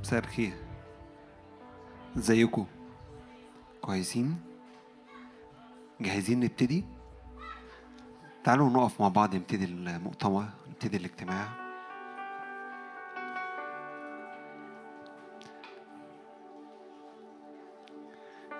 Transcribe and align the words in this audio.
مساء 0.00 0.18
الخير 0.18 0.52
ازيكم 2.16 2.66
كويسين 3.82 4.40
جاهزين 6.00 6.40
نبتدي 6.40 6.84
تعالوا 8.44 8.70
نقف 8.70 9.00
مع 9.00 9.08
بعض 9.08 9.34
نبتدي 9.34 9.64
المؤتمر 9.64 10.44
نبتدي 10.68 10.96
الاجتماع. 10.96 11.48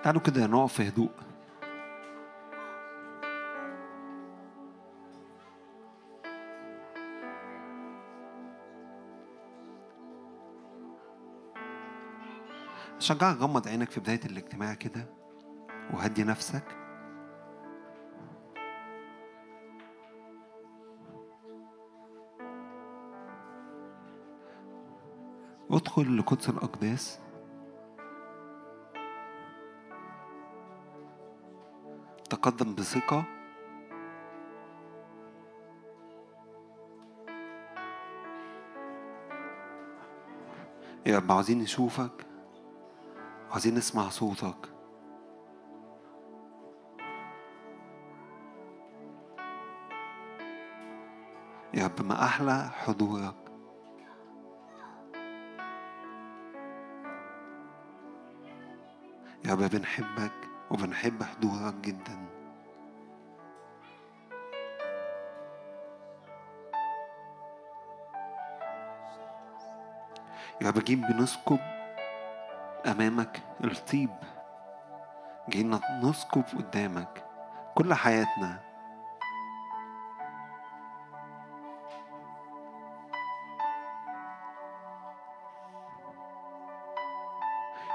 تعالوا 0.03 0.21
كده 0.21 0.47
نقف 0.47 0.73
في 0.73 0.89
هدوء. 0.89 1.11
شجعك 13.09 13.37
غمض 13.37 13.69
عينك 13.69 13.91
في 13.91 14.01
بداية 14.01 14.21
الاجتماع 14.25 14.75
كده 14.75 15.07
وهدي 15.95 16.25
نفسك. 16.25 16.65
ادخل 25.71 26.19
لقدس 26.19 26.49
الأقداس. 26.49 27.21
تقدم 32.31 32.75
بثقة. 32.75 33.25
يا 41.07 41.19
رب 41.19 41.33
عاوزين 41.33 41.59
نشوفك. 41.59 42.28
عايزين 43.53 43.75
نسمع 43.75 44.09
صوتك. 44.09 44.69
يا 51.75 51.85
رب 51.85 52.07
ما 52.07 52.25
أحلى 52.25 52.71
حضورك. 52.71 53.35
يا 59.45 59.53
رب 59.53 59.59
بنحبك 59.59 60.33
وبنحب 60.71 61.23
حضورك 61.23 61.75
جدا. 61.75 62.27
يا 70.63 70.69
رب 70.69 70.79
جايين 70.85 71.01
بنسكب 71.01 71.78
أمامك 72.87 73.43
الطيب. 73.65 74.11
جايين 75.49 75.81
نسكب 76.03 76.45
قدامك 76.59 77.25
كل 77.75 77.95
حياتنا. 77.95 78.61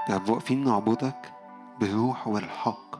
يا 0.08 0.14
رب 0.14 0.28
واقفين 0.28 0.64
نعبدك 0.64 1.32
بالروح 1.78 2.28
والحق. 2.28 2.96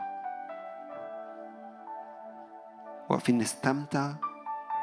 واقفين 3.11 3.39
نستمتع 3.39 4.13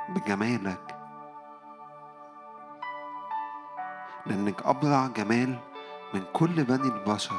بجمالك. 0.10 0.98
لأنك 4.26 4.66
أبرع 4.66 5.08
جمال 5.08 5.71
من 6.14 6.24
كل 6.34 6.64
بني 6.64 6.88
البشر. 6.88 7.36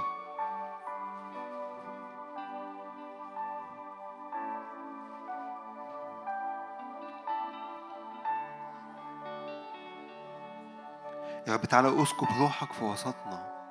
يا 11.49 11.55
رب 11.55 11.65
تعالى 11.65 12.03
أسكب 12.03 12.27
روحك 12.41 12.73
في 12.73 12.85
وسطنا. 12.85 13.62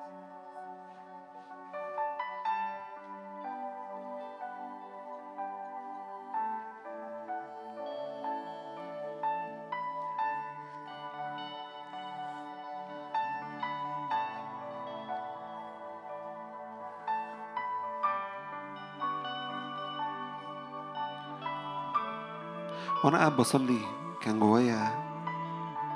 وأنا 23.04 23.18
قاعد 23.18 23.36
بصلي 23.36 23.78
كان 24.20 24.40
جوايا 24.40 25.02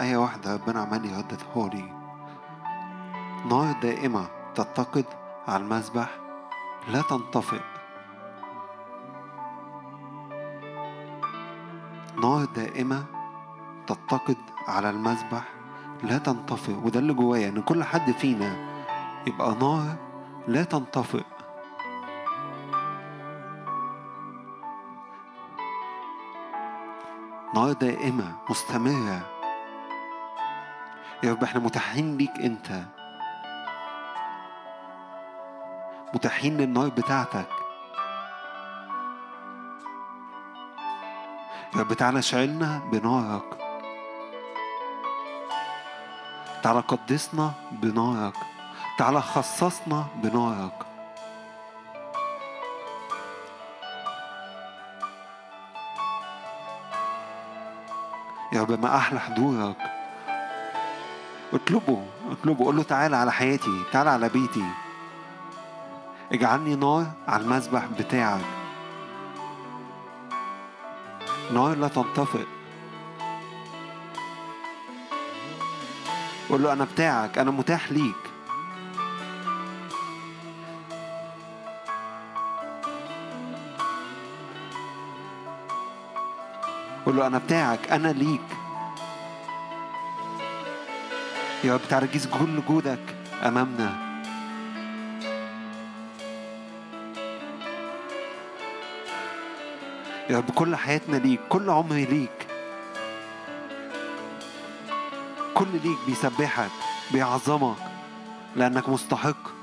آية 0.00 0.16
واحدة 0.16 0.54
ربنا 0.54 0.80
عمال 0.80 1.04
يرددها 1.04 1.68
لي 1.68 1.92
نار 3.50 3.80
دائمة 3.82 4.26
تتقد 4.54 5.04
على 5.48 5.62
المذبح 5.64 6.10
لا 6.88 7.02
تنطفئ. 7.02 7.60
نار 12.22 12.44
دائمة 12.44 13.04
تتقد 13.86 14.36
على 14.68 14.90
المذبح 14.90 15.44
لا 16.02 16.18
تنطفئ. 16.18 16.72
وده 16.84 17.00
اللي 17.00 17.14
جوايا 17.14 17.48
إن 17.48 17.62
كل 17.62 17.84
حد 17.84 18.10
فينا 18.10 18.56
يبقى 19.26 19.54
نار 19.54 19.96
لا 20.48 20.64
تنطفئ. 20.64 21.24
نار 27.56 27.72
دائمة 27.72 28.32
مستمرة. 28.50 29.20
يا 31.22 31.32
رب 31.32 31.44
إحنا 31.44 31.60
متاحين 31.60 32.16
ليك 32.16 32.30
أنت. 32.30 32.82
متاحين 36.14 36.56
للنار 36.56 36.88
بتاعتك. 36.88 37.48
يا 41.74 41.80
رب 41.80 41.92
تعالى 41.92 42.22
شعلنا 42.22 42.82
بنارك. 42.92 43.58
تعالى 46.62 46.80
قدسنا 46.80 47.52
بنارك. 47.72 48.36
تعالى 48.98 49.20
خصصنا 49.20 50.06
بنارك. 50.14 50.85
يا 58.56 58.62
رب 58.62 58.82
ما 58.82 58.96
أحلى 58.96 59.20
حضورك. 59.20 59.76
اطلبه 61.52 62.06
اطلبه. 62.30 62.64
قول 62.64 62.76
له 62.76 62.82
تعالى 62.82 63.16
على 63.16 63.32
حياتي 63.32 63.82
تعالى 63.92 64.10
على 64.10 64.28
بيتي. 64.28 64.64
اجعلني 66.32 66.76
نار 66.76 67.06
على 67.28 67.42
المذبح 67.42 67.84
بتاعك. 67.98 68.44
نار 71.52 71.76
لا 71.76 71.88
تنطفئ. 71.88 72.46
قول 76.48 76.62
له 76.62 76.72
أنا 76.72 76.84
بتاعك 76.84 77.38
أنا 77.38 77.50
متاح 77.50 77.92
ليك. 77.92 78.25
له 87.16 87.26
أنا 87.26 87.38
بتاعك 87.38 87.90
أنا 87.90 88.08
ليك. 88.08 88.40
يا 91.64 91.74
رب 91.74 91.80
تعالى 91.88 92.06
جيز 92.06 92.26
كل 92.26 92.62
جودك 92.68 93.16
أمامنا. 93.42 94.06
يا 100.30 100.38
رب 100.38 100.50
كل 100.50 100.76
حياتنا 100.76 101.16
ليك 101.16 101.40
كل 101.48 101.70
عمري 101.70 102.04
ليك. 102.04 102.46
كل 105.54 105.72
ليك 105.84 105.98
بيسبحك 106.06 106.70
بيعظمك 107.12 107.76
لأنك 108.56 108.88
مستحق. 108.88 109.55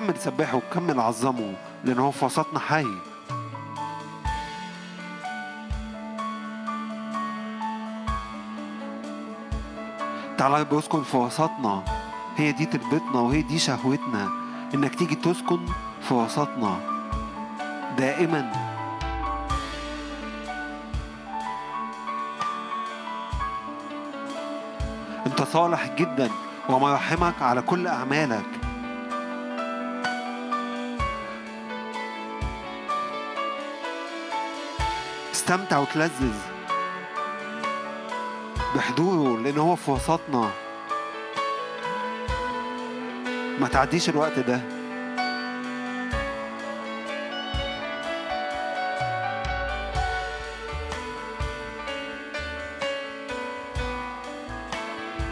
نكمل 0.00 0.14
نسبحه 0.16 0.56
وكمل 0.56 0.96
نعظمه 0.96 1.54
لأن 1.84 1.98
هو 1.98 2.10
في 2.10 2.24
وسطنا 2.24 2.58
حي. 2.58 2.86
تعالى 10.38 10.64
بيسكن 10.64 11.02
في 11.02 11.16
وسطنا 11.16 11.82
هي 12.36 12.52
دي 12.52 12.66
تربتنا 12.66 13.20
وهي 13.20 13.42
دي 13.42 13.58
شهوتنا 13.58 14.28
إنك 14.74 14.94
تيجي 14.94 15.14
تسكن 15.14 15.66
في 16.08 16.14
وسطنا 16.14 16.76
دائما. 17.98 18.52
أنت 25.26 25.42
صالح 25.42 25.86
جدا 25.96 26.30
وما 26.68 26.90
يرحمك 26.90 27.42
على 27.42 27.62
كل 27.62 27.86
أعمالك. 27.86 28.59
استمتع 35.50 35.78
وتلذذ 35.78 36.34
بحضوره 38.76 39.42
لأن 39.42 39.58
هو 39.58 39.76
في 39.76 39.90
وسطنا. 39.90 40.50
ما 43.60 43.68
تعديش 43.68 44.08
الوقت 44.08 44.38
ده. 44.38 44.60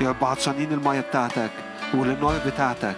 يا 0.00 0.08
رب 0.08 0.24
عطشانين 0.24 0.72
المية 0.72 1.00
بتاعتك 1.00 1.50
والنار 1.94 2.40
بتاعتك. 2.46 2.96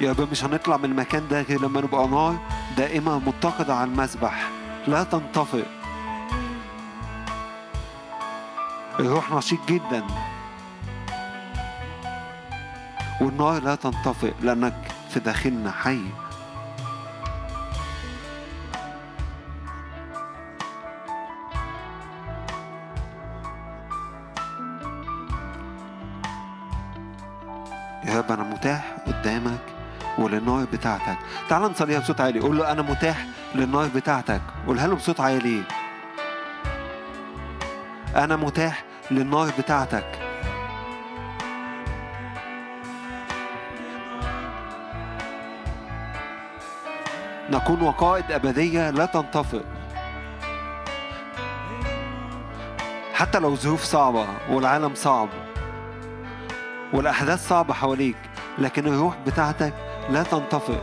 يا 0.00 0.12
رب 0.12 0.30
مش 0.30 0.44
هنطلع 0.44 0.76
من 0.76 0.84
المكان 0.84 1.28
ده 1.28 1.42
غير 1.42 1.60
لما 1.60 1.80
نبقى 1.80 2.08
نار. 2.08 2.59
دائمة 2.76 3.18
متقدة 3.18 3.74
على 3.74 3.90
المسبح. 3.90 4.50
لا 4.86 5.04
تنطفئ. 5.04 5.64
الروح 9.00 9.32
نشيط 9.32 9.58
جدا. 9.68 10.06
والنار 13.20 13.62
لا 13.62 13.74
تنطفئ 13.74 14.34
لأنك 14.40 14.92
في 15.10 15.20
داخلنا 15.20 15.70
حي. 15.70 16.00
بتاعتك. 30.80 31.18
تعال 31.48 31.62
نصليها 31.62 31.98
بصوت 31.98 32.20
عالي. 32.20 32.40
قول 32.40 32.58
له 32.58 32.72
أنا 32.72 32.82
متاح 32.82 33.26
للنار 33.54 33.88
بتاعتك. 33.94 34.40
قولها 34.66 34.86
له 34.86 34.94
بصوت 34.96 35.20
عالي. 35.20 35.62
أنا 38.16 38.36
متاح 38.36 38.84
للنار 39.10 39.50
بتاعتك. 39.58 40.18
نكون 47.50 47.82
وقائد 47.82 48.32
أبدية 48.32 48.90
لا 48.90 49.06
تنطفئ 49.06 49.62
حتى 53.14 53.38
لو 53.38 53.56
ظروف 53.56 53.82
صعبة 53.82 54.26
والعالم 54.50 54.94
صعب 54.94 55.28
والأحداث 56.92 57.48
صعبة 57.48 57.74
حواليك 57.74 58.16
لكن 58.58 58.86
الروح 58.86 59.16
بتاعتك 59.26 59.74
لا 60.10 60.22
تنطفئ. 60.22 60.78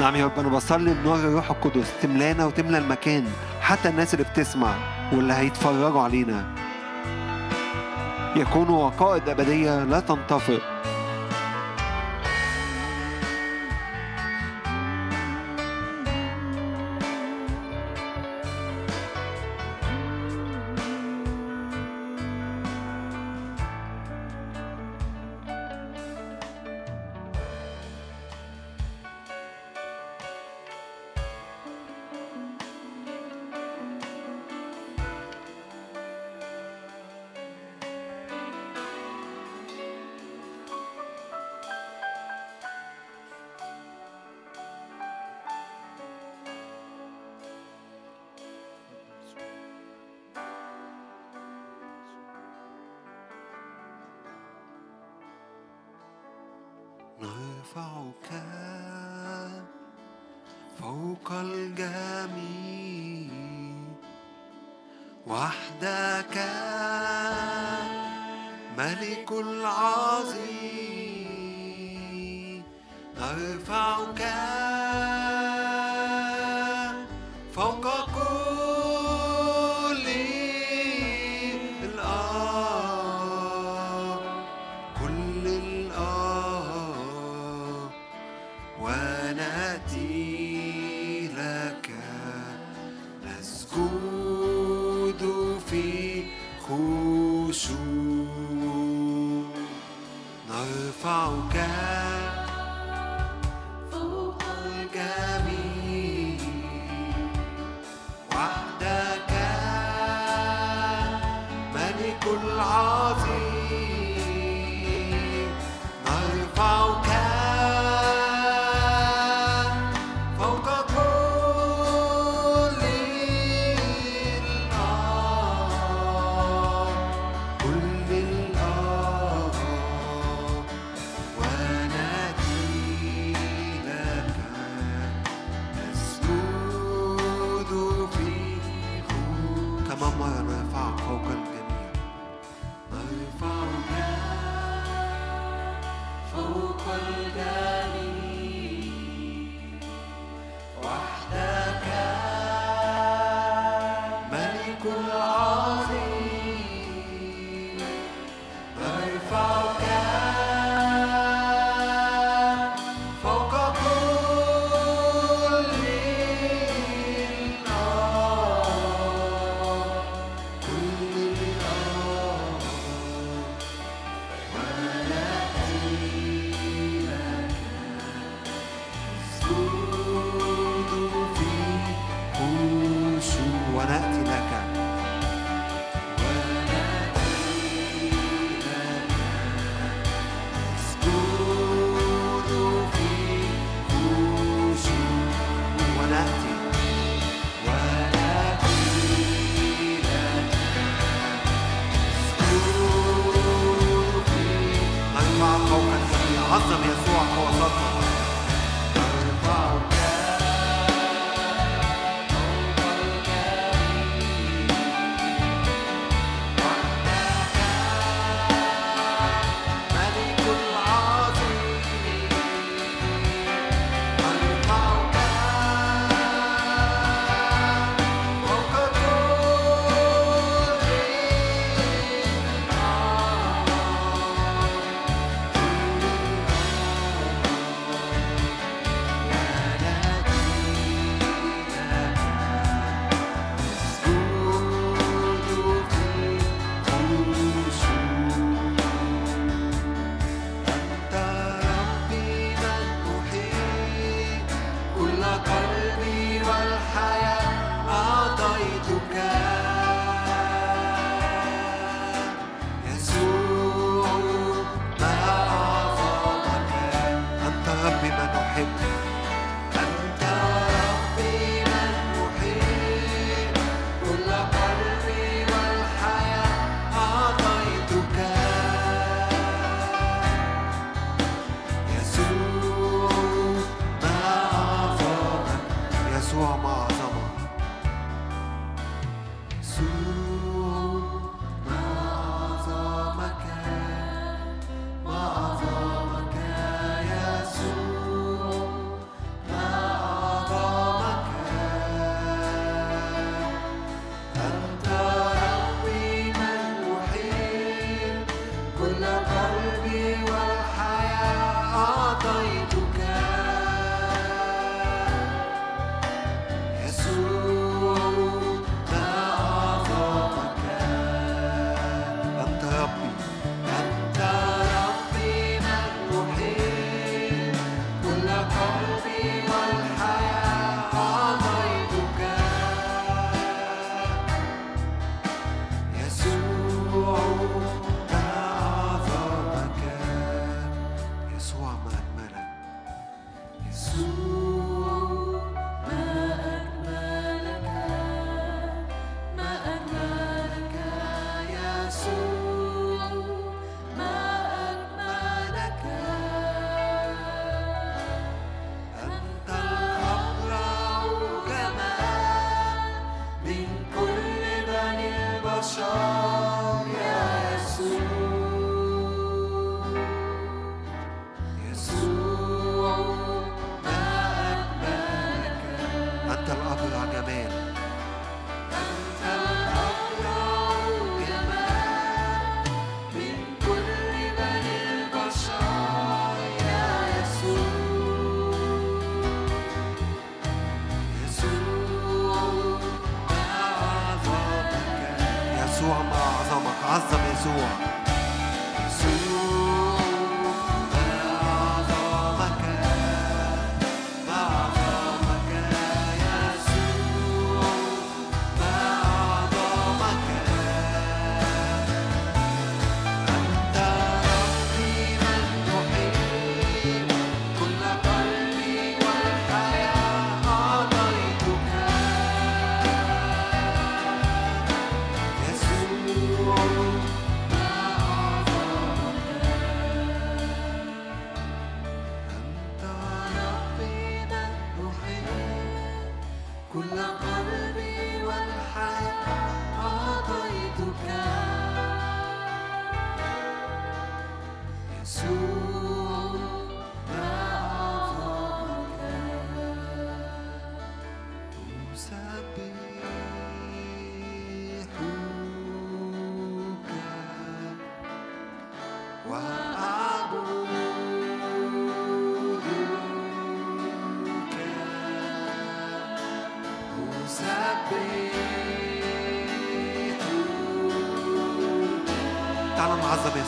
نعم 0.00 0.16
يا 0.16 0.24
رب 0.24 0.38
أنا 0.38 0.48
بصلي 0.48 0.94
بنور 0.94 1.16
الروح 1.16 1.50
القدس 1.50 1.92
تملانا 2.02 2.46
وتملى 2.46 2.78
المكان 2.78 3.24
حتى 3.60 3.88
الناس 3.88 4.14
اللي 4.14 4.24
بتسمع 4.24 4.74
واللي 5.12 5.34
هيتفرجوا 5.34 6.02
علينا. 6.02 6.44
يكونوا 8.36 8.84
وقائد 8.84 9.28
أبدية 9.28 9.84
لا 9.84 10.00
تنطفئ. 10.00 10.73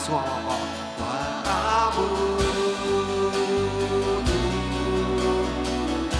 يسوع 0.07 0.21
مع 0.21 0.37
بعض. 0.47 0.67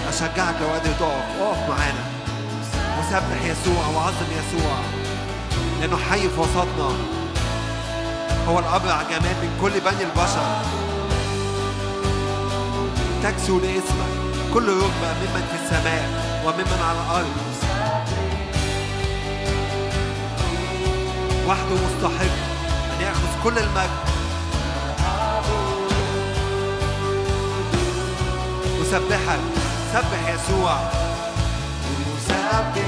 أشجعك 0.10 0.56
لو 0.62 0.68
قادر 0.68 0.92
تقف. 1.00 1.42
اقف 1.42 1.70
معانا. 1.70 2.04
وسبح 3.00 3.46
يسوع 3.46 3.88
وعظم 3.96 4.30
يسوع. 4.32 4.78
لأنه 5.80 5.98
حي 5.98 6.30
في 6.30 6.40
وسطنا. 6.40 7.27
هو 8.48 8.60
الأبرع 8.60 9.02
جمال 9.02 9.36
من 9.42 9.58
كل 9.62 9.72
بني 9.80 10.04
البشر. 10.04 10.48
تكسو 13.24 13.60
لاسمك 13.60 14.12
كل 14.54 14.68
ركبة 14.68 15.14
ممن 15.14 15.48
في 15.52 15.64
السماء 15.64 16.10
وممن 16.46 16.80
على 16.88 17.00
الأرض. 17.00 17.36
وحده 21.48 21.76
مستحق 21.76 22.36
ياخذ 23.02 23.44
كل 23.44 23.58
المجد. 23.58 24.08
أسبحك 28.82 29.40
سبح 29.94 30.30
يسوع. 30.30 30.78
أسبح 32.18 32.87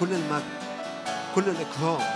كل 0.00 0.12
المجد 0.12 0.42
كل 1.34 1.42
الإكرام 1.48 2.15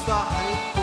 مستحق 0.00 0.79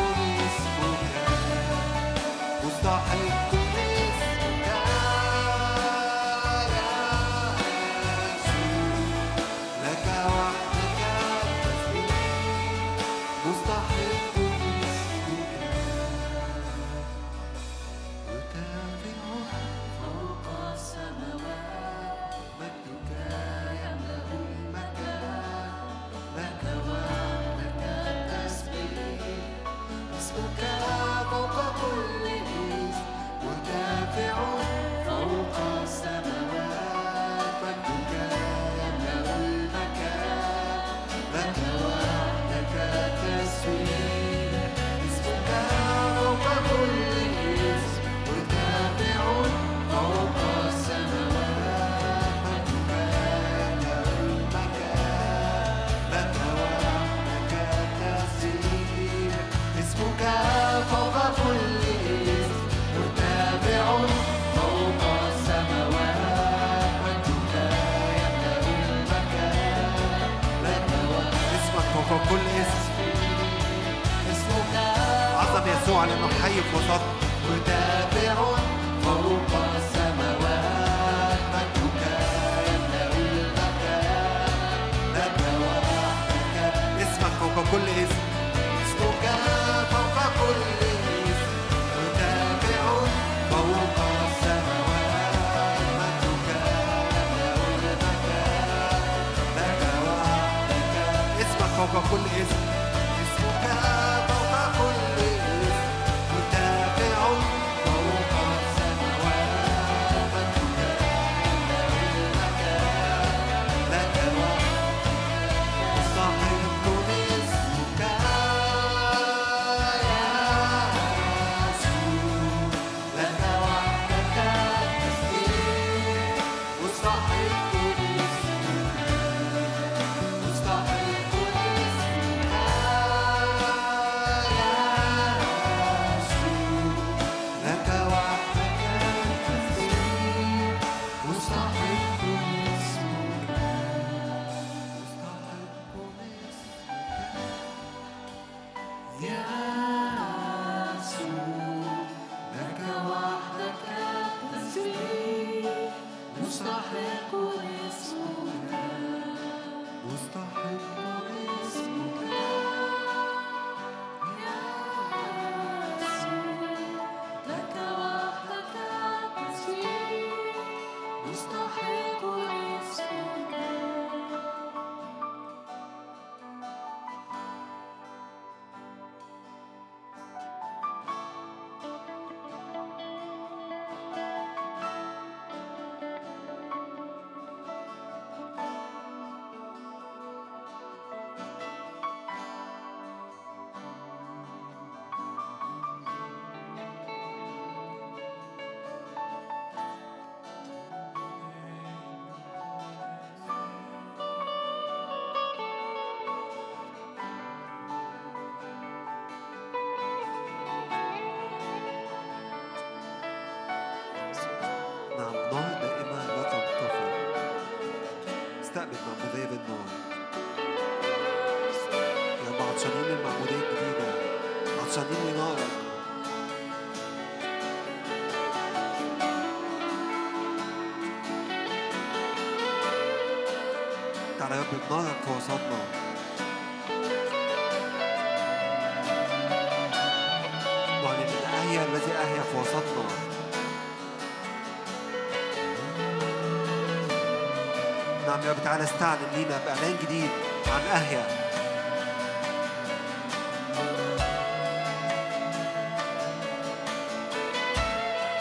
تعالى 248.64 248.84
استعلن 248.84 249.28
لينا 249.36 249.60
بإعلان 249.66 249.96
جديد 250.04 250.30
عن 250.68 250.82
أهيا. 250.82 251.28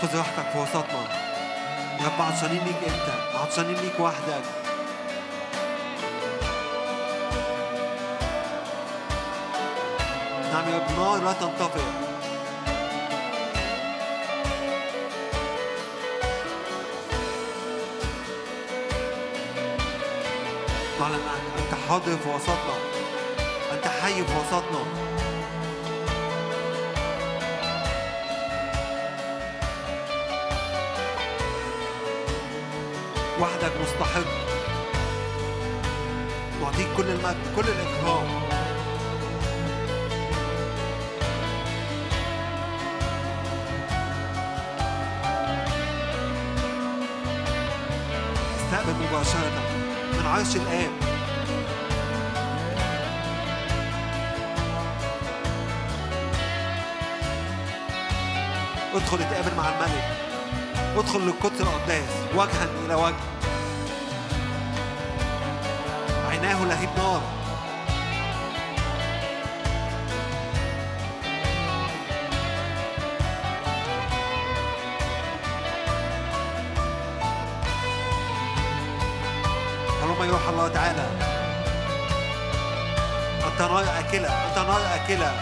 خذ 0.03 0.17
راحتك 0.19 0.51
في 0.53 0.59
وسطنا. 0.59 1.07
يا 2.01 2.07
رب 2.07 2.23
عطشانين 2.23 2.65
ليك 2.65 2.93
أنت 2.93 3.37
عطشانين 3.37 3.77
ليك 3.77 4.01
وحدك. 4.01 4.66
نعم 10.97 11.05
يا 11.05 11.17
رب 11.17 11.23
نار 11.23 11.25
لا 11.25 11.33
تنطفئ. 11.33 11.81
نعلن 21.01 21.21
أنت 21.59 21.75
حاضر 21.89 22.17
في 22.17 22.29
وسطنا. 22.29 22.77
أنت 23.73 23.87
حي 23.87 24.25
في 24.25 24.33
وسطنا. 24.39 24.83
وحدك 33.41 33.73
مستحق. 33.83 34.21
نعطيك 36.63 36.89
كل 36.97 37.11
المجد 37.11 37.57
كل 37.57 37.69
الإكرام. 37.69 38.56
مباشرة 49.17 49.63
من 50.13 50.27
عرش 50.27 50.57
الآب. 50.57 50.91
ادخل 58.95 59.21
اتقابل 59.21 59.57
مع 59.57 59.69
الملك. 59.69 60.05
ادخل 60.97 61.21
للقدس 61.21 61.61
الأقداس. 61.61 62.09
وجها 62.35 62.69
إلى 62.85 62.95
وجه. 62.95 63.15
عيناه 66.29 66.65
لهيب 66.65 66.89
نار. 66.97 67.23
يروح 80.47 80.59
الله 80.59 80.69
تعالى. 80.69 81.07
أنت 83.47 83.61
نار 83.63 83.85
أكلة 83.99 84.29
أنت 84.29 84.59
نار 84.59 84.81
أكلة 84.95 85.33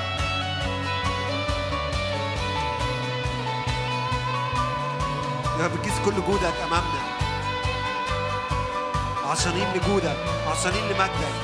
يا 5.59 5.64
رب 5.64 5.83
كيس 5.85 5.99
كل 6.05 6.14
جودك 6.27 6.55
أمامنا. 6.67 7.03
عطشانين 9.27 9.69
لجودك 9.75 10.17
عطشانين 10.47 10.85
لمجدك. 10.85 11.35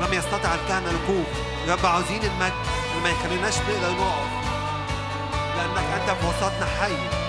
لم 0.00 0.12
يستطع 0.12 0.54
الكهنة 0.54 0.90
الوقوف. 0.90 1.26
يا 1.68 1.74
رب 1.74 1.86
عاوزين 1.86 2.22
المجد. 2.24 2.52
ما 3.02 3.10
يخليناش 3.10 3.54
نقدر 3.58 3.90
نقف. 3.90 4.32
لأنك 5.56 6.00
أنت 6.00 6.10
في 6.10 6.26
وسطنا 6.26 6.66
حي. 6.80 7.21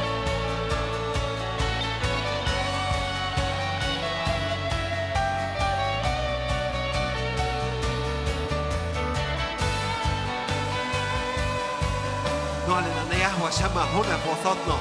شمع 13.59 13.83
هنا 13.83 14.17
في 14.17 14.29
وسطنا 14.29 14.77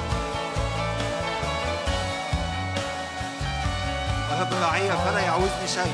رب 4.39 4.53
رعية 4.61 4.91
فلا 4.91 5.19
يعوزني 5.19 5.67
شيء 5.67 5.93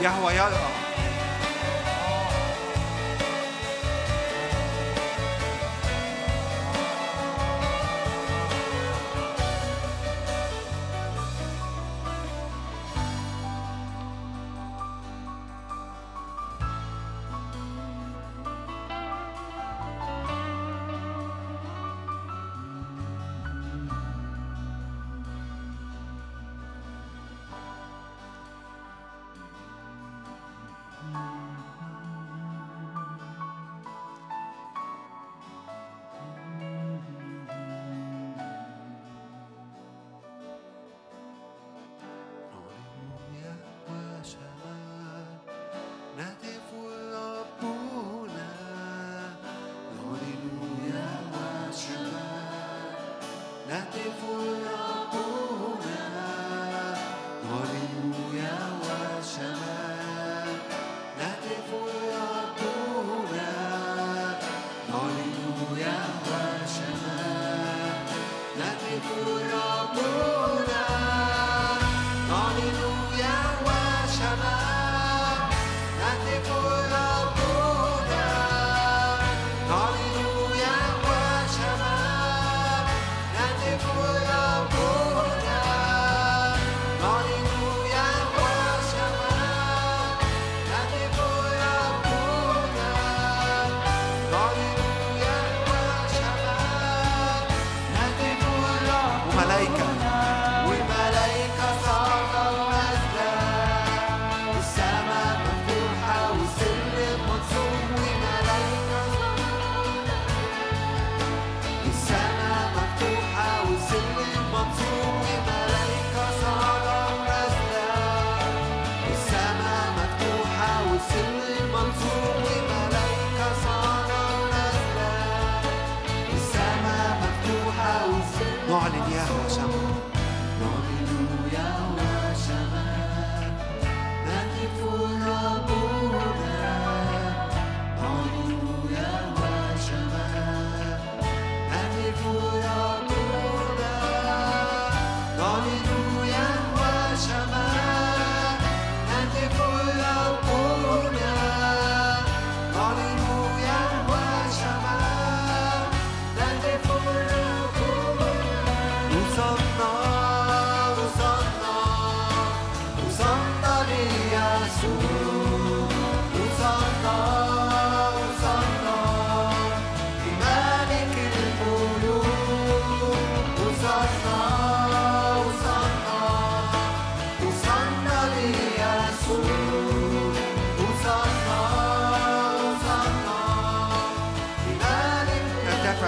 يهوى 0.00 0.34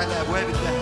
يرى 0.05 0.55
Thank 0.55 0.74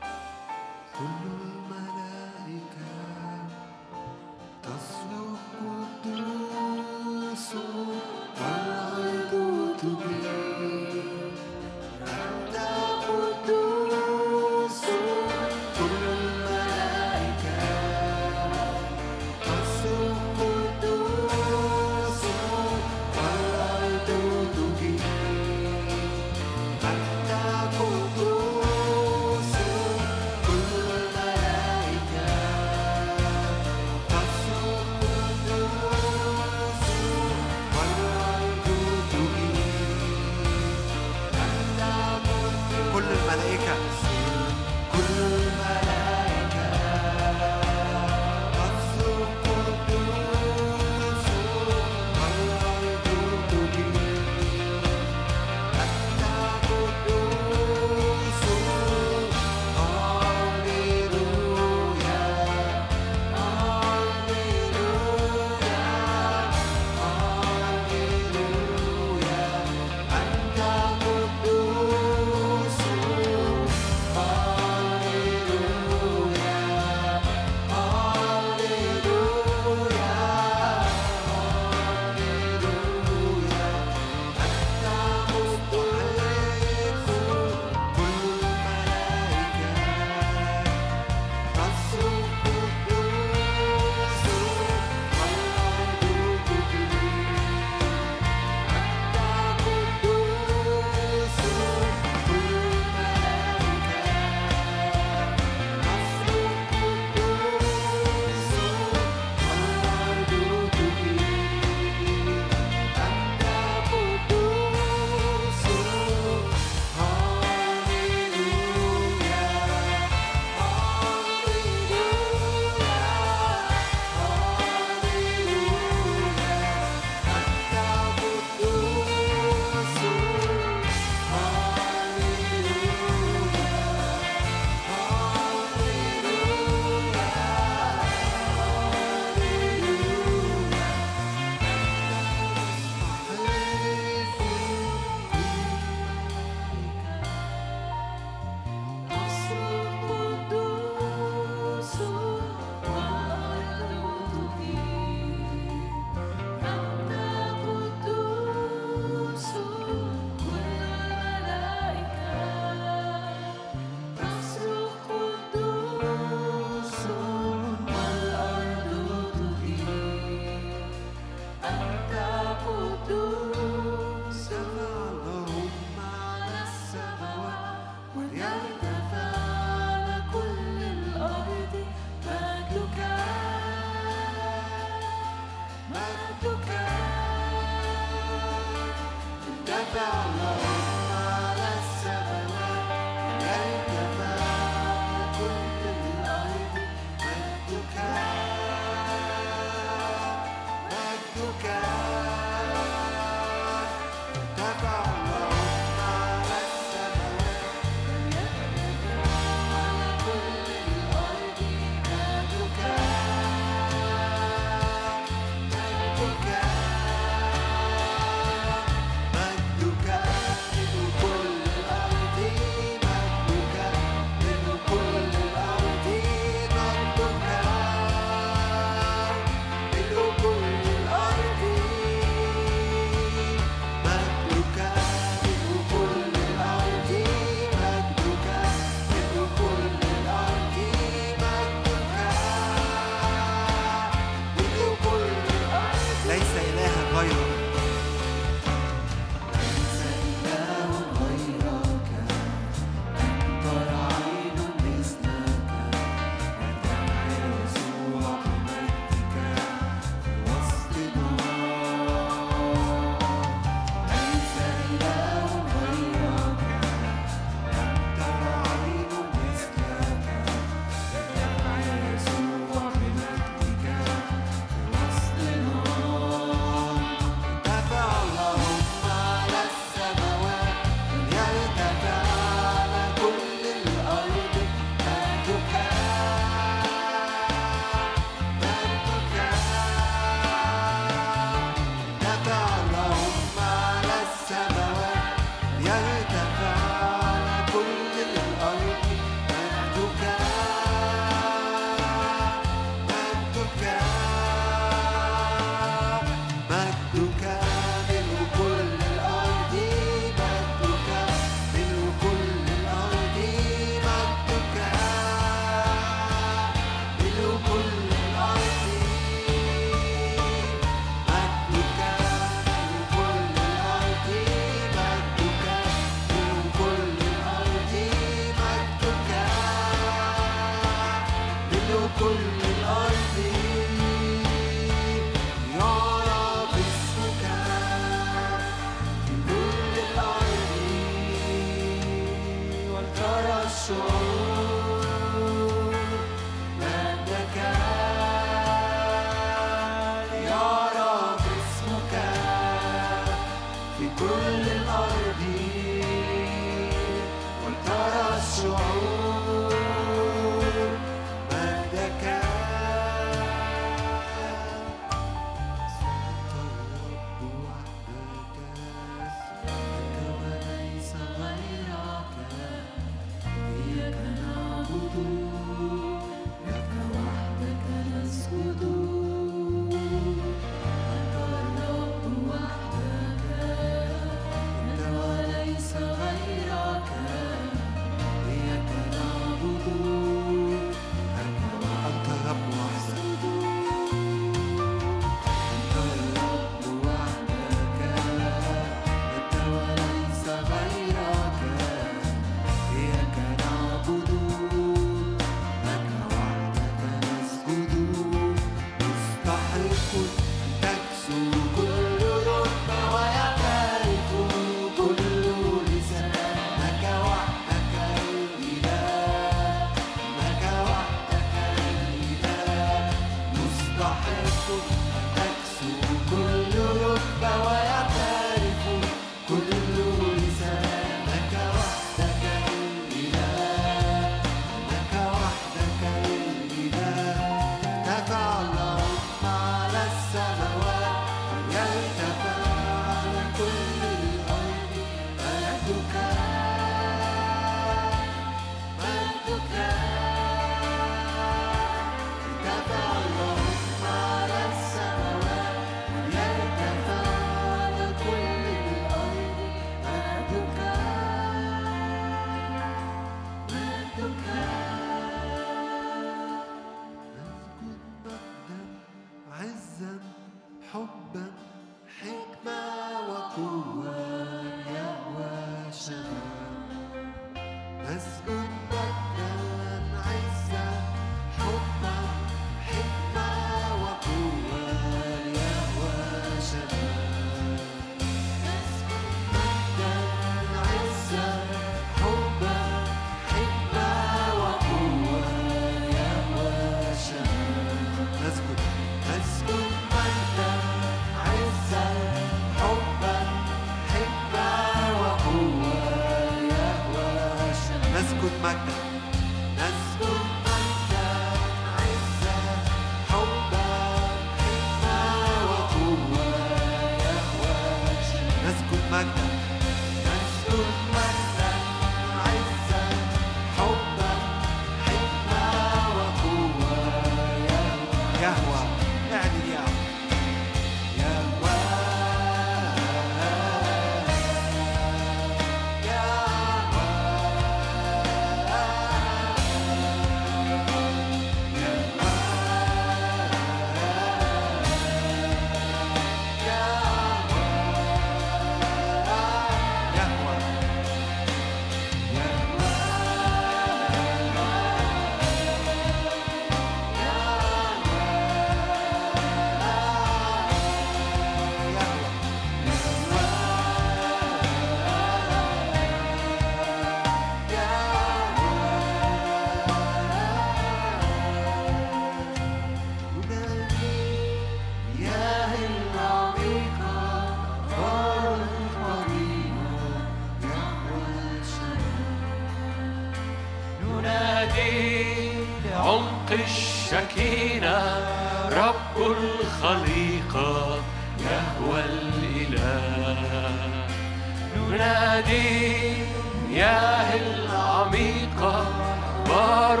نهر 599.80 600.00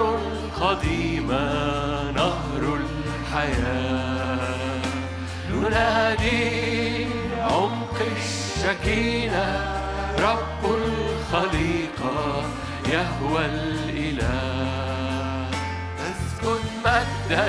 قديم 0.60 1.30
نهر 2.16 2.62
الحياة. 2.80 4.82
ننادي 5.50 7.06
عمق 7.40 7.96
الشكينة 8.16 9.46
رب 10.18 10.62
الخليقة 10.64 12.42
يهوى 12.92 13.44
الإله. 13.46 14.30
اسكن 16.10 16.62
مجدا 16.84 17.46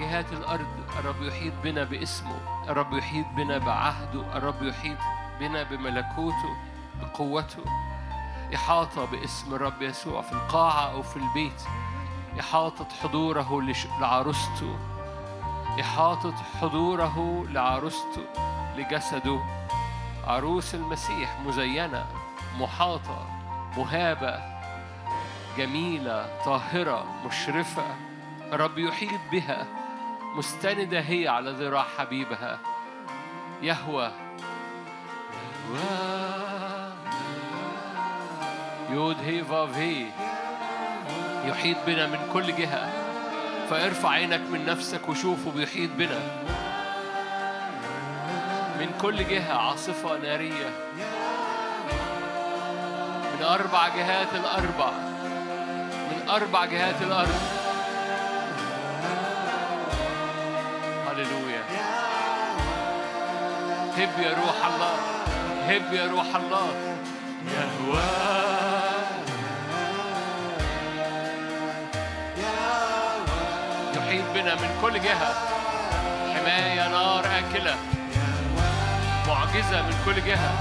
جهات 0.00 0.32
الأرض 0.32 0.66
الرب 0.98 1.22
يحيط 1.22 1.52
بنا 1.64 1.84
باسمه 1.84 2.36
الرب 2.68 2.92
يحيط 2.92 3.26
بنا 3.36 3.58
بعهده 3.58 4.36
الرب 4.36 4.62
يحيط 4.62 4.98
بنا 5.40 5.62
بملكوته 5.62 6.56
بقوته. 7.00 7.64
إحاطة 8.54 9.04
باسم 9.04 9.54
الرب 9.54 9.82
يسوع 9.82 10.22
في 10.22 10.32
القاعة 10.32 10.92
أو 10.92 11.02
في 11.02 11.16
البيت. 11.16 11.62
إحاطة 12.40 12.86
حضوره 13.02 13.62
لعروسته. 14.00 14.78
إحاطة 15.80 16.34
حضوره 16.60 17.46
لعروسته 17.48 18.24
لجسده. 18.76 19.40
عروس 20.26 20.74
المسيح 20.74 21.40
مزينة 21.46 22.06
محاطة 22.58 23.26
مهابة 23.76 24.40
جميلة 25.56 26.44
طاهرة 26.44 27.04
مشرفة. 27.26 27.84
الرب 28.52 28.78
يحيط 28.78 29.20
بها. 29.32 29.79
مستندة 30.34 31.00
هي 31.00 31.28
على 31.28 31.50
ذراع 31.50 31.86
حبيبها. 31.98 32.58
يهوى. 33.62 34.12
يود 38.90 39.16
هي 39.24 39.44
فاف 39.44 39.76
هي 39.76 40.06
يحيط 41.44 41.76
بنا 41.86 42.06
من 42.06 42.28
كل 42.32 42.56
جهة. 42.56 42.92
فارفع 43.70 44.08
عينك 44.08 44.40
من 44.40 44.66
نفسك 44.66 45.08
وشوفه 45.08 45.50
بيحيط 45.50 45.90
بنا. 45.90 46.20
من 48.80 48.98
كل 49.00 49.28
جهة 49.28 49.52
عاصفة 49.52 50.18
نارية. 50.18 50.70
من 53.34 53.42
أربع 53.42 53.88
جهات 53.88 54.34
الأربع. 54.34 54.90
من 56.10 56.28
أربع 56.28 56.64
جهات 56.64 57.02
الأرض. 57.02 57.59
هب 64.00 64.18
يا 64.22 64.30
روح 64.30 64.66
الله 64.66 64.94
هب 65.68 65.92
يا 65.92 66.06
روح 66.06 66.36
الله. 66.36 66.72
يهوى 67.46 68.02
يحيط 73.96 74.24
بنا 74.34 74.54
من 74.54 74.78
كل 74.82 75.00
جهة. 75.00 75.34
حماية 76.34 76.88
نار 76.88 77.24
آكلة. 77.26 77.74
معجزة 79.28 79.82
من 79.82 79.94
كل 80.04 80.24
جهة. 80.24 80.52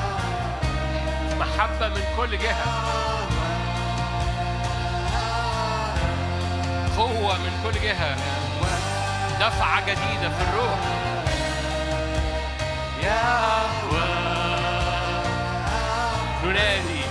محبة 1.40 1.88
من 1.88 2.04
كل 2.18 2.38
جهة. 2.38 2.66
قوة 6.98 7.38
من 7.38 7.54
كل 7.64 7.80
جهة. 7.80 8.16
دفعة 9.40 9.82
جديدة 9.82 10.30
في 10.30 10.44
الروح. 10.50 10.80
ننادي. 16.44 17.02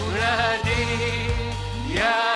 ننادي. 0.00 1.28
يا 1.88 2.33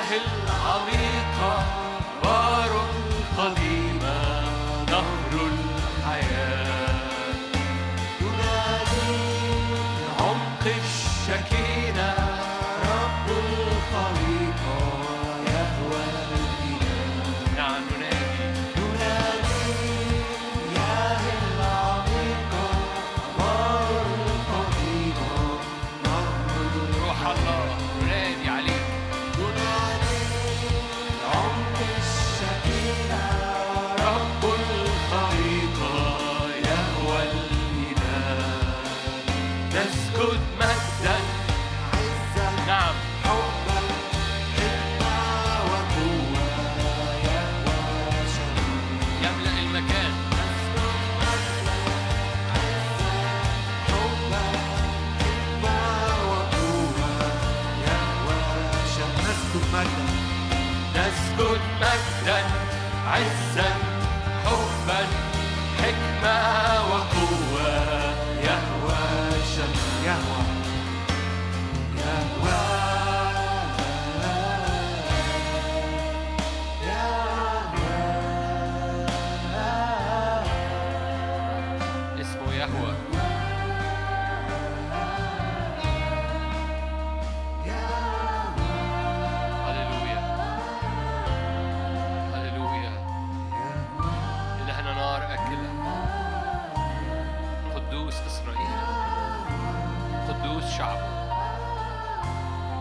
شعبه. 100.78 101.28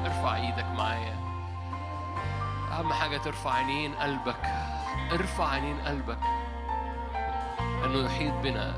ارفع 0.05 0.35
إيدك 0.35 0.65
معايا. 0.65 1.15
أهم 2.71 2.93
حاجة 2.93 3.17
ترفع 3.17 3.53
عينين 3.53 3.93
قلبك. 3.95 4.45
ارفع 5.11 5.49
عينين 5.49 5.81
قلبك. 5.81 6.17
أنه 7.85 8.05
يحيط 8.05 8.33
بنا. 8.33 8.73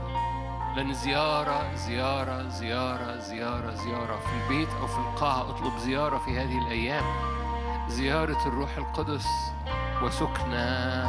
لأن 0.76 0.94
زيارة 0.94 1.76
زيارة 1.76 2.48
زيارة 2.48 3.18
زيارة 3.18 3.72
زيارة. 3.72 4.18
في 4.18 4.44
البيت 4.44 4.70
أو 4.82 4.88
في 4.88 4.98
القاعة 4.98 5.50
أطلب 5.50 5.78
زيارة 5.78 6.18
في 6.18 6.40
هذه 6.40 6.58
الأيام. 6.58 7.04
زيارة 7.88 8.48
الروح 8.48 8.78
القدس 8.78 9.28
وسكنى 10.04 11.04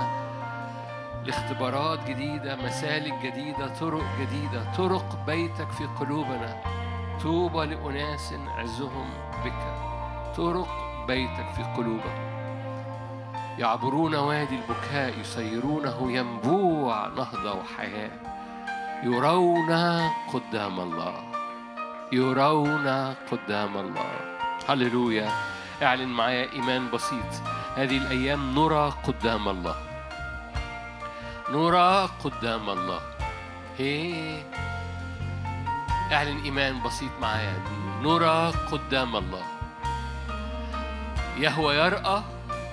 لاختبارات 1.24 2.04
جديدة 2.04 2.56
مسالك 2.56 3.14
جديدة 3.22 3.68
طرق 3.80 4.04
جديدة 4.20 4.72
طرق 4.76 5.24
بيتك 5.26 5.70
في 5.70 5.84
قلوبنا. 5.86 6.79
طوبى 7.22 7.66
لأناس 7.66 8.34
عزهم 8.58 9.10
بك. 9.44 9.62
طرق 10.36 10.68
بيتك 11.06 11.46
في 11.56 11.62
قلوبك 11.62 12.30
يعبرون 13.58 14.14
وادي 14.14 14.54
البكاء 14.54 15.18
يسيرونه 15.20 16.12
ينبوع 16.12 17.06
نهضة 17.06 17.52
وحياة 17.52 18.10
يرون 19.04 19.72
قدام 20.32 20.80
الله. 20.80 21.14
يرون 22.12 23.14
قدام 23.32 23.76
الله. 23.76 24.12
هللويا. 24.68 25.28
اعلن 25.82 26.08
معايا 26.08 26.52
إيمان 26.52 26.90
بسيط. 26.90 27.32
هذه 27.76 27.96
الأيام 27.96 28.54
نرى 28.54 28.92
قدام 29.04 29.48
الله. 29.48 29.76
نرى 31.52 32.08
قدام 32.24 32.70
الله. 32.70 33.00
هي 33.78 34.42
اعلن 36.12 36.42
إيمان 36.44 36.82
بسيط 36.82 37.10
معايا. 37.20 37.62
نرى 38.02 38.52
قدام 38.72 39.16
الله. 39.16 39.42
يهوى 41.36 41.74
يرأى 41.74 42.22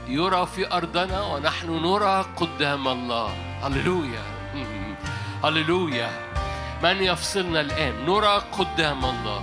يرى 0.07 0.45
في 0.45 0.73
أرضنا 0.73 1.21
ونحن 1.21 1.69
نرى 1.85 2.25
قدام 2.37 2.87
الله. 2.87 3.29
هللويا. 3.63 4.23
هللويا. 5.43 6.09
من 6.83 7.03
يفصلنا 7.03 7.61
الآن؟ 7.61 8.05
نرى 8.05 8.41
قدام 8.57 9.05
الله. 9.05 9.41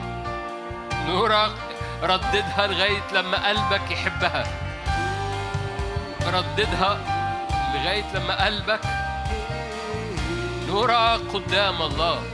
نرى 1.08 1.50
رددها 2.02 2.66
لغاية 2.66 3.02
لما 3.12 3.48
قلبك 3.48 3.90
يحبها. 3.90 4.44
رددها 6.26 6.98
لغاية 7.74 8.10
لما 8.14 8.44
قلبك. 8.44 8.80
نرى 10.68 11.16
قدام 11.32 11.82
الله. 11.82 12.33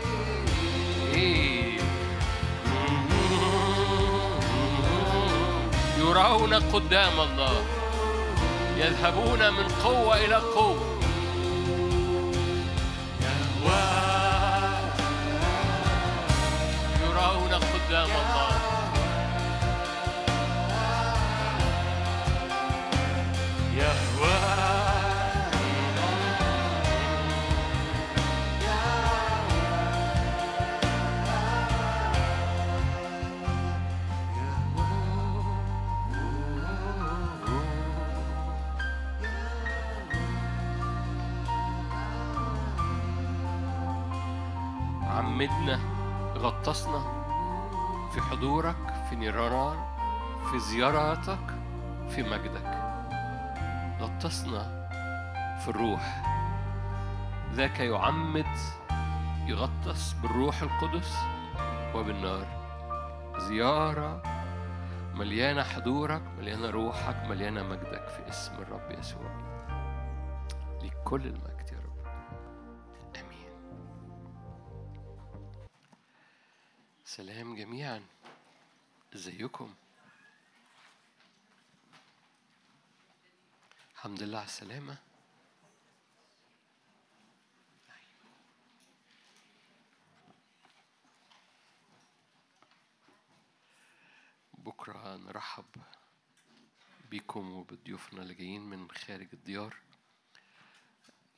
يرون 5.99 6.55
قدام 6.55 7.21
الله 7.21 7.65
يذهبون 8.77 9.51
من 9.51 9.69
قوة 9.85 10.17
إلى 10.17 10.35
قوة. 10.35 11.01
يرون 17.03 17.55
قدام 17.55 18.11
الله. 18.11 18.51
عمدنا 45.41 45.81
غطسنا 46.39 47.03
في 48.13 48.21
حضورك 48.21 48.77
في 49.11 49.17
نيرانار 49.17 49.77
في 50.51 50.59
زياراتك 50.59 51.47
في 52.09 52.23
مجدك. 52.23 52.81
غطسنا 54.01 54.63
في 55.63 55.69
الروح. 55.69 56.23
ذاك 57.53 57.81
يعمد 57.81 58.57
يغطس 59.47 60.13
بالروح 60.13 60.63
القدس 60.63 61.17
وبالنار. 61.95 62.47
زيارة 63.39 64.23
مليانة 65.15 65.63
حضورك 65.63 66.23
مليانة 66.39 66.71
روحك 66.71 67.27
مليانة 67.29 67.63
مجدك 67.63 68.09
في 68.09 68.29
اسم 68.29 68.53
الرب 68.63 68.91
يسوع. 68.99 69.31
لكل 70.83 71.27
المجد. 71.27 71.50
سلام 77.11 77.57
جميعا. 77.57 78.07
إزيكم؟ 79.15 79.75
الحمد 83.95 84.23
لله 84.23 84.39
على 84.39 84.47
السلامة. 84.47 84.99
بكرة 94.59 95.17
نرحب 95.17 95.65
بيكم 97.11 97.53
وبضيوفنا 97.53 98.23
اللي 98.23 98.35
جايين 98.35 98.63
من 98.63 98.91
خارج 98.91 99.29
الديار. 99.33 99.77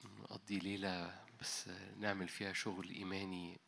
نقضي 0.05 0.59
ليلة 0.59 1.25
بس 1.41 1.69
نعمل 1.99 2.29
فيها 2.29 2.53
شغل 2.53 2.91
إيماني 2.91 3.61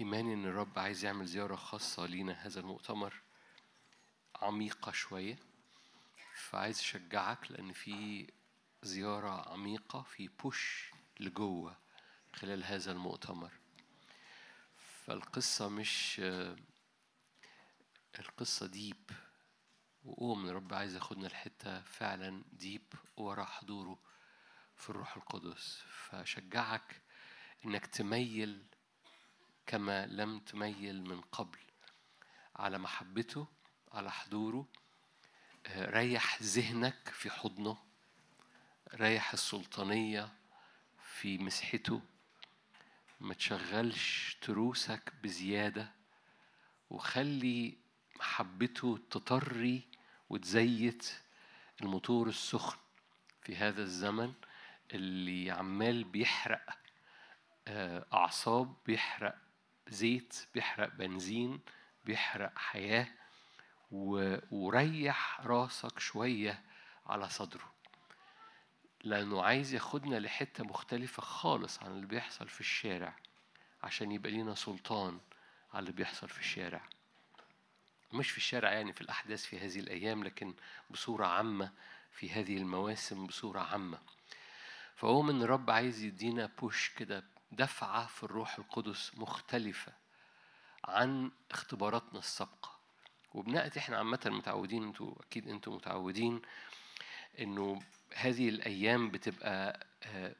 إيماني 0.00 0.34
إن 0.34 0.44
الرب 0.46 0.78
عايز 0.78 1.04
يعمل 1.04 1.26
زيارة 1.26 1.56
خاصة 1.56 2.06
لينا 2.06 2.32
هذا 2.32 2.60
المؤتمر 2.60 3.22
عميقة 4.36 4.92
شوية. 4.92 5.38
فعايز 6.34 6.78
أشجعك 6.78 7.50
لأن 7.50 7.72
في 7.72 8.26
زيارة 8.82 9.52
عميقة 9.52 10.02
في 10.02 10.28
بوش 10.28 10.90
لجوة 11.20 11.76
خلال 12.32 12.64
هذا 12.64 12.92
المؤتمر. 12.92 13.52
فالقصة 14.76 15.68
مش 15.68 16.22
القصة 18.18 18.66
ديب 18.66 19.10
وقوم 20.04 20.48
الرب 20.48 20.74
عايز 20.74 20.94
ياخدنا 20.94 21.26
الحتة 21.26 21.80
فعلا 21.80 22.44
ديب 22.52 22.94
ورا 23.16 23.44
حضوره 23.44 23.98
في 24.76 24.90
الروح 24.90 25.16
القدس. 25.16 25.82
فشجعك 25.88 27.02
إنك 27.64 27.86
تميل 27.86 28.66
كما 29.68 30.06
لم 30.06 30.38
تميل 30.38 31.02
من 31.04 31.20
قبل 31.20 31.58
على 32.56 32.78
محبته 32.78 33.46
على 33.92 34.10
حضوره. 34.10 34.66
ريح 35.76 36.42
ذهنك 36.42 37.08
في 37.08 37.30
حضنه 37.30 37.78
ريح 38.94 39.32
السلطانية 39.32 40.28
في 41.02 41.38
مسحته. 41.38 42.00
ما 43.20 43.34
تشغلش 43.34 44.36
تروسك 44.40 45.12
بزيادة 45.22 45.92
وخلي 46.90 47.76
محبته 48.16 48.98
تطري 49.10 49.88
وتزيت 50.28 51.12
الموتور 51.80 52.28
السخن 52.28 52.78
في 53.42 53.56
هذا 53.56 53.82
الزمن 53.82 54.32
اللي 54.92 55.50
عمال 55.50 56.04
بيحرق 56.04 56.78
أعصاب 58.12 58.74
بيحرق 58.86 59.47
زيت 59.88 60.46
بيحرق 60.54 60.94
بنزين 60.94 61.60
بيحرق 62.04 62.52
حياة 62.58 63.06
وريح 64.50 65.40
راسك 65.40 65.98
شوية 65.98 66.62
على 67.06 67.28
صدره. 67.28 67.72
لأنه 69.04 69.42
عايز 69.42 69.74
ياخدنا 69.74 70.16
لحتة 70.16 70.64
مختلفة 70.64 71.22
خالص 71.22 71.82
عن 71.82 71.90
اللي 71.90 72.06
بيحصل 72.06 72.48
في 72.48 72.60
الشارع 72.60 73.16
عشان 73.82 74.12
يبقى 74.12 74.30
لينا 74.30 74.54
سلطان 74.54 75.20
على 75.72 75.80
اللي 75.82 75.92
بيحصل 75.92 76.28
في 76.28 76.40
الشارع. 76.40 76.82
مش 78.12 78.30
في 78.30 78.36
الشارع 78.38 78.72
يعني 78.72 78.92
في 78.92 79.00
الأحداث 79.00 79.44
في 79.44 79.58
هذه 79.58 79.78
الأيام 79.80 80.24
لكن 80.24 80.54
بصورة 80.90 81.26
عامة 81.26 81.72
في 82.12 82.30
هذه 82.30 82.56
المواسم 82.56 83.26
بصورة 83.26 83.60
عامة. 83.60 83.98
فهو 84.96 85.22
من 85.22 85.42
الرب 85.42 85.70
عايز 85.70 86.02
يدينا 86.02 86.46
بوش 86.58 86.90
كده 86.96 87.24
دفعة 87.52 88.06
في 88.06 88.22
الروح 88.24 88.58
القدس 88.58 89.12
مختلفة 89.16 89.92
عن 90.84 91.30
اختباراتنا 91.50 92.18
السابقة. 92.18 92.78
وبنأتي 93.34 93.78
إحنا 93.78 93.96
عامة 93.98 94.20
متعودين 94.26 94.82
أنتوا 94.84 95.14
أكيد 95.22 95.48
أنتوا 95.48 95.74
متعودين 95.76 96.42
إنه 97.38 97.82
هذه 98.14 98.48
الأيام 98.48 99.10
بتبقى 99.10 99.86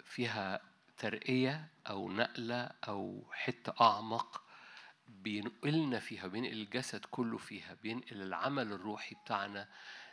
فيها 0.04 0.60
ترقية 0.98 1.68
أو 1.90 2.12
نقلة 2.12 2.70
أو 2.88 3.24
حتة 3.32 3.72
أعمق 3.80 4.42
بينقلنا 5.08 5.98
فيها 5.98 6.26
بينقل 6.26 6.52
الجسد 6.52 7.04
كله 7.10 7.38
فيها 7.38 7.74
بينقل 7.82 8.22
العمل 8.22 8.72
الروحي 8.72 9.14
بتاعنا 9.24 9.68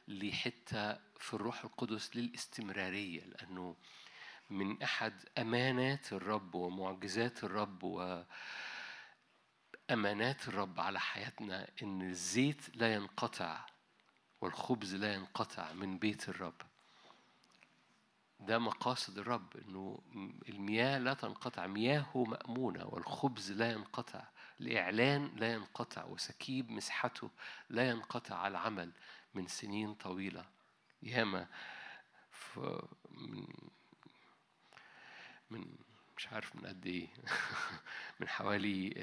لحتة 0.07 0.93
في 1.19 1.33
الروح 1.33 1.63
القدس 1.63 2.15
للاستمرارية 2.15 3.21
لأنه 3.21 3.75
من 4.49 4.83
أحد 4.83 5.13
أمانات 5.37 6.13
الرب 6.13 6.55
ومعجزات 6.55 7.43
الرب 7.43 7.83
وأمانات 9.89 10.47
الرب 10.47 10.79
على 10.79 10.99
حياتنا 10.99 11.67
إن 11.83 12.01
الزيت 12.01 12.75
لا 12.75 12.93
ينقطع 12.93 13.65
والخبز 14.41 14.95
لا 14.95 15.13
ينقطع 15.13 15.73
من 15.73 15.97
بيت 15.97 16.29
الرب. 16.29 16.61
ده 18.39 18.59
مقاصد 18.59 19.17
الرب 19.17 19.57
إنه 19.57 19.99
المياه 20.49 20.97
لا 20.97 21.13
تنقطع 21.13 21.67
مياهه 21.67 22.23
مأمونة 22.27 22.85
والخبز 22.85 23.51
لا 23.51 23.71
ينقطع 23.71 24.23
الإعلان 24.61 25.31
لا 25.35 25.53
ينقطع 25.53 26.03
وسكيب 26.05 26.71
مسحته 26.71 27.29
لا 27.69 27.89
ينقطع 27.89 28.47
العمل 28.47 28.91
من 29.33 29.47
سنين 29.47 29.93
طويلة. 29.93 30.45
ياما 31.03 31.47
من 33.11 33.47
من 35.49 35.65
مش 36.17 36.27
عارف 36.27 36.55
من 36.55 36.65
قد 36.65 36.85
إيه 36.85 37.07
من 38.19 38.27
حوالي 38.27 38.93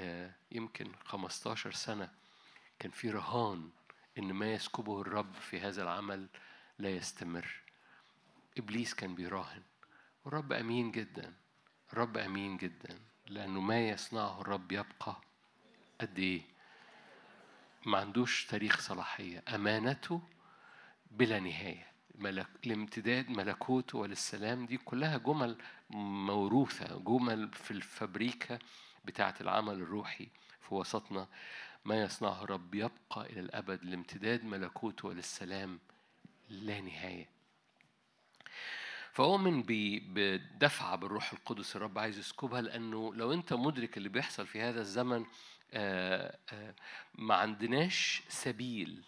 يمكن 0.53 0.93
15 1.05 1.72
سنة 1.72 2.11
كان 2.78 2.90
في 2.90 3.11
رهان 3.11 3.70
إن 4.18 4.32
ما 4.32 4.53
يسكبه 4.53 5.01
الرب 5.01 5.34
في 5.34 5.61
هذا 5.61 5.82
العمل 5.82 6.28
لا 6.78 6.90
يستمر. 6.90 7.62
إبليس 8.59 8.95
كان 8.95 9.14
بيراهن. 9.14 9.62
والرب 10.24 10.53
أمين 10.53 10.90
جدا 10.93 11.32
الرب 11.93 12.16
أمين 12.18 12.57
جدا 12.57 12.99
لأنه 13.26 13.61
ما 13.61 13.88
يصنعه 13.88 14.40
الرب 14.40 14.72
يبقى 14.72 15.20
قد 16.01 16.18
إيه. 16.18 16.43
ما 17.86 17.99
عندوش 17.99 18.47
تاريخ 18.47 18.80
صلاحية. 18.80 19.43
أمانته 19.49 20.22
بلا 21.11 21.40
نهاية. 21.40 21.93
ملك 22.14 22.49
الامتداد 22.66 23.30
ملكوته 23.30 23.99
وللسلام 23.99 24.66
دي 24.66 24.76
كلها 24.76 25.16
جمل 25.18 25.57
موروثة 25.93 26.99
جمل 26.99 27.53
في 27.53 27.70
الفابريكا 27.70 28.59
بتاعة 29.05 29.34
العمل 29.40 29.74
الروحي 29.74 30.28
في 30.61 30.74
وسطنا. 30.74 31.28
ما 31.84 32.03
يصنعه 32.03 32.45
الرب 32.45 32.74
يبقى 32.74 33.20
إلى 33.30 33.40
الأبد 33.40 33.84
لامتداد 33.84 34.45
ملكوته 34.45 35.09
وللسلام 35.09 35.78
لا 36.49 36.80
نهاية. 36.80 37.28
فأؤمن 39.12 39.62
بدفعة 39.66 40.97
بالروح 40.97 41.32
القدس 41.32 41.76
الرب 41.76 41.99
عايز 41.99 42.18
يسكبها 42.18 42.61
لأنه 42.61 43.14
لو 43.14 43.32
أنت 43.32 43.53
مدرك 43.53 43.97
اللي 43.97 44.09
بيحصل 44.09 44.47
في 44.47 44.61
هذا 44.61 44.80
الزمن 44.80 45.24
آه، 45.72 46.38
آه، 46.53 46.74
ما 47.14 47.34
عندناش 47.34 48.22
سبيل 48.28 49.05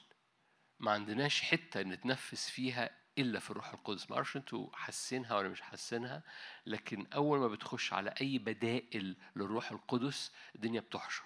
ما 0.80 0.90
عندناش 0.90 1.42
حتة 1.42 1.82
نتنفس 1.82 2.50
فيها 2.50 2.90
إلا 3.18 3.38
في 3.40 3.50
الروح 3.50 3.72
القدس. 3.72 4.10
ما 4.10 4.16
أعرفش 4.16 4.36
أنتوا 4.36 4.68
حاسينها 4.72 5.36
ولا 5.36 5.48
مش 5.48 5.60
حاسينها 5.60 6.22
لكن 6.66 7.06
أول 7.06 7.38
ما 7.38 7.48
بتخش 7.48 7.92
على 7.92 8.14
أي 8.20 8.38
بدائل 8.38 9.16
للروح 9.36 9.70
القدس 9.70 10.32
الدنيا 10.54 10.80
بتحشر. 10.80 11.24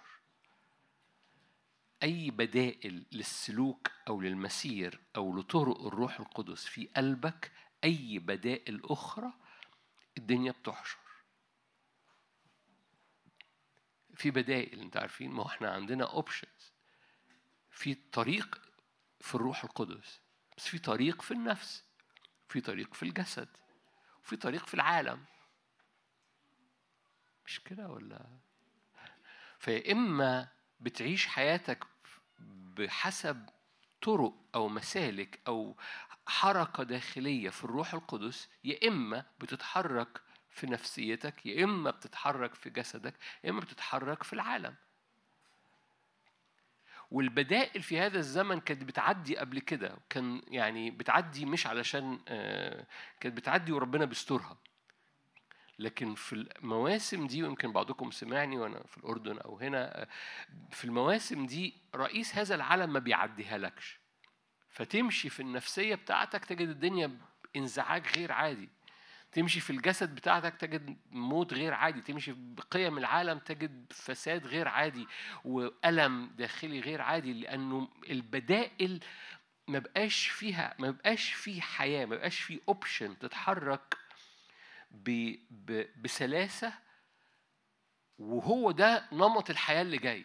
أي 2.02 2.30
بدائل 2.30 3.06
للسلوك 3.12 3.90
أو 4.08 4.20
للمسير 4.20 5.00
أو 5.16 5.36
لطرق 5.36 5.86
الروح 5.86 6.20
القدس 6.20 6.64
في 6.64 6.86
قلبك 6.96 7.52
أي 7.84 8.18
بدائل 8.18 8.80
أخرى 8.84 9.32
الدنيا 10.18 10.52
بتحشر. 10.52 10.98
في 14.14 14.30
بدائل 14.30 14.80
أنت 14.80 14.96
عارفين؟ 14.96 15.30
ما 15.30 15.46
إحنا 15.46 15.70
عندنا 15.70 16.04
اوبشنز 16.04 16.72
في 17.70 17.94
طريق 17.94 18.60
في 19.20 19.34
الروح 19.34 19.64
القدس. 19.64 20.20
بس 20.58 20.68
في 20.68 20.78
طريق 20.78 21.22
في 21.22 21.30
النفس 21.30 21.84
في 22.48 22.60
طريق 22.60 22.94
في 22.94 23.02
الجسد 23.02 23.48
وفي 24.24 24.36
طريق 24.36 24.66
في 24.66 24.74
العالم. 24.74 25.24
مش 27.46 27.60
كده 27.60 27.88
ولا؟ 27.88 28.26
فيا 29.58 29.92
اما 29.92 30.48
بتعيش 30.80 31.26
حياتك 31.26 31.84
بحسب 32.76 33.48
طرق 34.02 34.34
أو 34.54 34.68
مسالك 34.68 35.40
أو 35.48 35.76
حركة 36.26 36.82
داخلية 36.82 37.50
في 37.50 37.64
الروح 37.64 37.94
القدس 37.94 38.48
يا 38.64 38.88
إما 38.88 39.24
بتتحرك 39.40 40.22
في 40.50 40.66
نفسيتك 40.66 41.46
يا 41.46 41.64
إما 41.64 41.90
بتتحرك 41.90 42.54
في 42.54 42.70
جسدك 42.70 43.14
يا 43.44 43.50
إما 43.50 43.60
بتتحرك 43.60 44.22
في 44.22 44.32
العالم. 44.32 44.74
والبدائل 47.10 47.82
في 47.82 48.00
هذا 48.00 48.18
الزمن 48.18 48.60
كانت 48.60 48.84
بتعدي 48.84 49.36
قبل 49.38 49.58
كده 49.58 49.96
كان 50.10 50.42
يعني 50.48 50.90
بتعدي 50.90 51.46
مش 51.46 51.66
علشان 51.66 52.18
آه، 52.28 52.86
كانت 53.20 53.36
بتعدي 53.36 53.72
وربنا 53.72 54.04
بيسترها. 54.04 54.56
لكن 55.78 56.14
في 56.14 56.32
المواسم 56.32 57.26
دي 57.26 57.42
ويمكن 57.42 57.72
بعضكم 57.72 58.10
سمعني 58.10 58.58
وأنا 58.58 58.82
في 58.86 58.98
الأردن 58.98 59.38
أو 59.38 59.58
هنا 59.58 60.02
آه، 60.02 60.08
في 60.70 60.84
المواسم 60.84 61.46
دي 61.46 61.74
رئيس 61.94 62.34
هذا 62.34 62.54
العالم 62.54 62.92
ما 62.92 62.98
بيعديها 62.98 63.58
لكش 63.58 64.00
فتمشي 64.70 65.28
في 65.28 65.40
النفسية 65.40 65.94
بتاعتك 65.94 66.44
تجد 66.44 66.68
الدنيا 66.68 67.18
انزعاج 67.56 68.06
غير 68.16 68.32
عادي. 68.32 68.68
تمشي 69.32 69.60
في 69.60 69.70
الجسد 69.70 70.14
بتاعتك 70.14 70.54
تجد 70.56 70.96
موت 71.10 71.54
غير 71.54 71.74
عادي 71.74 72.00
تمشي 72.00 72.32
بقيم 72.36 72.98
العالم 72.98 73.38
تجد 73.38 73.92
فساد 73.92 74.46
غير 74.46 74.68
عادي 74.68 75.06
وألم 75.44 76.26
داخلي 76.36 76.80
غير 76.80 77.00
عادي 77.02 77.32
لأنه 77.32 77.88
البدائل 78.10 79.00
ما 79.68 79.78
بقاش 79.78 80.28
فيها 80.28 80.74
ما 80.78 80.90
بقاش 80.90 81.32
في 81.32 81.62
حياة 81.62 82.06
ما 82.06 82.16
بقاش 82.16 82.40
في 82.40 82.60
اوبشن 82.68 83.18
تتحرك 83.18 83.96
بسلاسة 86.02 86.72
وهو 88.18 88.70
ده 88.70 89.04
نمط 89.12 89.50
الحياة 89.50 89.82
اللي 89.82 89.98
جاي. 89.98 90.24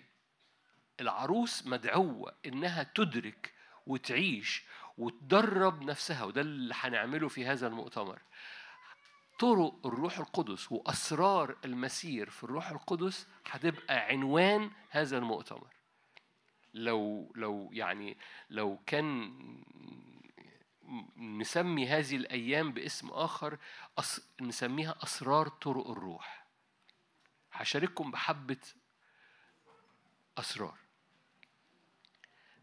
العروس 0.99 1.68
مدعوة 1.68 2.36
إنها 2.45 2.84
تدرك 2.84 3.54
وتعيش 3.88 4.64
وتدرب 4.97 5.82
نفسها 5.84 6.24
وده 6.24 6.41
اللي 6.41 6.74
هنعمله 6.78 7.28
في 7.28 7.45
هذا 7.45 7.68
المؤتمر. 7.68 8.22
طرق 9.43 9.87
الروح 9.87 10.19
القدس 10.19 10.71
وأسرار 10.71 11.57
المسير 11.65 12.29
في 12.29 12.43
الروح 12.43 12.69
القدس 12.69 13.27
هتبقى 13.51 13.95
عنوان 13.95 14.71
هذا 14.89 15.17
المؤتمر. 15.17 15.73
لو 16.73 17.31
لو 17.35 17.69
يعني 17.73 18.17
لو 18.49 18.79
كان 18.85 19.33
نسمي 21.17 21.87
هذه 21.87 22.15
الأيام 22.15 22.71
باسم 22.71 23.09
آخر 23.09 23.57
أس 23.97 24.21
نسميها 24.41 24.95
أسرار 25.03 25.47
طرق 25.47 25.89
الروح. 25.89 26.45
هشارككم 27.51 28.11
بحبة 28.11 28.61
أسرار. 30.37 30.77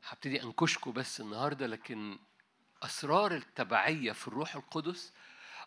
هبتدي 0.08 0.42
أنكشكم 0.42 0.92
بس 0.92 1.20
النهاردة 1.20 1.66
لكن 1.66 2.18
أسرار 2.82 3.34
التبعية 3.34 4.12
في 4.12 4.28
الروح 4.28 4.56
القدس 4.56 5.12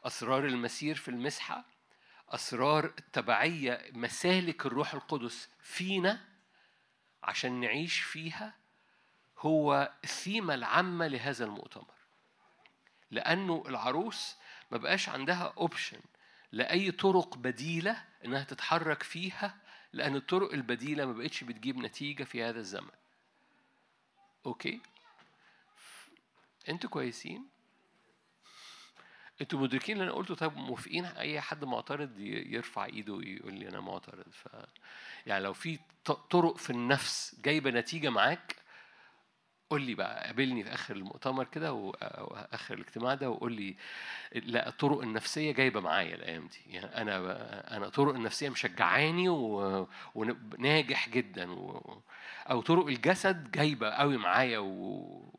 أسرار 0.04 0.46
المسير 0.46 0.96
في 0.96 1.08
المسحة 1.10 1.66
أسرار 2.30 2.86
التبعية 2.86 3.92
مسالك 3.92 4.66
الروح 4.66 4.94
القدس 4.94 5.50
فينا 5.62 6.26
عشان 7.24 7.60
نعيش 7.60 8.00
فيها 8.00 8.56
هو 9.40 9.94
الثيمة 10.04 10.54
العامة 10.54 11.08
لهذا 11.08 11.46
المؤتمر. 11.46 11.94
لأنه 13.12 13.64
العروس 13.68 14.36
ما 14.72 14.78
بقاش 14.78 15.10
عندها 15.10 15.54
أوبشن 15.58 16.00
لأي 16.52 16.92
طرق 16.92 17.38
بديلة 17.38 18.04
إنها 18.26 18.44
تتحرك 18.44 19.04
فيها 19.04 19.58
لأن 19.94 20.16
الطرق 20.16 20.54
البديلة 20.54 21.06
ما 21.06 21.14
بقتش 21.14 21.44
بتجيب 21.44 21.78
نتيجة 21.78 22.24
في 22.24 22.44
هذا 22.44 22.60
الزمن. 22.60 22.92
أوكي؟ 24.46 24.82
أنتوا 26.70 26.90
كويسين؟ 26.90 27.53
أنتوا 29.44 29.60
مدركين 29.60 29.96
اللي 29.96 30.04
أنا 30.06 30.14
قلته؟ 30.14 30.36
طيب 30.36 30.58
موافقين 30.58 31.06
اي 31.06 31.42
حد 31.42 31.66
معترض 31.66 32.20
يرفع 32.20 32.86
ايده 32.86 33.14
ويقول 33.14 33.54
لي 33.54 33.70
أنا 33.70 33.80
معترض. 33.80 34.26
ف 34.32 34.48
يعني 35.26 35.44
لو 35.44 35.54
في 35.54 35.80
طرق 36.30 36.58
في 36.58 36.70
النفس 36.70 37.36
جايبة 37.44 37.70
نتيجة 37.72 38.10
معاك 38.10 38.56
قول 39.70 39.82
لي 39.82 39.96
بقى. 39.96 40.26
قابلني 40.26 40.64
في 40.64 40.74
آخر 40.74 40.96
المؤتمر 40.96 41.44
كده 41.44 41.68
أو 41.68 41.92
آخر 42.52 42.74
الاجتماع 42.74 43.14
ده 43.14 43.30
وقول 43.30 43.54
لي 43.54 43.76
لا 44.36 44.68
الطرق 44.70 45.02
النفسية 45.02 45.52
جايبة 45.52 45.80
معايا 45.80 46.16
الأيام 46.16 46.48
دي. 46.48 46.74
يعني 46.74 46.86
أنا 47.02 47.78
أنا 47.78 47.90
طرق 47.90 48.14
النفسية 48.16 48.50
مشجعاني 48.50 49.30
وناجح 50.16 51.10
جدا 51.10 51.52
و... 51.52 52.02
أو 52.50 52.62
طرق 52.62 52.88
الجسد 52.88 53.52
جايبة 53.52 53.90
قوي 53.90 54.18
معايا 54.18 54.60
و... 54.60 55.34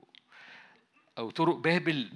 أو 1.18 1.30
طرق 1.30 1.57
بابل 1.57 2.12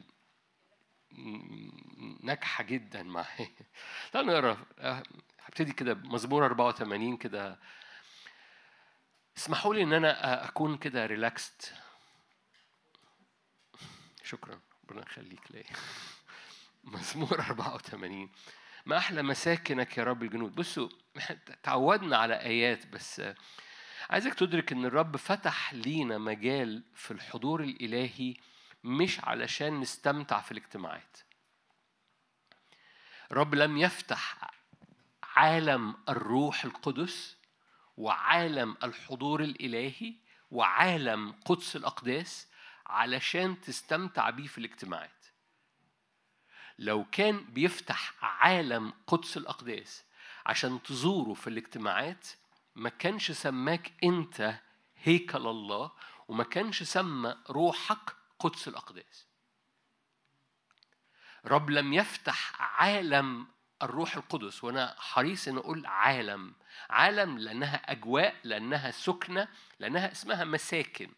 ناجحة 2.22 2.64
جدا 2.64 3.02
معايا. 3.02 3.50
تعالوا 4.12 4.32
نقرا 4.32 4.58
هبتدي 5.40 5.72
كده 5.72 5.94
مزمور 5.94 6.46
84 6.46 7.16
كده. 7.16 7.58
اسمحوا 9.36 9.74
لي 9.74 9.82
إن 9.82 9.92
أنا 9.92 10.48
أكون 10.48 10.76
كده 10.76 11.06
ريلاكست 11.06 11.74
شكرا 14.24 14.60
ربنا 14.84 15.02
يخليك 15.02 15.40
ليا 15.50 15.64
مزمور 16.94 17.40
84 17.40 18.30
ما 18.86 18.96
أحلى 18.98 19.22
مساكنك 19.22 19.98
يا 19.98 20.04
رب 20.04 20.22
الجنود؟ 20.22 20.54
بصوا 20.54 20.88
تعودنا 21.62 22.16
على 22.16 22.40
آيات 22.40 22.86
بس 22.86 23.22
عايزك 24.10 24.34
تدرك 24.34 24.72
إن 24.72 24.84
الرب 24.84 25.16
فتح 25.16 25.74
لينا 25.74 26.18
مجال 26.18 26.82
في 26.94 27.10
الحضور 27.10 27.62
الإلهي 27.62 28.34
مش 28.84 29.20
علشان 29.24 29.80
نستمتع 29.80 30.40
في 30.40 30.52
الاجتماعات. 30.52 31.16
رب 33.32 33.54
لم 33.54 33.76
يفتح 33.76 34.50
عالم 35.22 35.94
الروح 36.08 36.64
القدس 36.64 37.36
وعالم 37.96 38.76
الحضور 38.82 39.42
الإلهي 39.42 40.14
وعالم 40.50 41.32
قدس 41.44 41.76
الأقداس 41.76 42.48
علشان 42.86 43.60
تستمتع 43.60 44.30
بيه 44.30 44.46
في 44.46 44.58
الاجتماعات. 44.58 45.10
لو 46.78 47.04
كان 47.12 47.44
بيفتح 47.44 48.24
عالم 48.24 48.92
قدس 49.06 49.36
الأقداس 49.36 50.04
عشان 50.46 50.82
تزوره 50.82 51.34
في 51.34 51.46
الاجتماعات 51.46 52.26
ما 52.74 52.88
كانش 52.88 53.30
سماك 53.32 53.92
أنت 54.04 54.54
هيكل 55.02 55.46
الله 55.46 55.92
وما 56.28 56.44
كانش 56.44 56.82
سمى 56.82 57.36
روحك 57.50 58.16
قدس 58.38 58.68
الأقداس 58.68 59.26
رب 61.44 61.70
لم 61.70 61.92
يفتح 61.92 62.62
عالم 62.62 63.46
الروح 63.82 64.16
القدس 64.16 64.64
وأنا 64.64 64.94
حريص 64.98 65.48
ان 65.48 65.58
أقول 65.58 65.86
عالم. 65.86 66.54
عالم 66.90 67.38
لأنها 67.38 67.92
أجواء 67.92 68.36
لأنها 68.44 68.90
سكنة 68.90 69.48
لأنها 69.78 70.12
اسمها 70.12 70.44
مساكن. 70.44 71.10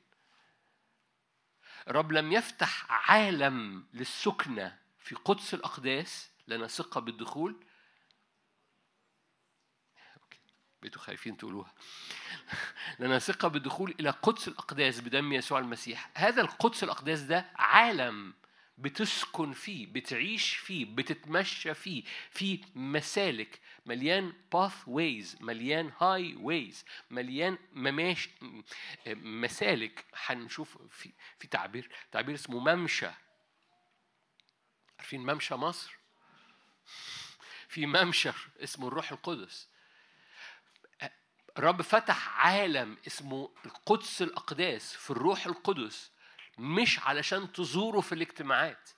رب 1.89 2.13
لم 2.13 2.33
يفتح 2.33 2.93
عالم 3.11 3.87
للسكنة 3.95 4.79
في 4.99 5.15
قدس 5.15 5.55
الاقداس 5.55 6.31
لنا 6.49 6.67
ثقة 6.67 7.01
بالدخول 7.01 7.65
بقيتوا 10.81 11.03
خايفين 11.03 11.37
تقولوها. 11.37 11.73
لنا 13.01 13.19
ثقة 13.19 13.49
بالدخول 13.49 13.95
إلى 14.01 14.11
قدس 14.11 14.49
الأقداس 14.49 15.01
بدم 15.01 15.33
يسوع 15.33 15.59
المسيح. 15.59 16.11
هذا 16.15 16.43
القدس 16.43 16.85
الأقداس 16.85 17.21
ده 17.21 17.47
عالم 17.57 18.35
بتسكن 18.81 19.53
فيه 19.53 19.87
بتعيش 19.87 20.55
فيه 20.55 20.85
بتتمشى 20.85 21.75
فيه 21.75 22.05
في 22.31 22.61
مسالك 22.75 23.61
مليان 23.87 24.33
باث 24.53 24.75
ويز 24.87 25.37
مليان 25.41 25.93
هاي 26.01 26.37
ويز 26.37 26.85
مليان 27.11 27.59
مماش 27.73 28.29
مسالك 29.07 30.05
هنشوف 30.15 30.79
في 30.91 31.13
في 31.39 31.49
تعبير 31.49 31.91
تعبير 32.13 32.35
اسمه 32.35 32.59
ممشى. 32.75 33.11
عارفين 34.99 35.21
ممشى 35.21 35.55
مصر؟ 35.55 35.99
في 37.69 37.87
ممشى 37.87 38.31
اسمه 38.63 38.89
الروح 38.89 39.13
القدس. 39.13 39.69
الرب 41.61 41.83
فتح 41.83 42.47
عالم 42.47 42.97
اسمه 43.07 43.51
القدس 43.67 44.23
الأقداس 44.23 44.95
في 44.95 45.11
الروح 45.11 45.47
القدس 45.47 46.11
مش 46.59 46.99
علشان 46.99 47.53
تزوره 47.53 48.01
في 48.01 48.13
الاجتماعات 48.15 48.91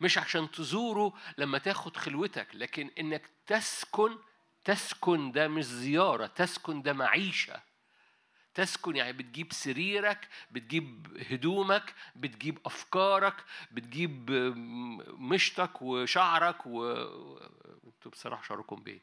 مش 0.00 0.18
عشان 0.18 0.50
تزوره 0.50 1.12
لما 1.38 1.58
تاخد 1.58 1.96
خلوتك 1.96 2.48
لكن 2.54 2.90
إنك 2.98 3.30
تسكن 3.46 4.18
تسكن 4.64 5.32
ده 5.32 5.48
مش 5.48 5.64
زيارة 5.64 6.26
تسكن 6.26 6.82
ده 6.82 6.92
معيشة. 6.92 7.60
تسكن 8.54 8.96
يعني 8.96 9.12
بتجيب 9.12 9.52
سريرك 9.52 10.28
بتجيب 10.50 11.16
هدومك 11.30 11.94
بتجيب 12.16 12.58
أفكارك 12.66 13.44
بتجيب 13.70 14.30
مشتك 15.18 15.82
وشعرك 15.82 16.66
و 16.66 16.84
أنتوا 17.86 18.10
بصراحة 18.10 18.42
شعركم 18.42 18.76
بيه. 18.76 19.00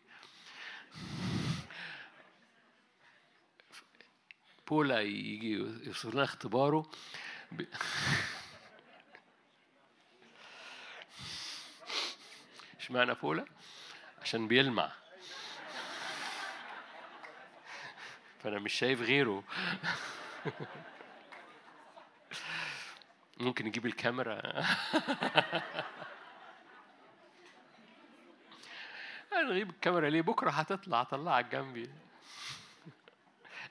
بولا 4.67 5.01
يجي 5.01 5.51
يوصل 5.83 6.11
لنا 6.11 6.23
اختباره. 6.23 6.91
ب... 7.51 7.61
اشمعنى 12.79 13.13
بولا؟ 13.13 13.45
عشان 14.21 14.47
بيلمع. 14.47 14.91
فأنا 18.43 18.59
مش 18.59 18.73
شايف 18.73 19.01
غيره. 19.01 19.43
ممكن 23.39 23.65
نجيب 23.65 23.85
الكاميرا. 23.85 24.65
نجيب 29.33 29.69
الكاميرا 29.69 30.09
ليه؟ 30.09 30.21
بكرة 30.21 30.49
هتطلع 30.49 31.03
طلعك 31.03 31.45
جنبي. 31.45 31.89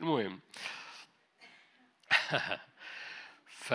المهم. 0.00 0.40
ف 3.66 3.74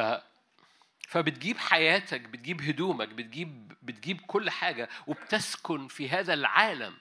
فبتجيب 1.11 1.57
حياتك 1.57 2.21
بتجيب 2.21 2.61
هدومك 2.61 3.07
بتجيب 3.07 3.73
بتجيب 3.81 4.21
كل 4.21 4.49
حاجة 4.49 4.89
وبتسكن 5.07 5.87
في 5.87 6.09
هذا 6.09 6.33
العالم. 6.33 6.97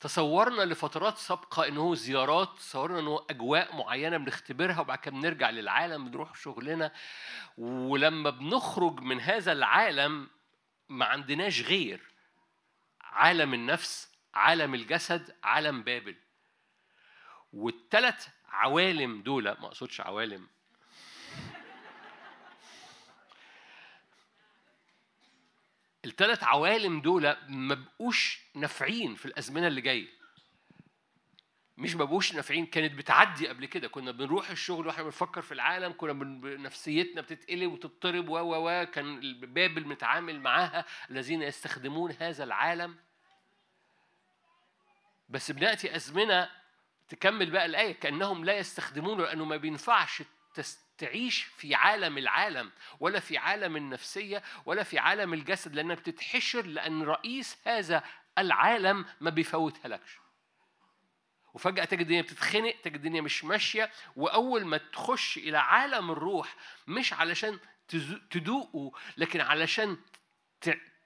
تصورنا 0.00 0.62
لفترات 0.62 1.18
سابقة 1.18 1.68
إنه 1.68 1.94
زيارات 1.94 2.48
تصورنا 2.58 2.98
إنه 2.98 3.26
أجواء 3.30 3.76
معينة 3.76 4.16
بنختبرها 4.16 4.80
وبعد 4.80 4.98
كده 4.98 5.14
بنرجع 5.14 5.50
للعالم 5.50 6.10
بنروح 6.10 6.34
شغلنا. 6.34 6.92
ولما 7.58 8.30
بنخرج 8.30 9.00
من 9.00 9.20
هذا 9.20 9.52
العالم 9.52 10.30
ما 10.88 11.04
عندناش 11.04 11.60
غير 11.60 12.00
عالم 13.00 13.54
النفس 13.54 14.08
عالم 14.34 14.74
الجسد 14.74 15.36
عالم 15.44 15.82
بابل. 15.82 16.16
والثلاث 17.52 18.28
عوالم 18.52 19.22
دول 19.22 19.44
ما 19.44 19.66
أقصدش 19.66 20.00
عوالم. 20.00 20.48
الثلاث 26.04 26.44
عوالم 26.44 27.00
دول 27.00 27.36
ما 27.48 27.74
بقوش 27.74 28.40
نافعين 28.54 29.14
في 29.14 29.26
الأزمنة 29.26 29.66
اللي 29.66 29.80
جاية. 29.80 30.08
مش 31.76 31.94
ما 31.94 32.04
بقوش 32.04 32.34
نافعين 32.34 32.66
كانت 32.66 32.94
بتعدي 32.94 33.48
قبل 33.48 33.66
كده. 33.66 33.88
كنا 33.88 34.10
بنروح 34.10 34.50
الشغل 34.50 34.86
وإحنا 34.86 35.02
بنفكر 35.02 35.42
في 35.42 35.52
العالم 35.52 35.92
كنا. 35.92 36.12
نفسيتنا 36.56 37.20
بتتقلب 37.20 37.72
وتضطرب 37.72 38.28
و 38.28 38.38
و 38.38 38.86
كان 38.86 39.40
بابل 39.40 39.86
متعامل 39.86 40.40
معاها 40.40 40.84
الذين 41.10 41.42
يستخدمون 41.42 42.16
هذا 42.20 42.44
العالم. 42.44 42.96
بس 45.28 45.50
بنأتي 45.50 45.96
أزمنة 45.96 46.61
تكمل 47.12 47.50
بقى 47.50 47.66
الآية 47.66 47.92
كأنهم 47.92 48.44
لا 48.44 48.58
يستخدمونه 48.58 49.24
لأنه 49.24 49.44
ما 49.44 49.56
بينفعش 49.56 50.22
تعيش 50.98 51.42
في 51.42 51.74
عالم 51.74 52.18
العالم 52.18 52.70
ولا 53.00 53.20
في 53.20 53.38
عالم 53.38 53.76
النفسية 53.76 54.42
ولا 54.66 54.82
في 54.82 54.98
عالم 54.98 55.34
الجسد 55.34 55.74
لأنك 55.74 55.98
بتتحشر 55.98 56.66
لأن 56.66 57.02
رئيس 57.02 57.58
هذا 57.66 58.02
العالم 58.38 59.04
ما 59.20 59.30
بيفوتها 59.30 59.88
لكش. 59.88 60.18
وفجأة 61.54 61.84
تجد 61.84 62.00
الدنيا 62.00 62.22
بتتخنق 62.22 62.74
تجد 62.82 62.94
الدنيا 62.94 63.20
مش 63.20 63.44
ماشية 63.44 63.90
وأول 64.16 64.64
ما 64.64 64.76
تخش 64.76 65.36
إلى 65.38 65.58
عالم 65.58 66.10
الروح 66.10 66.56
مش 66.86 67.12
علشان 67.12 67.58
تدوقه 68.30 68.92
لكن 69.16 69.40
علشان 69.40 69.96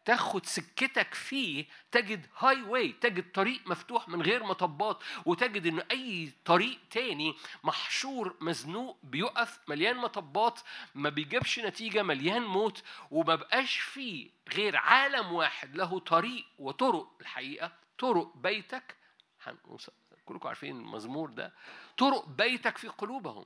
تاخد 0.06 0.46
سكتك 0.46 1.14
فيه 1.14 1.66
تجد 1.92 2.26
هاي 2.38 2.62
واي 2.62 2.92
تجد 2.92 3.32
طريق 3.32 3.60
مفتوح 3.66 4.08
من 4.08 4.22
غير 4.22 4.44
مطبات 4.44 4.98
وتجد 5.24 5.66
إن 5.66 5.78
أي 5.78 6.32
طريق 6.44 6.78
تاني 6.90 7.34
محشور 7.64 8.36
مزنوق 8.40 8.98
بيقف 9.02 9.58
مليان 9.68 9.96
مطبات 9.96 10.60
ما 10.94 11.08
بيجيبش 11.08 11.58
نتيجة 11.58 12.02
مليان 12.02 12.42
موت 12.42 12.82
وما 13.10 13.34
بقاش 13.34 13.76
فيه 13.76 14.30
غير 14.54 14.76
عالم 14.76 15.32
واحد 15.32 15.76
له 15.76 15.98
طريق 15.98 16.44
وطرق. 16.58 17.16
الحقيقة 17.20 17.72
طرق 17.98 18.36
بيتك 18.36 18.96
كلكم 20.24 20.48
عارفين 20.48 20.76
المزمور 20.76 21.30
ده 21.30 21.52
طرق 21.98 22.28
بيتك 22.28 22.78
في 22.78 22.88
قلوبهم. 22.88 23.44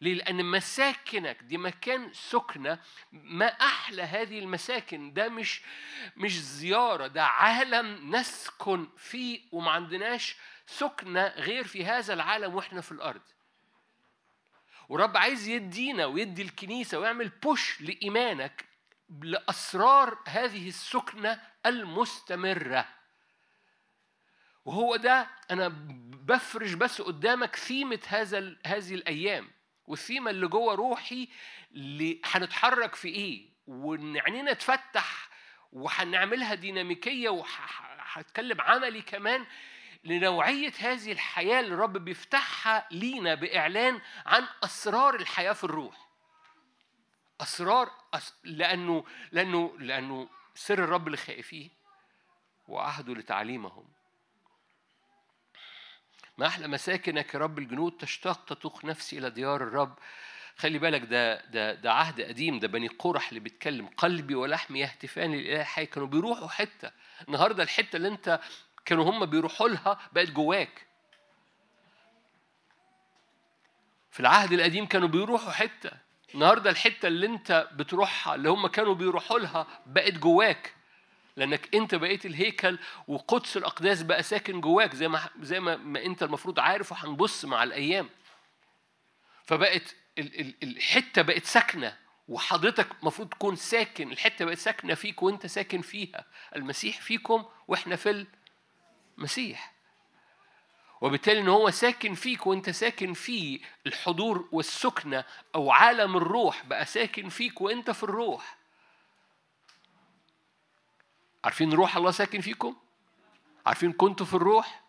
ليه؟ 0.00 0.14
لأن 0.14 0.44
مساكنك 0.44 1.42
دي 1.42 1.58
مكان 1.58 2.12
سكنة 2.12 2.78
ما 3.12 3.46
أحلى 3.46 4.02
هذه 4.02 4.38
المساكن. 4.38 5.12
ده 5.12 5.28
مش 5.28 5.62
مش 6.16 6.40
زيارة 6.40 7.06
ده 7.06 7.24
عالم 7.24 8.16
نسكن 8.16 8.88
فيه 8.96 9.40
وما 9.52 9.70
عندناش 9.70 10.36
سكنة 10.66 11.26
غير 11.26 11.64
في 11.64 11.84
هذا 11.84 12.14
العالم 12.14 12.54
وإحنا 12.54 12.80
في 12.80 12.92
الأرض. 12.92 13.22
ورب 14.88 15.16
عايز 15.16 15.48
يدينا 15.48 16.06
ويدي 16.06 16.42
الكنيسة 16.42 16.98
ويعمل 16.98 17.28
بوش 17.28 17.80
لإيمانك 17.80 18.64
لأسرار 19.22 20.18
هذه 20.28 20.68
السكنة 20.68 21.40
المستمرة. 21.66 22.88
وهو 24.64 24.96
ده 24.96 25.26
أنا 25.50 25.68
بفرش 26.26 26.72
بس 26.72 27.00
قدامك 27.00 27.56
ثيمة 27.56 28.00
هذا 28.08 28.56
هذه 28.66 28.94
الأيام. 28.94 29.50
والثيمة 29.90 30.30
اللي 30.30 30.46
جوه 30.48 30.74
روحي 30.74 31.28
اللي 31.72 32.20
هنتحرك 32.24 32.94
في 32.94 33.08
إيه؟ 33.08 33.48
وإن 33.66 34.16
عينينا 34.16 34.52
تفتح 34.52 35.28
وهنعملها 35.72 36.54
ديناميكية 36.54 37.28
وهتكلم 37.28 38.60
عملي 38.60 39.02
كمان 39.02 39.46
لنوعية 40.04 40.72
هذه 40.78 41.12
الحياة 41.12 41.60
اللي 41.60 41.74
الرب 41.74 41.92
بيفتحها 41.92 42.88
لينا 42.90 43.34
بإعلان 43.34 44.00
عن 44.26 44.46
أسرار 44.64 45.14
الحياة 45.14 45.52
في 45.52 45.64
الروح. 45.64 46.08
أسرار 47.40 47.90
أس... 48.14 48.34
لأنه 48.44 49.04
لأنه 49.32 49.76
لأنه 49.78 50.28
سر 50.54 50.84
الرب 50.84 51.08
لخائفيه 51.08 51.68
وعهده 52.68 53.14
لتعليمهم. 53.14 53.88
ما 56.40 56.46
أحلى 56.46 56.68
مساكنك 56.68 57.34
يا 57.34 57.38
رب 57.38 57.58
الجنود 57.58 57.92
تشتاق 57.92 58.44
تتوق 58.44 58.84
نفسي 58.84 59.18
إلى 59.18 59.30
ديار 59.30 59.62
الرب. 59.62 59.98
خلي 60.56 60.78
بالك 60.78 61.02
ده 61.02 61.44
ده 61.46 61.74
ده 61.74 61.92
عهد 61.92 62.20
قديم 62.20 62.58
ده 62.58 62.68
بني 62.68 62.88
قرح 62.88 63.28
اللي 63.28 63.40
بيتكلم. 63.40 63.86
قلبي 63.86 64.34
ولحمي 64.34 64.80
يهتفان 64.80 65.32
للإله 65.34 65.64
حي 65.64 65.86
كانوا 65.86 66.08
بيروحوا 66.08 66.48
حتة. 66.48 66.90
النهارده 67.28 67.62
الحتة 67.62 67.96
اللي 67.96 68.08
أنت 68.08 68.40
كانوا 68.84 69.10
هم 69.10 69.26
بيروحوا 69.26 69.68
لها 69.68 69.98
بقت 70.12 70.30
جواك. 70.30 70.86
في 74.10 74.20
العهد 74.20 74.52
القديم 74.52 74.86
كانوا 74.86 75.08
بيروحوا 75.08 75.52
حتة. 75.52 75.90
النهارده 76.34 76.70
الحتة 76.70 77.06
اللي 77.08 77.26
أنت 77.26 77.68
بتروحها 77.72 78.34
اللي 78.34 78.50
هم 78.50 78.66
كانوا 78.66 78.94
بيروحوا 78.94 79.38
لها 79.38 79.66
بقت 79.86 80.12
جواك. 80.12 80.74
لأنك 81.40 81.74
أنت 81.74 81.94
بقيت 81.94 82.26
الهيكل 82.26 82.78
وقدس 83.08 83.56
الأقداس 83.56 84.02
بقى 84.02 84.22
ساكن 84.22 84.60
جواك 84.60 84.94
زي 84.94 85.08
ما 85.08 85.28
زي 85.40 85.60
ما, 85.60 85.76
ما 85.76 86.04
أنت 86.04 86.22
المفروض 86.22 86.60
عارف 86.60 86.92
وهنبص 86.92 87.44
مع 87.44 87.62
الأيام. 87.62 88.08
فبقت 89.46 89.96
الحتة 90.62 91.22
بقت 91.22 91.44
ساكنة 91.44 91.96
وحضرتك 92.28 92.86
المفروض 93.00 93.28
تكون 93.28 93.56
ساكن. 93.56 94.12
الحتة 94.12 94.44
بقت 94.44 94.58
ساكنة 94.58 94.94
فيك 94.94 95.22
وأنت 95.22 95.46
ساكن 95.46 95.80
فيها. 95.80 96.24
المسيح 96.56 97.00
فيكم 97.00 97.44
وإحنا 97.68 97.96
في 97.96 98.26
المسيح. 99.18 99.72
وبالتالي 101.00 101.40
إن 101.40 101.48
هو 101.48 101.70
ساكن 101.70 102.14
فيك 102.14 102.46
وأنت 102.46 102.70
ساكن 102.70 103.12
فيه 103.12 103.60
الحضور 103.86 104.48
والسكنة 104.52 105.24
أو 105.54 105.70
عالم 105.70 106.16
الروح 106.16 106.66
بقى 106.66 106.84
ساكن 106.84 107.28
فيك 107.28 107.60
وأنت 107.60 107.90
في 107.90 108.02
الروح. 108.02 108.59
عارفين 111.44 111.72
روح 111.72 111.96
الله 111.96 112.10
ساكن 112.10 112.40
فيكم؟ 112.40 112.76
عارفين 113.66 113.92
كنتوا 113.92 114.26
في 114.26 114.34
الروح؟ 114.34 114.82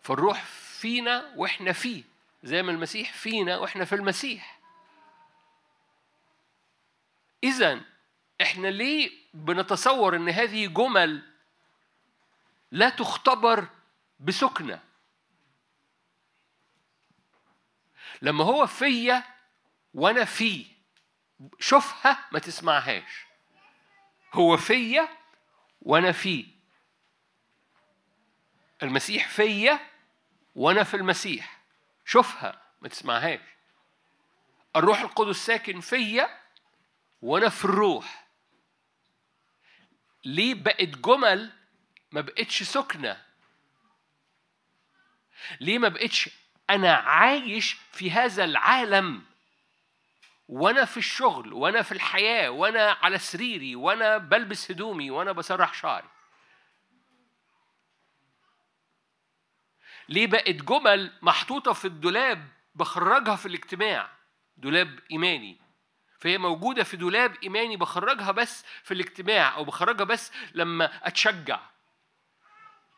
فالروح 0.00 0.44
فينا 0.44 1.32
وإحنا 1.36 1.72
فيه 1.72 2.04
زي 2.42 2.62
ما 2.62 2.72
المسيح 2.72 3.12
فينا 3.12 3.58
وإحنا 3.58 3.84
في 3.84 3.94
المسيح. 3.94 4.60
إذا 7.44 7.80
إحنا 8.40 8.68
ليه 8.68 9.10
بنتصور 9.34 10.16
إن 10.16 10.28
هذه 10.28 10.66
جمل 10.66 11.22
لا 12.70 12.88
تختبر 12.88 13.68
بسكنة؟ 14.20 14.80
لما 18.22 18.44
هو 18.44 18.66
فيا 18.66 19.24
وأنا 19.94 20.24
فيه 20.24 20.66
شوفها 21.58 22.28
ما 22.32 22.38
تسمعهاش. 22.38 23.26
هو 24.32 24.56
فيا 24.56 25.08
وأنا 25.84 26.12
فيه 26.12 26.46
المسيح 28.82 29.28
فيا 29.28 29.80
وأنا 30.54 30.84
في 30.84 30.96
المسيح. 30.96 31.60
شوفها 32.04 32.62
ما 32.80 32.88
تسمعهاش. 32.88 33.40
الروح 34.76 35.00
القدس 35.00 35.36
ساكن 35.36 35.80
فيا 35.80 36.40
وأنا 37.22 37.48
في 37.48 37.64
الروح. 37.64 38.26
ليه 40.24 40.54
بقت 40.54 40.88
جمل 40.88 41.52
ما 42.12 42.20
بقتش 42.20 42.62
سكنة؟ 42.62 43.22
ليه 45.60 45.78
ما 45.78 45.88
بقتش 45.88 46.30
أنا 46.70 46.94
عايش 46.94 47.76
في 47.92 48.10
هذا 48.10 48.44
العالم؟ 48.44 49.24
وأنا 50.48 50.84
في 50.84 50.96
الشغل 50.96 51.52
وأنا 51.52 51.82
في 51.82 51.92
الحياة 51.92 52.50
وأنا 52.50 52.90
على 53.02 53.18
سريري 53.18 53.76
وأنا 53.76 54.18
بلبس 54.18 54.70
هدومي 54.70 55.10
وأنا 55.10 55.32
بسرح 55.32 55.74
شعري. 55.74 56.08
ليه 60.08 60.26
بقت 60.26 60.54
جمل 60.54 61.12
محطوطة 61.22 61.72
في 61.72 61.84
الدولاب 61.84 62.48
بخرجها 62.74 63.36
في 63.36 63.46
الاجتماع؟ 63.46 64.10
دولاب 64.56 64.98
إيماني. 65.10 65.60
فهي 66.20 66.38
موجودة 66.38 66.82
في 66.84 66.96
دولاب 66.96 67.36
إيماني 67.42 67.76
بخرجها 67.76 68.30
بس 68.32 68.64
في 68.82 68.94
الاجتماع 68.94 69.56
أو 69.56 69.64
بخرجها 69.64 70.04
بس 70.04 70.32
لما 70.54 71.08
أتشجع. 71.08 71.60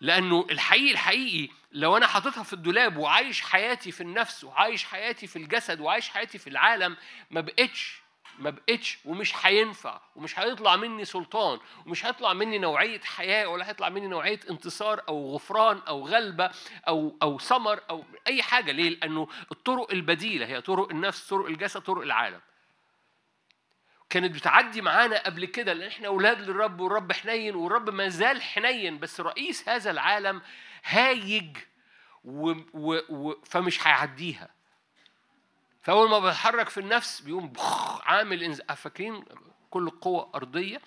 لأنه 0.01 0.47
الحقيقي 0.51 0.93
الحقيقي 0.93 1.53
لو 1.73 1.97
أنا 1.97 2.07
حاططها 2.07 2.43
في 2.43 2.53
الدولاب 2.53 2.97
وعايش 2.97 3.41
حياتي 3.41 3.91
في 3.91 4.01
النفس 4.01 4.45
وعايش 4.45 4.85
حياتي 4.85 5.27
في 5.27 5.37
الجسد 5.37 5.81
وعايش 5.81 6.09
حياتي 6.09 6.39
في 6.39 6.47
العالم 6.47 6.97
ما 7.31 7.41
بقتش 7.41 8.01
ما 8.39 8.51
بقتش 8.51 8.99
ومش 9.05 9.47
هينفع 9.47 10.01
ومش 10.17 10.39
هيطلع 10.39 10.77
مني 10.77 11.05
سلطان 11.05 11.59
ومش 11.87 12.07
هيطلع 12.07 12.33
مني 12.33 12.59
نوعية 12.59 13.01
حياة 13.01 13.47
ولا 13.47 13.69
هيطلع 13.69 13.89
مني 13.89 14.07
نوعية 14.07 14.41
انتصار 14.51 15.03
أو 15.09 15.35
غفران 15.35 15.79
أو 15.89 16.07
غلبة 16.07 16.51
أو 16.89 17.17
أو 17.23 17.39
ثمر 17.39 17.81
أو 17.91 18.05
أي 18.27 18.43
حاجة 18.43 18.73
ليه؟ 18.73 18.89
لأنه 18.91 19.29
الطرق 19.53 19.93
البديلة 19.93 20.47
هي 20.47 20.61
طرق 20.61 20.91
النفس 20.91 21.29
طرق 21.29 21.47
الجسد 21.47 21.81
طرق 21.81 22.03
العالم 22.03 22.41
كانت 24.11 24.35
بتعدي 24.35 24.81
معانا 24.81 25.23
قبل 25.23 25.45
كده 25.45 25.73
لأن 25.73 25.89
إحنا 25.89 26.07
أولاد 26.07 26.41
للرب 26.41 26.81
والرب 26.81 27.13
حنين 27.13 27.55
والرب 27.55 27.91
ما 27.91 28.09
زال 28.09 28.43
حنين 28.43 28.99
بس 28.99 29.21
رئيس 29.21 29.69
هذا 29.69 29.91
العالم 29.91 30.43
هايج 30.85 31.57
و 32.25 32.55
و 32.75 32.99
و 33.09 33.35
فمش 33.45 33.87
هيعديها. 33.87 34.49
فأول 35.83 36.11
ما 36.11 36.19
بيتحرك 36.19 36.69
في 36.69 36.81
النفس 36.81 37.21
بيقوم 37.21 37.53
عامل 38.03 38.43
انز... 38.43 38.61
فاكرين 38.61 39.25
كل 39.71 39.91
قوة 39.91 40.31
أرضية؟ 40.35 40.81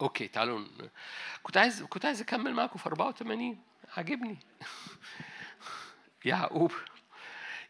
أوكي 0.00 0.28
تعالوا 0.28 0.66
كنت 1.42 1.56
عايز 1.56 1.82
كنت 1.82 2.04
عايز 2.04 2.20
أكمل 2.20 2.54
معاكم 2.54 2.78
في 2.78 2.86
84 2.86 3.62
عاجبني. 3.96 4.38
يعقوب 6.24 6.72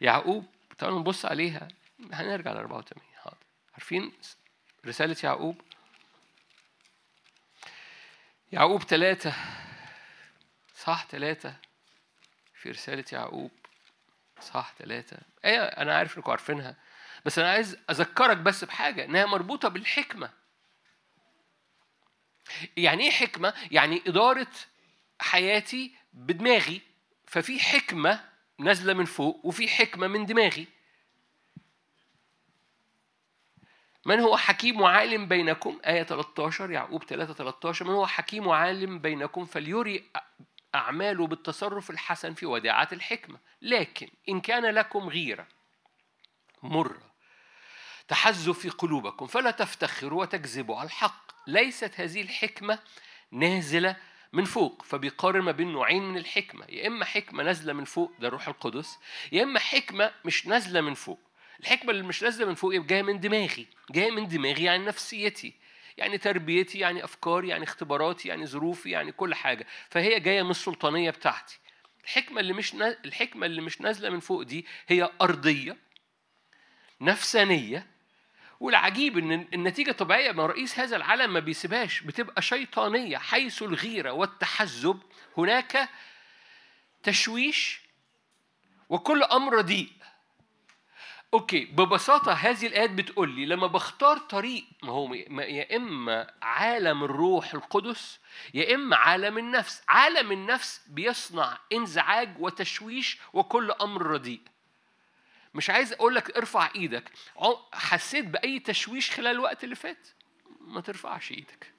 يعقوب 0.01 0.45
تعالوا 0.77 0.99
نبص 0.99 1.25
عليها. 1.25 1.67
هنرجع 2.13 2.51
ل 2.51 2.57
84 2.57 3.03
حاضر 3.15 3.16
عارفين؟ 3.77 4.11
رسالة 4.85 5.15
يعقوب. 5.23 5.61
يعقوب 8.51 8.83
ثلاثة 8.83 9.33
صح 10.75 11.05
ثلاثة 11.09 11.55
في 12.53 12.71
رسالة 12.71 13.05
يعقوب. 13.11 13.51
صح 14.41 14.73
ثلاثة 14.79 15.17
آية 15.45 15.63
أنا 15.63 15.97
عارف 15.97 16.17
إنكم 16.17 16.31
عارفينها. 16.31 16.75
بس 17.25 17.39
أنا 17.39 17.51
عايز 17.51 17.77
أذكرك 17.89 18.37
بس 18.37 18.63
بحاجة 18.63 19.05
إنها 19.05 19.25
مربوطة 19.25 19.69
بالحكمة. 19.69 20.29
يعني 22.77 23.03
إيه 23.03 23.11
حكمة؟ 23.11 23.53
يعني 23.71 24.03
إدارة 24.07 24.51
حياتي 25.19 25.95
بدماغي. 26.13 26.81
ففي 27.25 27.59
حكمة 27.59 28.29
نازلة 28.59 28.93
من 28.93 29.05
فوق 29.05 29.45
وفي 29.45 29.67
حكمة 29.67 30.07
من 30.07 30.25
دماغي. 30.25 30.76
من 34.07 34.19
هو 34.19 34.37
حكيم 34.37 34.81
وعالم 34.81 35.27
بينكم؟ 35.27 35.79
آية 35.85 36.03
13 36.03 36.71
يعقوب 36.71 37.03
3 37.03 37.33
13 37.33 37.85
من 37.85 37.91
هو 37.93 38.07
حكيم 38.07 38.47
وعالم 38.47 38.99
بينكم؟ 38.99 39.45
فليري 39.45 40.03
أعماله 40.75 41.27
بالتصرف 41.27 41.89
الحسن 41.89 42.33
في 42.33 42.45
وداعة 42.45 42.87
الحكمة. 42.91 43.39
لكن 43.61 44.07
إن 44.29 44.41
كان 44.41 44.65
لكم 44.65 45.09
غيرة 45.09 45.47
مرة 46.63 47.01
تحزب 48.07 48.51
في 48.51 48.69
قلوبكم 48.69 49.27
فلا 49.27 49.51
تفتخروا 49.51 50.21
وتكذبوا 50.21 50.75
على 50.77 50.87
الحق. 50.87 51.31
ليست 51.47 51.91
هذه 51.95 52.21
الحكمة 52.21 52.79
نازلة 53.31 53.95
من 54.33 54.45
فوق 54.45 54.81
فبيقارن 54.83 55.41
ما 55.41 55.51
بين 55.51 55.71
نوعين 55.71 56.03
من 56.03 56.17
الحكمة. 56.17 56.65
يا 56.69 56.87
إما 56.87 57.05
حكمة 57.05 57.43
نازلة 57.43 57.73
من 57.73 57.85
فوق 57.85 58.11
ده 58.19 58.27
الروح 58.27 58.47
القدس 58.47 58.99
يا 59.31 59.43
إما 59.43 59.59
حكمة 59.59 60.11
مش 60.25 60.47
نازلة 60.47 60.81
من 60.81 60.93
فوق. 60.93 61.26
الحكمة 61.59 61.91
اللي 61.91 62.03
مش 62.03 62.23
نازلة 62.23 62.47
من 62.47 62.55
فوق 62.55 62.73
جاية 62.75 63.01
من 63.01 63.19
دماغي 63.19 63.67
جاية 63.91 64.11
من 64.11 64.27
دماغي 64.27 64.63
يعني 64.63 64.85
نفسيتي 64.85 65.53
يعني 65.97 66.17
تربيتي 66.17 66.79
يعني 66.79 67.03
أفكاري 67.03 67.47
يعني 67.47 67.63
اختباراتي 67.63 68.29
يعني 68.29 68.45
ظروفي 68.45 68.89
يعني 68.89 69.11
كل 69.11 69.35
حاجة. 69.35 69.67
فهي 69.89 70.19
جاية 70.19 70.43
من 70.43 70.49
السلطانية 70.51 71.09
بتاعتي. 71.09 71.59
الحكمة 72.03 72.39
اللي 72.39 72.53
مش 72.53 72.75
نازل 72.75 72.97
الحكمة 73.05 73.45
اللي 73.45 73.61
مش 73.61 73.81
نازلة 73.81 74.09
من 74.09 74.19
فوق 74.19 74.41
دي 74.41 74.65
هي 74.87 75.09
أرضية 75.21 75.77
نفسانية 77.01 77.87
والعجيب 78.59 79.17
إن 79.17 79.47
النتيجة 79.53 79.91
طبيعية 79.91 80.31
ما 80.31 80.45
رئيس 80.45 80.79
هذا 80.79 80.95
العالم 80.95 81.33
ما 81.33 81.39
بيسيبهاش. 81.39 82.01
بتبقى 82.01 82.41
شيطانية 82.41 83.17
حيث 83.17 83.63
الغيرة 83.63 84.11
والتحزب. 84.11 84.99
هناك 85.37 85.89
تشويش 87.03 87.81
وكل 88.89 89.23
أمر 89.23 89.53
رديء 89.53 89.89
أوكي 91.33 91.65
ببساطة 91.65 92.31
هذه 92.31 92.67
الآيات 92.67 92.89
بتقول 92.89 93.29
لي 93.35 93.45
لما 93.45 93.67
بختار 93.67 94.17
طريق 94.17 94.65
ما 94.83 94.91
هو 94.91 95.13
يا 95.13 95.75
إما 95.75 96.33
عالم 96.41 97.03
الروح 97.03 97.53
القدس 97.53 98.19
يا 98.53 98.75
إما 98.75 98.95
عالم 98.95 99.37
النفس. 99.37 99.83
عالم 99.87 100.31
النفس 100.31 100.81
بيصنع 100.87 101.57
إنزعاج 101.73 102.35
وتشويش 102.39 103.19
وكل 103.33 103.71
أمر 103.71 104.01
رديء. 104.01 104.41
مش 105.53 105.69
عايز 105.69 105.93
أقول 105.93 106.15
لك 106.15 106.37
ارفع 106.37 106.69
إيدك. 106.75 107.11
حسيت 107.73 108.25
بأي 108.25 108.59
تشويش 108.59 109.11
خلال 109.11 109.31
الوقت 109.35 109.63
اللي 109.63 109.75
فات؟ 109.75 110.07
ما 110.61 110.81
ترفعش 110.81 111.31
إيدك. 111.31 111.73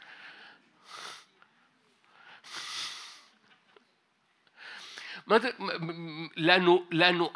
ما. 5.27 5.37
لأنه 6.37 6.87
لأنه 6.91 7.31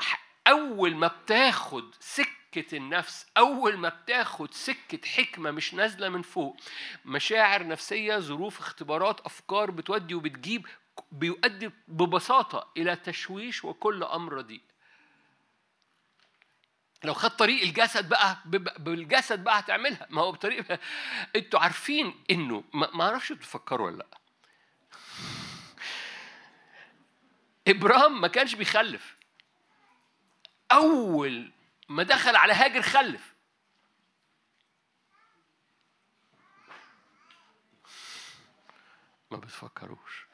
أول 0.47 0.97
ما 0.97 1.07
بتاخد 1.07 1.95
سكة 2.01 2.77
النفس 2.77 3.27
أول 3.37 3.77
ما 3.77 3.89
بتاخد 3.89 4.55
سكة 4.55 5.09
حكمة 5.09 5.51
مش 5.51 5.75
نازلة 5.75 6.09
من 6.09 6.23
فوق 6.23 6.57
مشاعر 7.05 7.67
نفسية 7.67 8.19
ظروف 8.19 8.59
اختبارات 8.59 9.21
أفكار 9.21 9.71
بتودي 9.71 10.15
وبتجيب 10.15 10.67
بيؤدي 11.13 11.71
ببساطة 11.89 12.69
إلى 12.77 12.97
تشويش 12.97 13.65
وكل 13.65 14.03
أمر 14.05 14.33
رديء. 14.33 14.61
لو 17.05 17.15
خدت 17.15 17.39
طريق 17.39 17.63
الجسد 17.63 18.09
بقى 18.09 18.39
بالجسد 18.79 19.45
بقى 19.45 19.59
هتعملها. 19.59 20.07
ما 20.11 20.23
هو 20.23 20.33
بطريقه 20.33 20.79
أنتوا 21.37 21.61
عارفين 21.61 22.25
إنه 22.31 22.65
ما 22.75 23.05
أعرفش 23.05 23.29
تفكروا 23.29 23.87
ولا 23.87 23.97
لأ. 23.97 24.07
إبراهيم 27.69 28.21
ما 28.21 28.29
كانش 28.29 28.55
بيخلف. 28.55 29.17
أول 30.73 31.53
ما 31.89 32.03
دخل 32.03 32.37
على 32.37 32.53
هاجر 32.53 32.83
خلف. 32.83 33.35
ما 39.31 39.37
بتفكروش. 39.37 40.27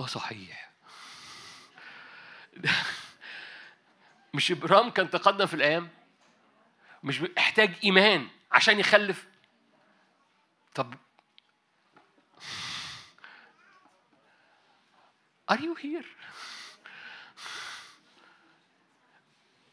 آه 0.00 0.06
صحيح. 0.06 0.70
مش 4.34 4.50
ابرام 4.50 4.90
كان 4.90 5.10
تقدم 5.10 5.46
في 5.46 5.54
الأيام؟ 5.54 5.88
مش 7.02 7.22
احتاج 7.38 7.74
إيمان 7.84 8.28
عشان 8.52 8.80
يخلف؟ 8.80 9.26
طب 10.74 10.94
Are 15.50 15.58
you 15.58 15.74
here? 15.74 16.04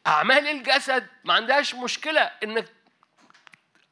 أعمال 0.08 0.48
الجسد 0.48 1.08
ما 1.24 1.34
عندهاش 1.34 1.76
مشكلة 1.76 2.22
إنك 2.22 2.74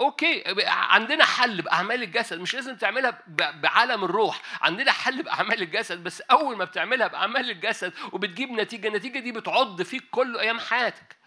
أوكي 0.02 0.44
عندنا 0.68 1.26
حل 1.26 1.62
بأعمال 1.62 2.04
الجسد 2.04 2.40
مش 2.40 2.54
لازم 2.56 2.76
تعملها 2.76 3.24
بعالم 3.28 4.04
الروح. 4.04 4.42
عندنا 4.64 4.92
حل 4.92 5.24
بأعمال 5.24 5.62
الجسد 5.62 6.04
بس 6.04 6.22
أول 6.22 6.58
ما 6.58 6.66
بتعملها 6.66 7.08
بأعمال 7.08 7.52
الجسد 7.52 7.94
وبتجيب 8.12 8.52
نتيجة 8.52 8.88
النتيجة 8.88 9.20
دي 9.20 9.32
بتعض 9.32 9.82
فيك 9.82 10.04
كل 10.12 10.38
أيام 10.38 10.60
حياتك. 10.60 11.18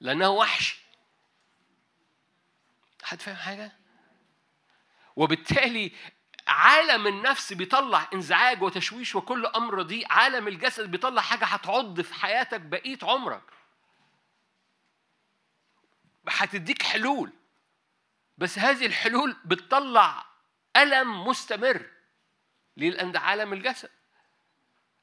لأنها 0.00 0.28
وحش. 0.28 0.80
حد 3.02 3.22
فاهم 3.22 3.36
حاجة؟ 3.36 3.72
وبالتالي 5.16 5.92
عالم 6.48 7.06
النفس 7.06 7.52
بيطلع 7.52 8.08
انزعاج 8.14 8.62
وتشويش 8.62 9.14
وكل 9.14 9.46
أمر 9.46 9.82
دي 9.82 10.06
عالم 10.06 10.48
الجسد 10.48 10.90
بيطلع 10.90 11.22
حاجة 11.22 11.44
هتعض 11.44 12.00
في 12.00 12.14
حياتك 12.14 12.60
بقية 12.60 12.98
عمرك. 13.02 13.42
هتديك 16.28 16.82
حلول. 16.82 17.32
بس 18.38 18.58
هذه 18.58 18.86
الحلول 18.86 19.36
بتطلع 19.44 20.26
ألم 20.76 21.26
مستمر 21.26 21.86
ليه؟ 22.76 22.90
لأن 22.90 23.12
ده 23.12 23.20
عالم 23.20 23.52
الجسد. 23.52 23.90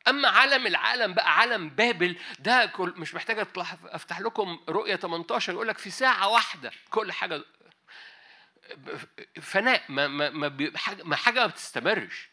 أما 0.07 0.27
عالم 0.29 0.67
العالم 0.67 1.13
بقى 1.13 1.37
عالم 1.37 1.69
بابل 1.69 2.17
ده 2.39 2.65
كل 2.65 2.93
مش 2.97 3.15
محتاج 3.15 3.47
أفتح 3.85 4.19
لكم 4.19 4.59
رؤية 4.69 4.95
18 4.95 5.53
يقول 5.53 5.67
لك 5.67 5.77
في 5.77 5.89
ساعة 5.89 6.27
واحدة 6.29 6.71
كل 6.89 7.11
حاجة 7.11 7.43
فناء 9.41 9.83
ما 9.89 10.07
ما 10.07 10.29
ما, 10.29 10.71
حاجة- 10.77 11.03
ما 11.35 11.45
بتستمرش. 11.45 12.29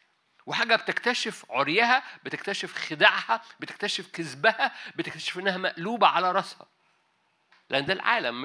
وحاجة 0.47 0.77
بتكتشف 0.77 1.45
عريها 1.51 2.03
بتكتشف 2.25 2.75
خداعها 2.79 3.43
بتكتشف 3.61 4.11
كذبها 4.13 4.73
بتكتشف 4.97 5.39
إنها 5.39 5.57
مقلوبة 5.57 6.07
على 6.07 6.33
رأسها. 6.33 6.67
لأن 7.71 7.85
ده 7.87 7.93
العالم 7.93 8.43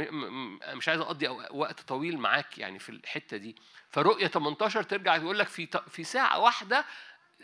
مش 0.78 0.90
عايز 0.90 1.02
أقضي 1.02 1.28
وقت 1.28 1.82
طويل 1.82 2.18
معاك 2.18 2.58
يعني 2.58 2.80
في 2.80 2.90
الحتة 2.90 3.38
دي. 3.38 3.56
فرؤيه 3.90 4.28
18 4.28 4.84
ترجع 4.84 5.18
تقول 5.18 5.40
لك 5.40 5.48
في 5.48 5.68
في 5.90 6.04
ساعة 6.04 6.40
واحدة 6.40 6.86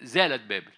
زالت 0.02 0.42
بابل. 0.42 0.72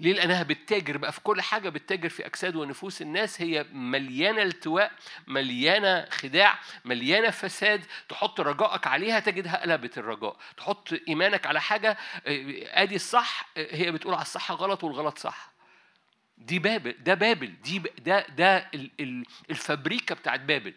ليه؟ 0.00 0.12
لأنها 0.12 0.42
بتتاجر 0.42 0.96
بقى 0.96 1.12
في 1.12 1.20
كل 1.20 1.42
حاجة 1.42 1.68
بتتاجر 1.68 2.08
في 2.08 2.26
أجساد 2.26 2.56
ونفوس 2.56 3.02
الناس. 3.02 3.40
هي 3.42 3.66
مليانة 3.72 4.42
التواء 4.42 4.92
مليانة 5.26 6.06
خداع 6.10 6.58
مليانة 6.84 7.30
فساد. 7.30 7.84
تحط 8.08 8.40
رجائك 8.40 8.86
عليها 8.86 9.20
تجدها 9.20 9.62
قلبت 9.62 9.98
الرجاء. 9.98 10.36
تحط 10.56 10.88
إيمانك 11.08 11.46
على 11.46 11.60
حاجة 11.60 11.90
آه، 12.26 12.82
آدي 12.82 12.96
الصح 12.96 13.48
آه، 13.56 13.68
هي 13.70 13.92
بتقول 13.92 14.14
على 14.14 14.22
الصح 14.22 14.52
غلط 14.52 14.84
والغلط 14.84 15.18
صح. 15.18 15.52
دي 16.38 16.58
بابل 16.58 16.94
ده 17.00 17.14
بابل 17.14 17.54
دي 17.64 17.82
ده 17.98 18.26
ده 18.28 18.56
ال- 18.74 18.90
ال- 19.00 19.26
الفابريكا 19.50 20.14
بتاعت 20.14 20.40
بابل. 20.40 20.74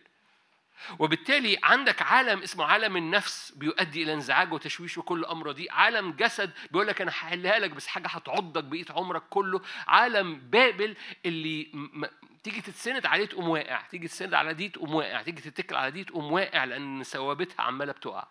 وبالتالي 1.00 1.58
عندك 1.64 2.02
عالم 2.02 2.40
اسمه 2.42 2.66
عالم 2.66 2.98
النفس 2.98 3.52
بيؤدي 3.56 4.04
إلى 4.04 4.14
انزعاج 4.14 4.54
وتشويش 4.54 4.98
وكل 4.98 5.26
أمر 5.26 5.52
دي 5.52 5.70
عالم 5.72 6.12
جسد 6.12 6.52
بيقول 6.72 6.88
لك 6.88 7.02
أنا 7.02 7.12
هحلها 7.12 7.60
لك 7.60 7.72
بس 7.72 7.88
حاجة 7.88 8.08
هتعضك 8.08 8.64
بقية 8.64 8.86
عمرك 8.90 9.24
كله. 9.30 9.62
عالم 9.88 10.40
بابل 10.40 10.96
اللي 11.26 11.70
م- 11.74 12.06
تيجي 12.44 12.62
تتسند 12.62 13.06
عليه 13.06 13.26
تقوم 13.26 13.50
واقع 13.50 13.82
تيجي 13.82 14.08
تتسند 14.08 14.34
على 14.34 14.54
دي 14.54 14.70
تقوم 14.70 14.96
واقع 14.96 15.22
تيجي 15.22 15.42
تتكل 15.42 15.76
على 15.76 15.92
دي 15.92 16.04
تقوم 16.04 16.32
واقع 16.32 16.64
لأن 16.64 17.04
ثوابتها 17.04 17.64
عمالة 17.64 17.92
بتقع. 17.92 18.28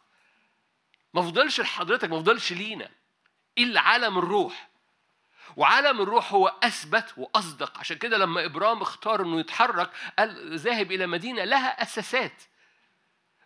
ما 1.14 1.22
فضلش 1.22 1.60
لحضرتك 1.60 2.10
ما 2.10 2.18
فضلش 2.18 2.52
لينا. 2.52 2.90
إلا 3.58 3.80
عالم 3.80 4.18
الروح. 4.18 4.67
وعالم 5.56 6.00
الروح 6.00 6.32
هو 6.32 6.54
أثبت 6.62 7.14
وأصدق. 7.16 7.78
عشان 7.78 7.98
كده 7.98 8.18
لما 8.18 8.44
ابرام 8.44 8.82
اختار 8.82 9.22
إنه 9.22 9.40
يتحرك 9.40 9.90
قال 10.18 10.58
ذاهب 10.58 10.92
إلى 10.92 11.06
مدينة 11.06 11.44
لها 11.44 11.82
أساسات. 11.82 12.42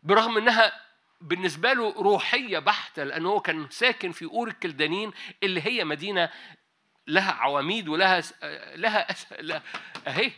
برغم 0.02 0.38
إنها 0.38 0.72
بالنسبة 1.20 1.72
له 1.72 1.94
روحية 1.96 2.58
بحتة 2.58 3.04
لأنه 3.04 3.28
هو 3.28 3.40
كان 3.40 3.70
ساكن 3.70 4.12
في 4.12 4.24
أور 4.24 4.48
الكلدانين 4.48 5.12
اللي 5.42 5.62
هي 5.66 5.84
مدينة 5.84 6.30
لها 7.06 7.32
عواميد 7.32 7.88
ولها 7.88 8.22
لها 8.76 9.10
أس... 9.10 9.32
لا 9.32 9.62
أهي. 10.06 10.32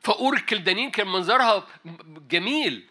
فأور 0.00 0.34
الكلدانين 0.34 0.90
كان 0.90 1.06
منظرها 1.06 1.66
جميل. 2.06 2.89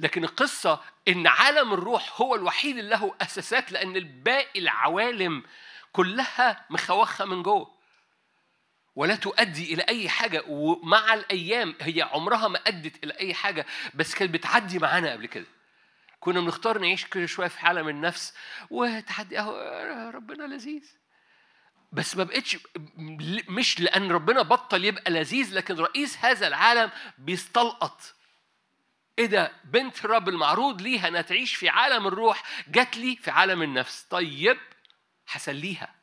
لكن 0.00 0.24
القصة 0.24 0.80
إن 1.08 1.26
عالم 1.26 1.72
الروح 1.72 2.20
هو 2.20 2.34
الوحيد 2.34 2.78
اللي 2.78 2.90
له 2.90 3.14
أساسات 3.20 3.72
لأن 3.72 3.96
الباقي 3.96 4.60
العوالم 4.60 5.42
كلها 5.92 6.66
مخوخة 6.70 7.24
من 7.24 7.42
جوه 7.42 7.78
ولا 8.96 9.16
تؤدي 9.16 9.74
إلى 9.74 9.82
أي 9.82 10.08
حاجة. 10.08 10.42
ومع 10.46 11.14
الأيام 11.14 11.74
هي 11.80 12.02
عمرها 12.02 12.48
ما 12.48 12.58
أدت 12.66 13.04
إلى 13.04 13.12
أي 13.20 13.34
حاجة 13.34 13.66
بس 13.94 14.14
كانت 14.14 14.34
بتعدي 14.34 14.78
معانا 14.78 15.12
قبل 15.12 15.26
كده. 15.26 15.46
كنا 16.20 16.40
بنختار 16.40 16.78
نعيش 16.78 17.06
كل 17.06 17.28
شوية 17.28 17.48
في 17.48 17.66
عالم 17.66 17.88
النفس 17.88 18.34
وتحدي 18.70 19.38
أهو 19.38 19.52
ربنا 20.14 20.44
لذيذ. 20.44 20.84
بس 21.92 22.16
ما 22.16 22.24
بقتش 22.24 22.58
مش 23.48 23.80
لأن 23.80 24.12
ربنا 24.12 24.42
بطل 24.42 24.84
يبقى 24.84 25.10
لذيذ 25.10 25.54
لكن 25.54 25.74
رئيس 25.74 26.16
هذا 26.16 26.46
العالم 26.46 26.90
بيستلقط. 27.18 28.14
إيه 29.18 29.26
ده؟ 29.26 29.52
بنت 29.64 30.04
الرب 30.04 30.28
المعروض 30.28 30.82
ليها 30.82 31.08
إنها 31.08 31.22
تعيش 31.22 31.54
في 31.54 31.68
عالم 31.68 32.06
الروح 32.06 32.42
جات 32.68 32.96
لي 32.96 33.16
في 33.16 33.30
عالم 33.30 33.62
النفس. 33.62 34.02
طيب 34.02 34.58
هسليها. 35.28 35.94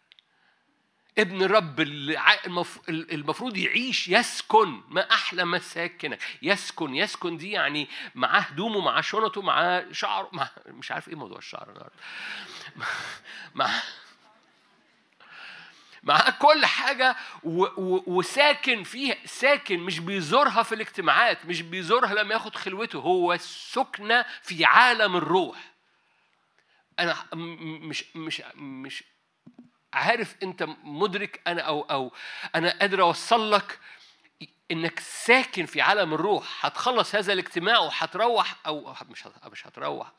ابن 1.17 1.43
الرب 1.43 1.79
المفروض 2.89 3.57
يعيش 3.57 4.07
يسكن. 4.07 4.81
ما 4.87 5.11
أحلى 5.11 5.45
مساكنك. 5.45 6.19
يسكن 6.41 6.95
يسكن 6.95 7.37
دي 7.37 7.51
يعني 7.51 7.89
معاه 8.15 8.39
هدومه 8.41 8.81
معاه 8.81 9.01
شنطه 9.01 9.41
معاه 9.41 9.85
شعره 9.91 10.29
مع 10.33 10.49
مش 10.67 10.91
عارف 10.91 11.09
إيه 11.09 11.15
موضوع 11.15 11.37
الشعر 11.37 11.69
النهارده 11.69 11.95
مع 13.55 13.69
معاه 16.05 16.29
كل 16.29 16.65
حاجة 16.65 17.15
وساكن 17.43 18.83
فيها 18.83 19.15
ساكن 19.25 19.79
مش 19.79 19.99
بيزورها 19.99 20.63
في 20.63 20.75
الاجتماعات 20.75 21.45
مش 21.45 21.61
بيزورها 21.61 22.13
لما 22.13 22.33
ياخد 22.33 22.55
خلوته. 22.55 22.99
هو 22.99 23.37
سكنة 23.37 24.25
في 24.41 24.65
عالم 24.65 25.15
الروح. 25.15 25.57
أنا 26.99 27.15
مش 27.33 28.05
مش 28.15 28.41
مش 28.55 29.03
عارف 29.93 30.35
أنت 30.43 30.67
مدرك 30.83 31.41
أنا 31.47 31.61
أو 31.61 31.81
أو 31.81 32.11
أنا 32.55 32.79
قادر 32.79 33.01
أوصل 33.01 33.51
لك 33.51 33.79
إنك 34.71 34.99
ساكن 34.99 35.65
في 35.65 35.81
عالم 35.81 36.13
الروح. 36.13 36.65
هتخلص 36.65 37.15
هذا 37.15 37.33
الاجتماع 37.33 37.79
وهتروح 37.79 38.55
أو 38.67 38.95
مش 39.09 39.23
مش 39.51 39.67
هتروح. 39.67 40.11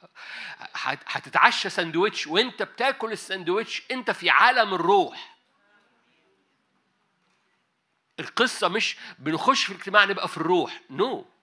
هت- 0.74 1.02
هتتعشى 1.06 1.70
سندوتش 1.70 2.26
وأنت 2.26 2.62
بتاكل 2.62 3.12
السندوتش 3.12 3.82
أنت 3.90 4.10
في 4.10 4.30
عالم 4.30 4.74
الروح. 4.74 5.35
القصة 8.20 8.68
مش 8.68 8.96
بنخش 9.18 9.64
في 9.64 9.70
الاجتماع 9.72 10.04
نبقى 10.04 10.28
في 10.28 10.36
الروح. 10.36 10.80
نو 10.90 11.22
no. 11.22 11.36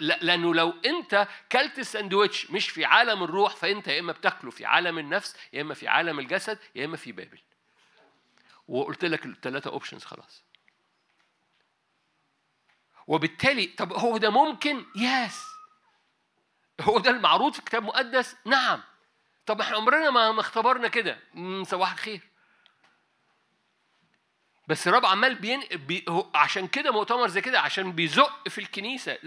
لأنه 0.00 0.54
لو 0.54 0.74
أنت 0.86 1.28
كلت 1.52 1.78
الساندوتش 1.78 2.50
مش 2.50 2.70
في 2.70 2.84
عالم 2.84 3.22
الروح 3.22 3.56
فأنت 3.56 3.88
يا 3.88 4.00
إما 4.00 4.12
بتاكله 4.12 4.50
في 4.50 4.64
عالم 4.66 4.98
النفس 4.98 5.36
يا 5.52 5.62
إما 5.62 5.74
في 5.74 5.88
عالم 5.88 6.18
الجسد 6.18 6.58
يا 6.74 6.84
إما 6.84 6.96
في 6.96 7.12
بابل. 7.12 7.38
وقلت 8.68 9.04
لك 9.04 9.26
الثلاثة 9.26 9.70
options 9.70 10.04
خلاص. 10.04 10.42
وبالتالي 13.06 13.66
طب 13.66 13.92
هو 13.92 14.16
ده 14.16 14.30
ممكن؟ 14.30 14.84
yes 14.96 15.44
هو 16.80 16.98
ده 16.98 17.10
المعروض 17.10 17.52
في 17.52 17.58
الكتاب 17.58 17.82
المقدس؟ 17.82 18.36
نعم. 18.44 18.82
طب 19.46 19.60
إحنا 19.60 19.76
عمرنا 19.76 20.10
ما 20.10 20.40
اختبرنا 20.40 20.88
كده. 20.88 21.18
صباح 21.62 21.92
الخير. 21.92 22.31
بس 24.68 24.88
الرب 24.88 25.06
عمال 25.06 25.34
بين 25.34 25.60
بي... 25.72 26.04
عشان 26.34 26.66
كده 26.66 26.90
مؤتمر 26.92 27.28
زي 27.28 27.40
كده 27.40 27.60
عشان 27.60 27.92
بيزق 27.92 28.48
في 28.48 28.58
الكنيسة. 28.60 29.18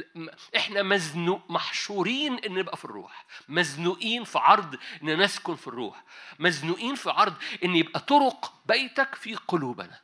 إحنا 0.58 0.84
مزنوق 0.84 1.42
محشورين 1.52 2.40
إن 2.40 2.54
نبقى 2.54 2.78
في 2.78 2.86
الروح. 2.86 3.26
مزنوقين 3.50 4.24
في 4.24 4.40
عرض 4.40 4.76
إن 5.04 5.18
نسكن 5.22 5.56
في 5.56 5.68
الروح. 5.68 6.04
مزنوقين 6.40 6.96
في 6.96 7.10
عرض 7.10 7.34
إن 7.64 7.76
يبقى 7.76 8.00
طرق 8.00 8.54
بيتك 8.66 9.16
في 9.16 9.36
قلوبنا. 9.36 10.00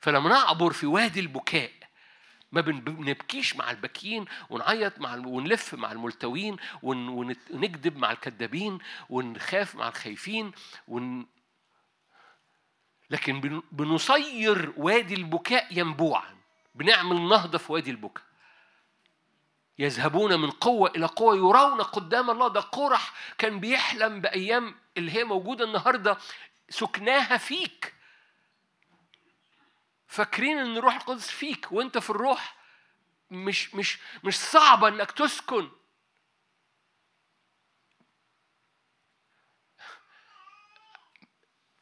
فلما 0.00 0.28
نعبر 0.28 0.72
في 0.72 0.86
وادي 0.86 1.20
البكاء 1.20 1.70
ما 2.52 2.60
بن- 2.60 2.80
بنبكيش 2.80 3.56
مع 3.56 3.70
الباكين 3.70 4.24
ونعيط 4.50 4.98
مع 4.98 5.14
ونلف 5.14 5.74
مع 5.74 5.92
الملتوين 5.92 6.56
ونكذب 6.82 7.96
مع 7.96 8.10
الكذابين 8.12 8.78
ونخاف 9.10 9.74
مع 9.74 9.88
الخايفين 9.88 10.52
ون... 10.88 11.26
لكن 13.10 13.40
بن- 13.40 13.62
بنصير 13.72 14.72
وادي 14.76 15.14
البكاء 15.14 15.78
ينبوعا. 15.78 16.36
بنعمل 16.74 17.28
نهضة 17.28 17.58
في 17.58 17.72
وادي 17.72 17.90
البكاء. 17.90 18.24
يذهبون 19.78 20.40
من 20.40 20.50
قوة 20.50 20.90
إلى 20.90 21.06
قوة 21.06 21.36
يرون 21.36 21.82
قدام 21.82 22.30
الله. 22.30 22.48
ده 22.48 22.60
قرح 22.60 23.12
كان 23.38 23.60
بيحلم 23.60 24.20
بأيام 24.20 24.74
اللي 24.96 25.12
هي 25.12 25.24
موجودة 25.24 25.64
النهاردة. 25.64 26.18
سكناها 26.70 27.36
فيك. 27.36 27.94
فاكرين 30.06 30.58
إن 30.58 30.76
الروح 30.76 30.94
القدس 30.94 31.30
فيك. 31.30 31.72
وأنت 31.72 31.98
في 31.98 32.10
الروح 32.10 32.56
مش 33.30 33.74
مش 33.74 33.98
مش 34.24 34.38
صعبة 34.38 34.88
إنك 34.88 35.10
تسكن. 35.10 35.70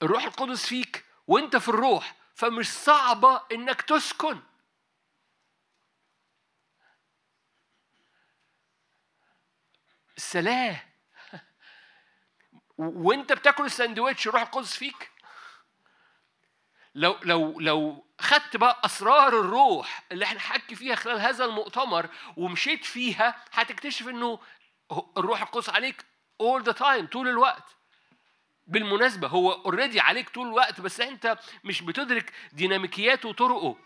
الروح 0.02 0.24
القدس 0.24 0.66
فيك. 0.66 1.07
وانت 1.28 1.56
في 1.56 1.68
الروح 1.68 2.16
فمش 2.34 2.72
صعبة 2.72 3.42
إنك 3.52 3.82
تسكن. 3.82 4.40
السلام. 10.16 10.76
وانت 12.78 13.32
بتاكل 13.32 13.64
الساندوتش 13.64 14.28
الروح 14.28 14.42
القدس 14.42 14.76
فيك؟ 14.76 15.10
لو 16.94 17.18
لو 17.22 17.60
لو 17.60 18.06
خدت 18.20 18.56
بقى 18.56 18.80
أسرار 18.84 19.40
الروح 19.40 20.02
اللي 20.12 20.24
إحنا 20.24 20.40
حكي 20.40 20.74
فيها 20.74 20.94
خلال 20.94 21.20
هذا 21.20 21.44
المؤتمر 21.44 22.08
ومشيت 22.36 22.84
فيها 22.84 23.44
هتكتشف 23.52 24.08
إنه 24.08 24.40
الروح 25.16 25.42
القدس 25.42 25.70
عليك 25.70 26.04
all 26.42 26.62
the 26.62 26.72
time 26.72 27.06
طول 27.12 27.28
الوقت. 27.28 27.77
بالمناسبة 28.68 29.28
هو 29.28 29.52
اوريدي 29.52 30.00
عليك 30.00 30.28
طول 30.28 30.46
الوقت 30.48 30.80
بس 30.80 31.00
أنت 31.00 31.38
مش 31.64 31.82
بتدرك 31.82 32.32
ديناميكياته 32.52 33.28
وطرقه. 33.28 33.76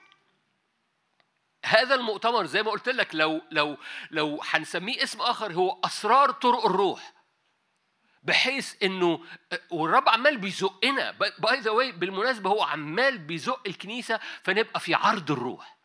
هذا 1.65 1.95
المؤتمر 1.95 2.47
زي 2.47 2.63
ما 2.63 2.71
قلت 2.71 2.89
لك 2.89 3.15
لو 3.15 3.43
لو 3.51 3.77
لو 4.11 4.41
هنسميه 4.51 5.03
اسم 5.03 5.21
آخر 5.21 5.53
هو 5.53 5.79
أسرار 5.85 6.31
طرق 6.31 6.67
الروح. 6.67 7.13
بحيث 8.23 8.83
إنه 8.83 9.25
والرب 9.71 10.09
عمال 10.09 10.39
بيزقنا. 10.39 11.11
by 11.39 11.61
the 11.61 11.71
way 11.71 11.93
بالمناسبة 11.93 12.51
هو 12.51 12.63
عمال 12.63 13.19
بيزق 13.19 13.61
الكنيسة 13.67 14.21
فنبقى 14.43 14.81
في 14.81 14.95
عرض 14.95 15.31
الروح. 15.31 15.77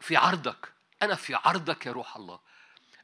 في 0.00 0.16
عرضك. 0.16 0.72
أنا 1.02 1.14
في 1.14 1.34
عرضك 1.34 1.86
يا 1.86 1.92
روح 1.92 2.16
الله. 2.16 2.49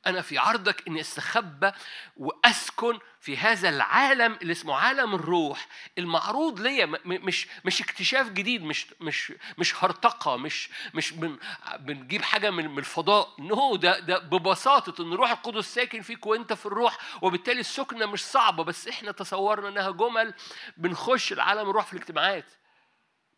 أنا 0.07 0.23
في 0.23 0.39
عرضك 0.39 0.89
إني 0.89 1.01
أستخبى 1.01 1.73
وأسكن 2.17 2.99
في 3.21 3.37
هذا 3.37 3.69
العالم 3.69 4.39
اللي 4.43 4.53
اسمه 4.53 4.75
عالم 4.77 5.15
الروح 5.15 5.67
المعروض 5.99 6.61
ليا 6.61 6.87
مش 7.05 7.49
مش 7.65 7.83
اكتشاف 7.83 8.29
جديد 8.31 8.63
مش 8.65 8.87
مش 9.01 9.33
مش 9.59 9.85
هرطقة 9.85 10.37
مش 10.37 10.71
مش 10.95 11.13
بن 11.13 11.39
بنجيب 11.79 12.23
حاجة 12.23 12.51
من 12.51 12.69
من 12.71 12.79
الفضاء. 12.79 13.35
نو 13.39 13.77
ده 13.77 13.99
ده 13.99 14.19
ببساطة 14.19 15.03
إن 15.03 15.13
الروح 15.13 15.31
القدس 15.31 15.75
ساكن 15.75 16.03
فيك 16.03 16.27
وأنت 16.27 16.53
في 16.53 16.67
الروح 16.67 16.99
وبالتالي 17.23 17.61
السكنة 17.61 18.07
مش 18.07 18.25
صعبة 18.25 18.65
بس 18.65 18.89
إحنا 18.89 19.13
تصورنا 19.13 19.69
إنها 19.69 19.91
جمل 19.91 20.35
بنخش 20.77 21.33
العالم 21.33 21.71
الروح 21.71 21.87
في 21.87 21.93
الاجتماعات. 21.93 22.45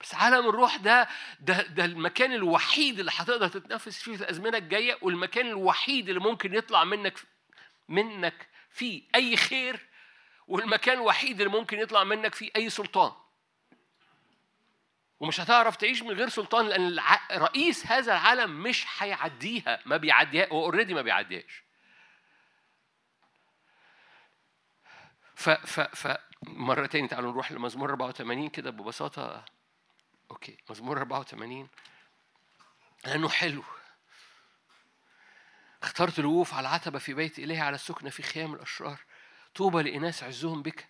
بس 0.01 0.15
عالم 0.15 0.49
الروح 0.49 0.77
ده 0.77 1.09
ده 1.41 1.63
ده 1.63 1.85
المكان 1.85 2.33
الوحيد 2.33 2.99
اللي 2.99 3.11
هتقدر 3.15 3.49
تتنفس 3.49 4.03
فيه 4.03 4.17
في 4.17 4.23
الأزمنة 4.23 4.59
الجاية 4.59 4.99
والمكان 5.03 5.47
الوحيد 5.47 6.09
اللي 6.09 6.21
ممكن 6.21 6.55
يطلع 6.55 6.85
منك 6.85 7.19
منك 7.89 8.49
فيه 8.71 9.03
أي 9.15 9.37
خير 9.37 9.89
والمكان 10.49 10.97
الوحيد 10.99 11.41
اللي 11.41 11.53
ممكن 11.59 11.79
يطلع 11.79 12.05
منك 12.05 12.35
فيه 12.35 12.51
أي 12.57 12.71
سلطان 12.71 13.13
ومش 15.21 15.41
هتعرف 15.41 15.77
تعيش 15.77 16.03
من 16.03 16.11
غير 16.11 16.29
سلطان 16.29 16.67
لأن. 16.69 17.01
رئيس 17.33 17.87
هذا 17.87 18.13
العالم 18.13 18.63
مش 18.63 18.87
هيعديها 18.99 19.81
ما 19.87 19.97
بيعديها 19.97 20.49
هو 20.49 20.65
already 20.65 20.95
ما 20.95 21.03
بيعديهاش 21.03 21.63
ف 25.35 25.51
ف 25.51 25.81
ف 25.81 26.17
مرة 26.43 26.87
تاني 26.87 27.09
تعالوا 27.09 27.33
نروح 27.33 27.53
لمزمور 27.53 27.91
84 27.91 28.49
كده 28.49 28.71
ببساطة 28.71 29.45
okay. 30.39 30.57
مزمور 30.71 30.99
84 30.99 31.69
لأنه 33.05 33.29
حلو. 33.29 33.65
اخترت 35.83 36.19
الوقوف 36.19 36.55
على 36.55 36.69
العتبة 36.69 36.99
في 36.99 37.15
بيت 37.15 37.39
إلهي 37.39 37.61
على 37.61 37.75
السكنة 37.75 38.11
في 38.11 38.23
خيام 38.23 38.55
الأشرار. 38.55 39.01
طوبى 39.59 39.83
لإناس 39.83 40.23
عزهم 40.23 40.63
بك. 40.63 40.87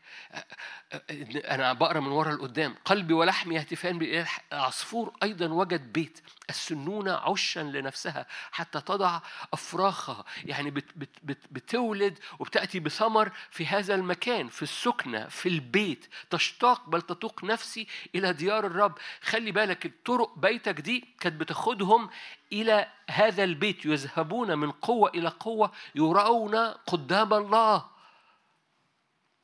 أنا 1.44 1.72
بقرأ 1.72 2.00
من 2.00 2.08
ورا 2.08 2.32
لقدام. 2.32 2.74
قلبي 2.84 3.14
ولحمي 3.14 3.54
يهتفان 3.54 3.98
بإله 3.98 4.28
العصفور 4.52 5.12
أيضا 5.22 5.46
وجد 5.46 5.92
بيت. 5.92 6.20
السنونة 6.50 7.12
عشا 7.12 7.60
لنفسها 7.60 8.26
حتى 8.52 8.80
تضع 8.80 9.20
أفراخها. 9.52 10.24
يعني 10.44 10.70
بت 10.70 10.84
بت 10.96 11.08
بت 11.22 11.38
بتولد 11.50 12.18
وبتأتي 12.38 12.80
بثمر 12.80 13.32
في 13.50 13.66
هذا 13.66 13.94
المكان 13.94 14.48
في 14.48 14.62
السكنة 14.62 15.28
في 15.28 15.48
البيت. 15.48 16.06
تشتاق 16.30 16.88
بل 16.88 17.02
تتوق 17.02 17.44
نفسي 17.44 17.86
إلى 18.14 18.32
ديار 18.32 18.66
الرب. 18.66 18.98
خلي 19.22 19.52
بالك 19.52 19.86
الطرق 19.86 20.38
بيتك 20.38 20.80
دي 20.80 21.08
كانت 21.20 21.40
بتاخدهم 21.40 22.10
إلى 22.52 22.86
هذا 23.10 23.44
البيت. 23.44 23.86
يذهبون 23.86 24.58
من 24.58 24.70
قوة 24.70 25.10
إلى 25.10 25.28
قوة 25.28 25.72
يرون 25.94 26.56
قدام 26.86 27.34
الله. 27.34 27.97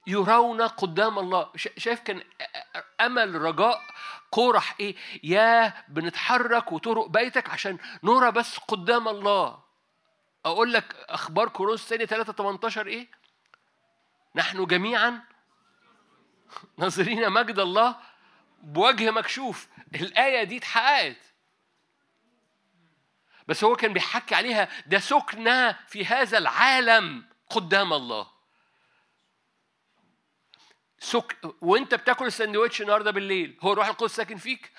يرون 0.07 0.63
قدام 0.63 1.19
الله. 1.19 1.51
شايف 1.57 2.01
كان 2.01 2.23
أمل 3.01 3.35
رجاء 3.35 3.81
قرح 4.33 4.75
إيه 4.81 4.97
يا 5.23 5.73
بنتحرك 5.89 6.73
وطرق 6.73 7.07
بيتك 7.07 7.51
عشان 7.51 7.79
نرى 8.03 8.31
بس 8.31 8.59
قدام 8.59 9.09
الله. 9.09 9.59
أقول 10.45 10.73
لك 10.73 10.97
أخبار 11.09 11.49
كورنثوس 11.49 11.89
ثاني 11.89 12.07
3 12.07 12.33
18 12.33 12.87
إيه؟ 12.87 13.09
نحن 14.35 14.67
جميعا 14.67 15.21
ناظرين 16.79 17.31
مجد 17.31 17.59
الله 17.59 17.97
بوجه 18.63 19.11
مكشوف. 19.11 19.69
الآية 19.95 20.45
دي 20.45 20.57
اتحققت. 20.57 21.17
بس 23.49 23.65
هو 23.65 23.77
كان 23.77 23.93
بيحكي 23.93 24.35
عليها 24.35 24.69
ده 24.87 24.99
سكنة 24.99 25.73
في 25.89 26.07
هذا 26.07 26.39
العالم 26.39 27.25
قدام 27.51 27.93
الله. 27.93 28.34
سك 31.05 31.37
وانت 31.61 31.95
بتاكل 31.95 32.27
الساندوتش 32.27 32.83
النهارده 32.83 33.11
بالليل 33.11 33.59
هو 33.63 33.73
الروح 33.73 33.89
القدس 33.89 34.17
ساكن 34.17 34.37
فيك؟ 34.37 34.73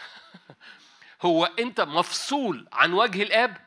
هو 1.25 1.45
انت 1.45 1.81
مفصول 1.81 2.67
عن 2.73 2.93
وجه 2.93 3.23
الآب؟ 3.23 3.57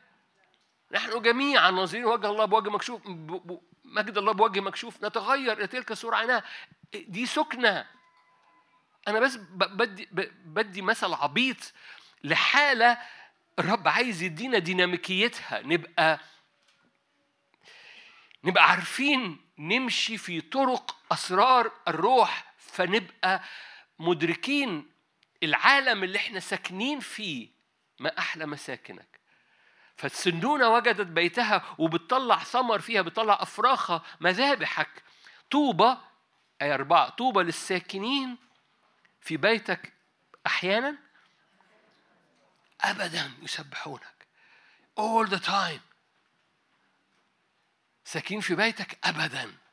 نحن 0.91 1.21
جميعا 1.21 1.71
ناظرين 1.71 2.05
وجه 2.05 2.29
الله 2.29 2.45
بوجه 2.45 2.69
مكشوف 2.69 3.01
مجد 3.83 4.17
الله 4.17 4.31
بوجه 4.31 4.59
مكشوف 4.59 5.03
نتغير 5.03 5.53
إلى 5.57 5.67
تلك 5.67 5.91
الصورة 5.91 6.15
عينها 6.15 6.43
دي 6.93 7.25
سكنة. 7.25 7.85
أنا 9.07 9.19
بس 9.19 9.35
بدي 9.35 10.09
بدي 10.45 10.81
مثل 10.81 11.13
عبيط 11.13 11.73
لحالة 12.23 12.97
الرب 13.59 13.87
عايز 13.87 14.21
يدينا 14.21 14.59
ديناميكيتها. 14.59 15.61
نبقى 15.61 16.19
نبقى 18.43 18.69
عارفين 18.69 19.41
نمشي 19.59 20.17
في 20.17 20.41
طرق 20.41 20.95
أسرار 21.11 21.71
الروح 21.87 22.48
فنبقى 22.79 23.41
مدركين 23.99 24.91
العالم 25.43 26.03
اللي 26.03 26.17
إحنا 26.17 26.39
ساكنين 26.39 26.99
فيه. 26.99 27.49
ما 27.99 28.17
أحلى 28.19 28.45
مساكنك. 28.45 29.19
فالسندونه 29.97 30.69
وجدت 30.69 31.07
بيتها 31.07 31.75
وبتطلع 31.77 32.39
ثمر 32.39 32.79
فيها 32.79 33.01
بتطلع 33.01 33.37
أفراخها 33.41 34.03
مذابحك. 34.19 35.03
طوبى 35.51 35.97
أي 36.61 36.73
أربعة 36.73 37.09
طوبى 37.09 37.43
للساكنين 37.43 38.37
في 39.21 39.37
بيتك 39.37 39.93
أحيانا؟ 40.47 40.97
ابدا 42.81 43.31
يسبحونك. 43.41 44.27
All 44.99 45.29
the 45.29 45.45
time. 45.47 45.81
ساكين 48.05 48.41
في 48.41 48.55
بيتك 48.55 48.97
ابدا. 49.03 49.68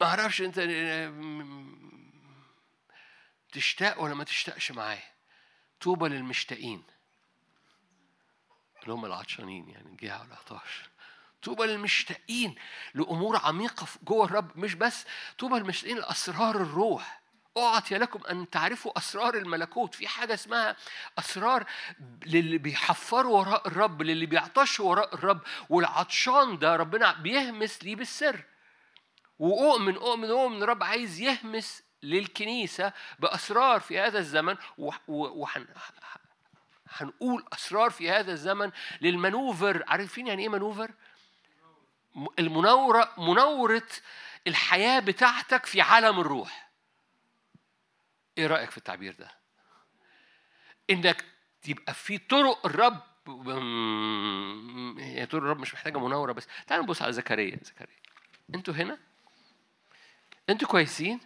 ما 0.00 0.06
أعرفش 0.06 0.40
انت 0.42 0.58
تشتاق 3.52 4.02
ولا 4.02 4.14
ما 4.14 4.24
تشتاقش 4.24 4.72
معايا؟ 4.72 5.12
طوبى 5.80 6.08
للمشتاقين. 6.08 6.84
اللي 8.82 8.92
هم 8.92 9.04
العطشانين 9.04 9.68
يعني 9.68 9.88
الجهة 9.88 10.20
والعطاش 10.20 10.82
طوبى 11.42 11.66
للمشتاقين 11.66 12.54
لأمور 12.94 13.36
عميقة 13.36 13.86
جوه 14.02 14.24
الرب 14.24 14.58
مش 14.58 14.74
بس 14.74 15.04
طوبى 15.38 15.54
للمشتاقين 15.54 15.98
لأسرار 15.98 16.56
الروح. 16.56 17.17
أعطي 17.66 17.98
لكم 17.98 18.20
أن 18.30 18.50
تعرفوا 18.50 18.98
أسرار 18.98 19.34
الملكوت. 19.34 19.94
في 19.94 20.08
حاجة 20.08 20.34
اسمها 20.34 20.76
أسرار 21.18 21.64
للي 22.26 22.58
بيحفروا 22.58 23.38
وراء 23.38 23.68
الرب 23.68 24.02
للي 24.02 24.26
بيعطشوا 24.26 24.90
وراء 24.90 25.14
الرب. 25.14 25.40
والعطشان 25.68 26.58
ده 26.58 26.76
ربنا 26.76 27.12
بيهمس 27.12 27.84
ليه 27.84 27.96
بالسر. 27.96 28.44
وأؤمن 29.38 29.96
أؤمن 29.96 30.30
أؤمن 30.30 30.62
الرب 30.62 30.82
عايز 30.82 31.20
يهمس 31.20 31.82
للكنيسة 32.02 32.92
بأسرار 33.18 33.80
في 33.80 34.00
هذا 34.00 34.18
الزمن. 34.18 34.56
وحن 35.08 35.66
هنقول 36.90 37.44
أسرار 37.52 37.90
في 37.90 38.10
هذا 38.10 38.32
الزمن 38.32 38.70
للمنوفر. 39.00 39.84
عارفين 39.88 40.26
يعني 40.26 40.42
إيه 40.42 40.48
منوفر؟ 40.48 40.90
المنورة 42.38 43.12
منورة 43.18 43.86
الحياة 44.46 45.00
بتاعتك 45.00 45.66
في 45.66 45.80
عالم 45.80 46.20
الروح. 46.20 46.67
إيه 48.38 48.46
رأيك 48.46 48.70
في 48.70 48.78
التعبير 48.78 49.14
ده؟ 49.18 49.30
إنك 50.90 51.24
تبقى 51.62 51.94
في 51.94 52.18
طرق 52.18 52.66
الرب 52.66 53.02
هي 55.00 55.26
طرق 55.26 55.42
الرب 55.42 55.58
مش 55.58 55.74
محتاجة 55.74 55.98
منورة 55.98 56.32
بس 56.32 56.46
تعالوا 56.66 56.84
نبص 56.84 57.02
على 57.02 57.12
زكريا 57.12 57.58
زكريا 57.62 57.96
أنتوا 58.54 58.74
هنا؟ 58.74 58.98
أنتوا 60.50 60.68
كويسين؟ 60.68 61.20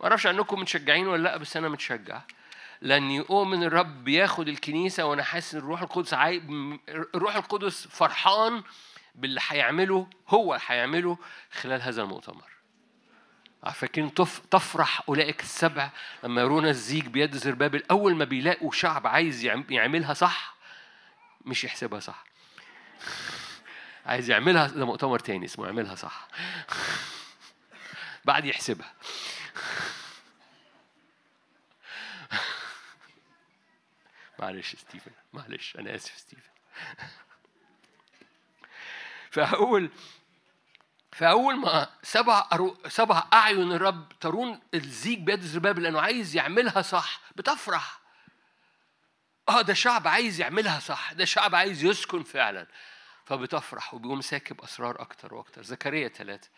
ما 0.00 0.06
أعرفش 0.06 0.26
عنكم 0.26 0.60
متشجعين 0.60 1.06
ولا 1.06 1.22
لا 1.22 1.36
بس 1.36 1.56
أنا 1.56 1.68
متشجع 1.68 2.22
لاني 2.80 3.20
اؤمن 3.20 3.62
الرب 3.64 4.04
بياخد 4.04 4.48
الكنيسة 4.48 5.04
وأنا 5.04 5.22
حاسس 5.22 5.54
إن 5.54 5.60
الروح 5.60 5.82
القدس 5.82 6.14
عاي... 6.14 6.42
الروح 6.88 7.34
القدس 7.36 7.86
فرحان 7.86 8.62
باللي 9.14 9.40
هيعمله 9.48 10.06
هو 10.28 10.58
هيعمله 10.66 11.18
خلال 11.52 11.82
هذا 11.82 12.02
المؤتمر 12.02 12.51
فاكرين 13.70 14.14
تف... 14.14 14.38
تفرح 14.50 15.02
أولئك 15.08 15.40
السبع 15.40 15.90
لما 16.24 16.40
يرون 16.40 16.66
الزيج 16.66 17.06
بيد 17.06 17.34
زربابل 17.36 17.82
أول 17.90 18.14
ما 18.14 18.24
بيلاقوا 18.24 18.72
شعب 18.72 19.06
عايز 19.06 19.44
يعملها 19.70 20.14
صح 20.14 20.54
مش 21.44 21.64
يحسبها 21.64 22.00
صح. 22.00 22.24
عايز 24.06 24.30
يعملها 24.30 24.66
ده 24.66 24.86
مؤتمر 24.86 25.18
تاني 25.18 25.44
اسمه 25.44 25.66
يعملها 25.66 25.94
صح. 25.94 26.28
بعد 28.24 28.44
يحسبها. 28.44 28.92
معلش 34.38 34.76
ستيفن 34.76 35.10
معلش 35.32 35.76
أنا 35.76 35.94
آسف 35.94 36.18
ستيفن. 36.18 36.50
فأول 39.30 39.90
فأول 41.12 41.56
ما 41.56 41.88
سبع 42.02 42.48
أرو... 42.52 42.76
سبع 42.88 43.24
أعين 43.32 43.72
الرب 43.72 44.12
ترون 44.20 44.60
الزيج 44.74 45.18
بيد 45.18 45.42
الزباب 45.42 45.78
لأنه 45.78 46.00
عايز 46.00 46.36
يعملها 46.36 46.82
صح 46.82 47.20
بتفرح. 47.36 48.00
آه 49.48 49.60
ده 49.60 49.74
شعب 49.74 50.08
عايز 50.08 50.40
يعملها 50.40 50.80
صح 50.80 51.12
ده 51.12 51.24
شعب 51.24 51.54
عايز 51.54 51.84
يسكن 51.84 52.22
فعلا. 52.22 52.66
فبتفرح 53.24 53.94
وبيقوم 53.94 54.20
ساكب 54.20 54.60
أسرار 54.60 55.00
أكتر 55.02 55.34
وأكتر. 55.34 55.62
زكريا 55.62 56.08
ثلاثة 56.08 56.48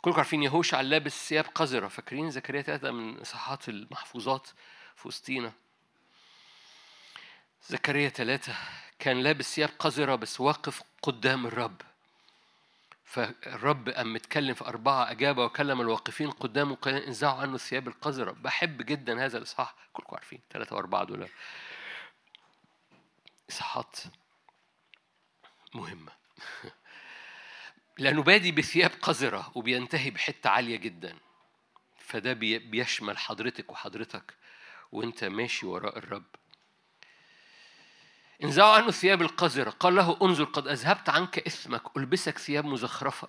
كلكم 0.00 0.16
عارفين 0.16 0.42
يهوشع 0.42 0.80
لابس 0.80 1.28
ثياب 1.28 1.44
قذرة. 1.54 1.88
فاكرين 1.88 2.30
زكريا 2.30 2.62
ثلاثة 2.62 2.90
من 2.90 3.20
إصحاحات 3.20 3.68
المحفوظات 3.68 4.48
في 4.96 5.08
وسطينا؟ 5.08 5.52
زكريا 7.68 8.08
ثلاثة 8.08 8.54
كان 8.98 9.20
لابس 9.20 9.54
ثياب 9.54 9.70
قذرة 9.78 10.14
بس 10.14 10.40
واقف 10.40 10.82
قدام 11.02 11.46
الرب. 11.46 11.82
فالرب 13.14 13.88
قام 13.88 14.12
متكلم 14.12 14.54
في 14.54 14.64
أربعة 14.64 15.10
أجابة 15.10 15.44
وكلم 15.44 15.80
الواقفين 15.80 16.30
قدامه 16.30 16.74
قال 16.74 16.94
انزعوا 16.94 17.40
عنه 17.40 17.54
الثياب 17.54 17.88
القذرة 17.88 18.30
بحب 18.30 18.82
جدا 18.82 19.24
هذا 19.24 19.38
الإصحاح. 19.38 19.74
كلكم 19.92 20.16
عارفين 20.16 20.40
ثلاثة 20.50 20.76
وأربعة 20.76 21.04
دول. 21.04 21.28
إصحاحات 23.50 23.96
مهمة. 25.74 26.12
لأنه 27.98 28.22
بادي 28.22 28.52
بثياب 28.52 28.90
قذرة 29.02 29.52
وبينتهي 29.54 30.10
بحتة 30.10 30.50
عالية 30.50 30.76
جدا. 30.76 31.18
فده 31.98 32.32
بيشمل 32.32 33.18
حضرتك 33.18 33.72
وحضرتك 33.72 34.34
وأنت 34.92 35.24
ماشي 35.24 35.66
وراء 35.66 35.98
الرب. 35.98 36.26
انزعوا 38.42 38.72
عنه 38.72 38.88
الثياب 38.88 39.22
القذرة 39.22 39.70
قال 39.70 39.94
له 39.94 40.18
انظر 40.22 40.44
قد 40.44 40.68
أذهبت 40.68 41.08
عنك 41.08 41.38
إثمك 41.38 41.96
ألبسك 41.96 42.38
ثياب 42.38 42.64
مزخرفة. 42.64 43.28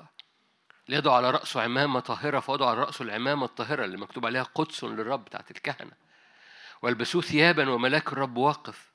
ليضع 0.90 1.16
على 1.16 1.32
رأسه 1.32 1.62
عمامة 1.62 2.00
طاهرة 2.00 2.40
فوضع 2.40 2.70
على 2.70 2.80
رأسه 2.80 3.04
العمامة 3.04 3.46
الطاهرة 3.46 3.86
اللي 3.86 3.98
مكتوب 3.98 4.26
عليها 4.26 4.44
قدس 4.44 4.84
للرب 4.84 5.26
بتاعت 5.26 5.52
الكهنة. 5.52 5.92
والبسوه 6.82 7.22
ثيابا 7.22 7.70
وملاك 7.70 8.14
الرب 8.14 8.38
واقف. 8.38 8.94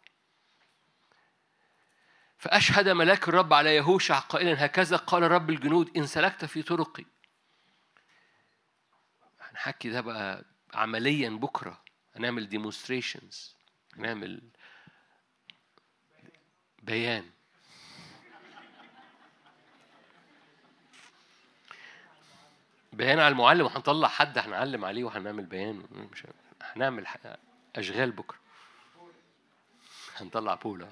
فأشهد 2.38 2.88
ملاك 2.88 3.28
الرب 3.28 3.52
على 3.52 3.76
يهوشع 3.76 4.18
قائلا 4.18 4.64
هكذا 4.64 4.96
قال 4.96 5.22
رب 5.22 5.50
الجنود 5.50 5.96
إن 5.96 6.06
سلكت 6.06 6.44
في 6.44 6.62
طرقي. 6.62 7.04
هنحكي 9.40 9.90
ده 9.90 10.00
بقى 10.00 10.44
عمليا 10.74 11.30
بكرة. 11.30 11.82
هنعمل 12.16 12.48
demonstrations 12.48 13.56
هنعمل 13.96 14.42
بيان. 16.90 17.30
بيان 22.92 23.18
على 23.18 23.28
المعلم 23.28 23.64
وهنطلع 23.66 24.08
حد 24.08 24.38
هنعلم 24.38 24.84
عليه 24.84 25.04
وهنعمل 25.04 25.44
بيان. 25.46 25.82
مش 26.12 26.26
هنعمل 26.62 27.06
أشغال 27.76 28.10
بكرة. 28.10 28.38
هنطلع 30.16 30.54
بولا 30.54 30.88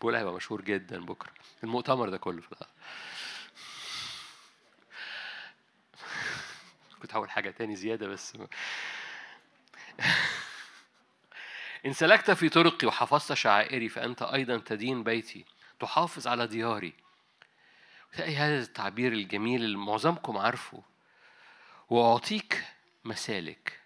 بولا 0.00 0.18
هيبقى 0.18 0.34
مشهور 0.34 0.60
جدا 0.62 1.04
بكرة. 1.04 1.32
المؤتمر 1.64 2.08
ده 2.08 2.18
كله 2.18 2.40
في. 2.42 2.56
كنت 7.02 7.14
هقول 7.14 7.30
حاجة 7.30 7.50
تاني 7.50 7.76
زيادة 7.76 8.06
بس. 8.08 8.36
إن 11.86 11.92
سلكت 11.92 12.30
في 12.30 12.48
طرقي 12.48 12.86
وحفظت 12.86 13.32
شعائري 13.32 13.88
فأنت 13.88 14.22
أيضا 14.22 14.58
تدين 14.58 15.02
بيتي 15.02 15.44
تحافظ 15.80 16.26
على 16.26 16.46
دياري. 16.46 16.92
تلاقي 18.12 18.36
هذا 18.36 18.62
التعبير 18.62 19.12
الجميل 19.12 19.64
اللي 19.64 19.78
معظمكم 19.78 20.36
عارفه. 20.38 20.82
وأعطيك 21.90 22.64
مسالك 23.04 23.80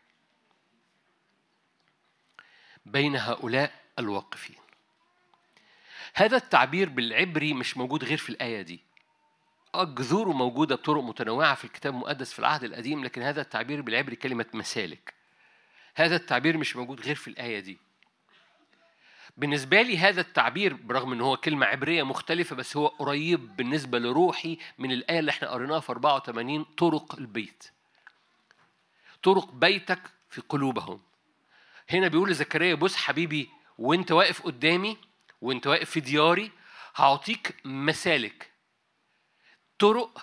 بين 2.87 3.17
هؤلاء 3.17 3.73
الواقفين. 3.99 4.57
هذا 6.15 6.37
التعبير 6.37 6.89
بالعبري 6.89 7.55
مش 7.55 7.77
موجود 7.77 8.05
غير 8.05 8.19
في 8.19 8.31
الآية 8.31 8.63
دي. 8.63 8.81
جذوره 9.77 10.33
موجودة 10.33 10.75
بطرق 10.75 11.03
متنوعة 11.03 11.55
في 11.55 11.65
الكتاب 11.65 11.95
المقدس 11.95 12.33
في 12.33 12.39
العهد 12.39 12.65
القديم 12.65 13.05
لكن 13.05 13.23
هذا 13.23 13.41
التعبير 13.41 13.83
بالعبري 13.83 14.17
كلمة 14.17 14.47
مسالك. 14.55 15.15
هذا 15.95 16.17
التعبير 16.17 16.57
مش 16.57 16.77
موجود 16.77 17.01
غير 17.01 17.15
في 17.15 17.29
الآية 17.29 17.61
دي. 17.61 17.86
بالنسبة 19.37 19.83
لي 19.83 19.99
هذا 19.99 20.21
التعبير 20.21 20.75
برغم 20.75 21.13
إن 21.13 21.21
هو 21.21 21.37
كلمة 21.37 21.67
عبرية 21.67 22.03
مختلفة 22.03 22.57
بس 22.57 22.77
هو 22.77 22.87
قريب 22.87 23.57
بالنسبة 23.57 23.99
لروحي 23.99 24.59
من 24.79 24.93
الآية 24.93 25.19
اللي 25.19 25.31
إحنا 25.31 25.49
قريناها 25.51 25.81
في 25.81 25.93
84 25.93 26.65
طرق 26.65 27.15
البيت. 27.19 27.65
طرق 29.23 29.51
بيتك 29.53 30.01
في 30.31 30.41
قلوبهم. 30.49 31.01
هنا 31.91 32.09
بيقول 32.09 32.31
لزكريا 32.31 32.75
بص 32.75 32.97
حبيبي 32.97 33.49
وأنت 33.79 34.13
واقف 34.13 34.43
قدامي 34.43 34.97
وأنت 35.41 35.67
واقف 35.67 35.91
في 35.91 36.01
دياري 36.01 36.51
هعطيك 36.97 37.57
مسالك 37.65 38.51
طرق 39.79 40.23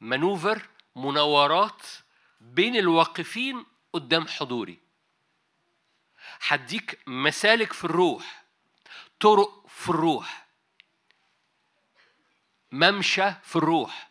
منوفر 0.00 0.68
منورات 0.96 1.82
بين 2.40 2.76
الواقفين 2.76 3.64
قدام 3.92 4.26
حضوري 4.26 4.78
هديك 6.40 7.00
مسالك 7.06 7.72
في 7.72 7.84
الروح 7.84 8.44
طرق 9.20 9.66
في 9.68 9.90
الروح 9.90 10.46
ممشى 12.72 13.32
في 13.42 13.56
الروح 13.56 14.10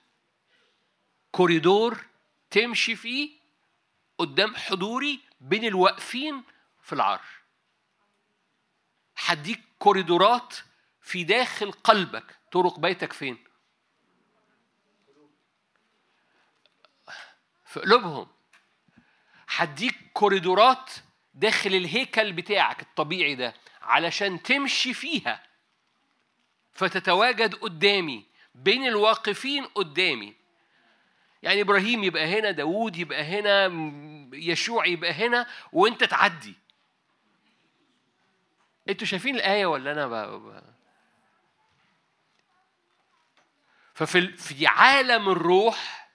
كوريدور 1.32 2.06
تمشي 2.52 2.96
فيه 2.96 3.40
قدام 4.18 4.56
حضوري 4.56 5.20
بين 5.42 5.66
الواقفين 5.66 6.44
في 6.84 6.94
العرش. 6.94 7.28
هديك 9.18 9.62
كوريدورات 9.80 10.56
في 11.02 11.24
داخل 11.24 11.72
قلبك 11.72 12.40
طرق 12.52 12.80
بيتك 12.80 13.14
فين؟ 13.14 13.44
في 17.66 17.80
قلوبهم. 17.80 18.28
هديك 19.48 20.12
كوريدورات 20.14 20.92
داخل 21.34 21.76
الهيكل 21.76 22.34
بتاعك 22.34 22.82
الطبيعي 22.82 23.36
ده 23.36 23.54
علشان 23.82 24.44
تمشي 24.44 24.94
فيها. 24.94 25.44
فتتواجد 26.74 27.56
قدامي 27.56 28.26
بين 28.56 28.88
الواقفين 28.88 29.66
قدامي. 29.66 30.34
يعني 31.44 31.62
إبراهيم 31.62 32.04
يبقى 32.04 32.26
هنا 32.40 32.52
داوود 32.52 32.98
يبقى 32.98 33.24
هنا 33.24 33.66
يشوع 34.34 34.86
يبقى 34.86 35.12
هنا 35.12 35.48
وأنت 35.72 36.04
تعدي. 36.04 36.54
أنتوا 38.90 39.08
شايفين 39.08 39.36
الآية 39.36 39.66
ولا 39.66 39.92
أنا 39.92 40.08
بقى 40.08 40.64
ففي 43.94 44.18
ال- 44.18 44.38
في 44.38 44.68
عالم 44.68 45.30
الروح 45.30 46.10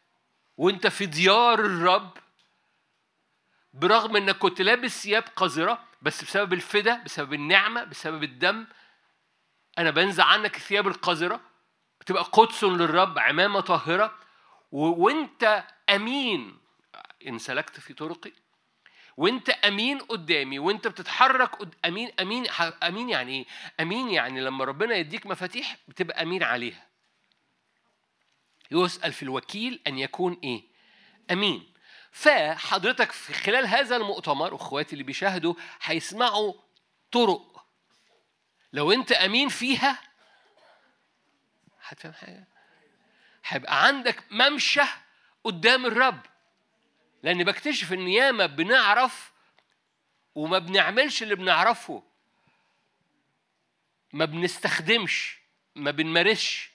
وأنت 0.56 0.86
في 0.86 1.06
ديار 1.06 1.60
الرب 1.60 2.18
برغم 3.72 4.16
إنك 4.16 4.38
كنت 4.38 4.60
لابس 4.60 5.02
ثياب 5.02 5.22
قذرة 5.36 5.84
بس 6.02 6.24
بسبب 6.24 6.52
الفدا 6.52 7.02
بسبب 7.02 7.32
النعمة 7.34 7.84
بسبب 7.84 8.22
الدم 8.22 8.66
أنا 9.78 9.90
بنزع 9.90 10.24
عنك 10.24 10.56
الثياب 10.56 10.86
القذرة 10.88 11.40
بتبقى 12.00 12.22
قدس 12.22 12.64
للرب 12.64 13.18
عمامة 13.18 13.60
طاهرة 13.60 14.18
و- 14.72 15.04
وأنت 15.04 15.64
أمين 15.90 16.58
إن 17.26 17.38
سلكت 17.38 17.80
في 17.80 17.94
طرقي 17.94 18.32
وأنت 19.16 19.50
أمين 19.50 19.98
قدامي 19.98 20.58
وأنت 20.58 20.88
بتتحرك 20.88 21.54
قد... 21.56 21.74
أمين 21.84 22.10
أمين 22.20 22.46
أمين 22.82 23.08
يعني 23.10 23.32
إيه 23.38 23.46
أمين 23.80 24.08
يعني 24.10 24.40
لما 24.40 24.64
ربنا 24.64 24.94
يديك 24.94 25.26
مفاتيح 25.26 25.76
بتبقى 25.88 26.22
أمين 26.22 26.42
عليها 26.42 26.86
يسأل 28.70 29.12
في 29.12 29.22
الوكيل 29.22 29.80
أن 29.86 29.98
يكون 29.98 30.40
إيه؟ 30.44 30.62
أمين. 31.30 31.72
فحضرتك 32.18 33.12
في 33.12 33.32
خلال 33.32 33.66
هذا 33.66 33.96
المؤتمر 33.96 34.54
أخواتي 34.54 34.92
اللي 34.92 35.04
بيشاهدوا 35.04 35.54
هيسمعوا 35.82 36.54
طرق. 37.12 37.66
لو 38.72 38.92
أنت 38.92 39.12
أمين 39.12 39.48
فيها 39.48 39.98
هتفهم 41.82 42.12
حاجة؟ 42.12 42.46
هيبقى 43.44 43.84
عندك 43.84 44.24
ممشى 44.30 44.82
قدام 45.44 45.86
الرب. 45.86 46.20
لأن 47.22 47.44
بكتشف 47.44 47.92
إن 47.92 48.08
ياما 48.08 48.46
بنعرف 48.46 49.32
وما 50.34 50.58
بنعملش 50.58 51.22
اللي 51.22 51.34
بنعرفه. 51.34 52.02
ما 54.12 54.24
بنستخدمش 54.24 55.38
ما 55.74 55.90
بنمارسش. 55.90 56.70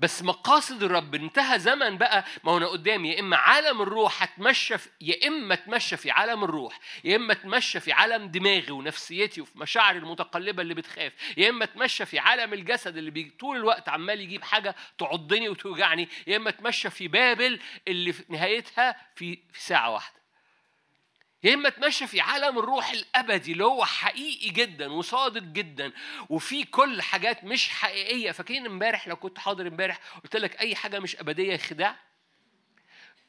بس 0.00 0.22
مقاصد 0.22 0.82
الرب 0.82 1.14
انتهى 1.14 1.58
زمن 1.58 1.98
بقى. 1.98 2.24
ما 2.44 2.52
هو 2.52 2.58
قدامي 2.68 3.10
يا 3.10 3.20
إما 3.20 3.36
عالم 3.36 3.82
الروح 3.82 4.22
هتمشى 4.22 4.78
في 4.78 4.88
يا 5.00 5.28
إما 5.28 5.54
اتمشى 5.54 5.96
في 5.96 6.10
عالم 6.10 6.44
الروح 6.44 6.78
يا 7.04 7.16
إما 7.16 7.32
اتمشى 7.32 7.80
في 7.80 7.92
عالم 7.92 8.28
دماغي 8.28 8.70
ونفسيتي 8.72 9.40
وفي 9.40 9.58
مشاعري 9.58 9.98
المتقلبة 9.98 10.62
اللي 10.62 10.74
بتخاف 10.74 11.12
يا 11.36 11.50
إما 11.50 11.64
اتمشى 11.64 12.06
في 12.06 12.18
عالم 12.18 12.52
الجسد 12.52 12.96
اللي 12.96 13.10
بي 13.10 13.32
طول 13.40 13.56
الوقت 13.56 13.88
عمال 13.88 14.20
يجيب 14.20 14.42
حاجة 14.44 14.76
تعضني 14.98 15.48
وتوجعني 15.48 16.08
يا 16.26 16.36
إما 16.36 16.48
اتمشى 16.48 16.90
في 16.90 17.08
بابل 17.08 17.60
اللي 17.88 18.12
في 18.12 18.24
نهايتها 18.28 18.96
في 19.16 19.38
ساعة 19.58 19.90
واحدة. 19.90 20.19
يا 21.42 21.54
إما 21.54 21.68
اتمشى 21.68 22.06
في 22.06 22.20
عالم 22.20 22.58
الروح 22.58 22.90
الأبدي 22.90 23.52
اللي 23.52 23.64
هو 23.64 23.84
حقيقي 23.84 24.50
جدا 24.50 24.92
وصادق 24.92 25.42
جدا 25.42 25.92
وفي 26.28 26.64
كل 26.64 27.02
حاجات 27.02 27.44
مش 27.44 27.68
حقيقية. 27.68 28.30
فاكرين 28.32 28.66
إمبارح 28.66 29.08
لو 29.08 29.16
كنت 29.16 29.38
حاضر 29.38 29.66
إمبارح 29.66 29.98
قلت 30.24 30.36
لك 30.36 30.60
أي 30.60 30.74
حاجة 30.76 30.98
مش 30.98 31.16
أبدية 31.16 31.56
خداع؟ 31.56 31.96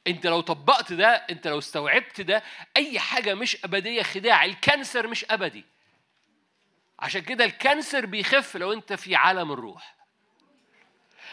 أنت 0.08 0.28
لو 0.28 0.42
طبقت 0.42 0.94
ده 0.94 1.08
أنت 1.10 1.48
لو 1.48 1.58
استوعبت 1.60 2.22
ده 2.22 2.44
أي 2.78 3.00
حاجة 3.00 3.34
مش 3.34 3.66
أبدية 3.66 4.04
خداع. 4.04 4.46
ال 4.46 4.55
cancer 4.55 5.08
مش 5.08 5.26
أبدي. 5.26 5.66
عشان 7.00 7.22
كده 7.22 7.46
ال 7.46 7.54
cancer 7.54 8.06
بيخف 8.06 8.58
لو 8.58 8.74
أنت 8.74 8.94
في 8.94 9.16
عالم 9.16 9.52
الروح. 9.52 10.01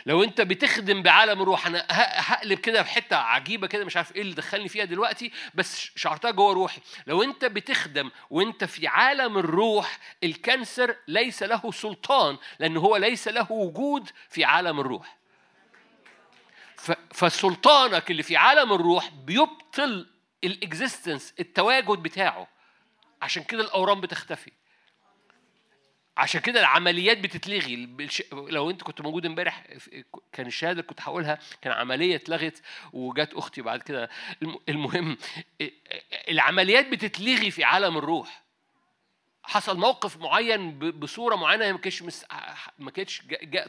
لو 0.07 0.23
انت 0.25 0.41
بتخدم 0.41 1.03
بعالم 1.03 1.43
الروح 1.43 1.67
أنا 1.67 1.87
هقلب 1.91 2.59
كده 2.59 2.83
في 2.83 2.91
حتة 2.91 3.17
عجيبة 3.17 3.67
كده 3.67 3.85
مش 3.85 3.97
عارف 3.97 4.17
إيه 4.17 4.23
اللي 4.23 4.35
دخلني 4.35 4.69
فيها 4.69 4.85
دلوقتي 4.85 5.33
بس 5.55 5.91
شعرتها 5.97 6.31
جوه 6.31 6.53
روحي. 6.53 6.81
لو 7.07 7.23
انت 7.23 7.45
بتخدم 7.45 8.11
وانت 8.31 8.65
في 8.65 8.87
عالم 8.87 9.39
الروح 9.39 9.99
ال 10.25 10.35
cancer 10.35 10.97
ليس 11.09 11.43
له 11.43 11.73
سلطان 11.73 12.37
لأن 12.59 12.77
هو 12.77 12.97
ليس 12.97 13.29
له 13.29 13.53
وجود 13.53 14.11
في 14.29 14.45
عالم 14.45 14.81
الروح. 14.81 15.19
فسلطانك 17.13 18.11
اللي 18.11 18.23
في 18.23 18.37
عالم 18.37 18.73
الروح 18.73 19.11
بيبطل 19.11 20.07
ال 20.45 20.54
existence 20.54 21.35
التواجد 21.41 21.99
بتاعه. 22.03 22.49
عشان 23.23 23.43
كده 23.43 23.63
الأورام 23.63 24.01
بتختفي. 24.01 24.53
عشان 26.19 26.41
كده 26.41 26.61
العمليات 26.61 27.19
بتتلغي. 27.19 27.89
لو 28.33 28.71
انت 28.71 28.83
كنت 28.83 29.01
موجود 29.01 29.27
امبارح 29.27 29.65
كان 30.33 30.47
الشهادة 30.47 30.73
اللي 30.73 30.83
كنت 30.83 31.01
هقولها 31.01 31.39
كان 31.63 31.73
عملية 31.73 32.17
اتلغت 32.17 32.63
وجات 32.93 33.35
أختي 33.35 33.63
بعد 33.63 33.83
كده. 33.83 34.11
الم- 34.43 34.59
المهم 34.69 35.17
العمليات 36.29 36.89
بتتلغي 36.89 37.51
في 37.51 37.65
عالم 37.65 37.97
الروح. 37.99 38.43
حصل 39.43 39.79
موقف 39.79 40.17
معين 40.17 40.79
بصورة 40.79 41.37
معينة 41.37 41.73
ما 41.73 41.79
كانتش 41.79 42.03
مس... 42.03 42.25
ما 42.79 42.91
كانتش 42.91 43.23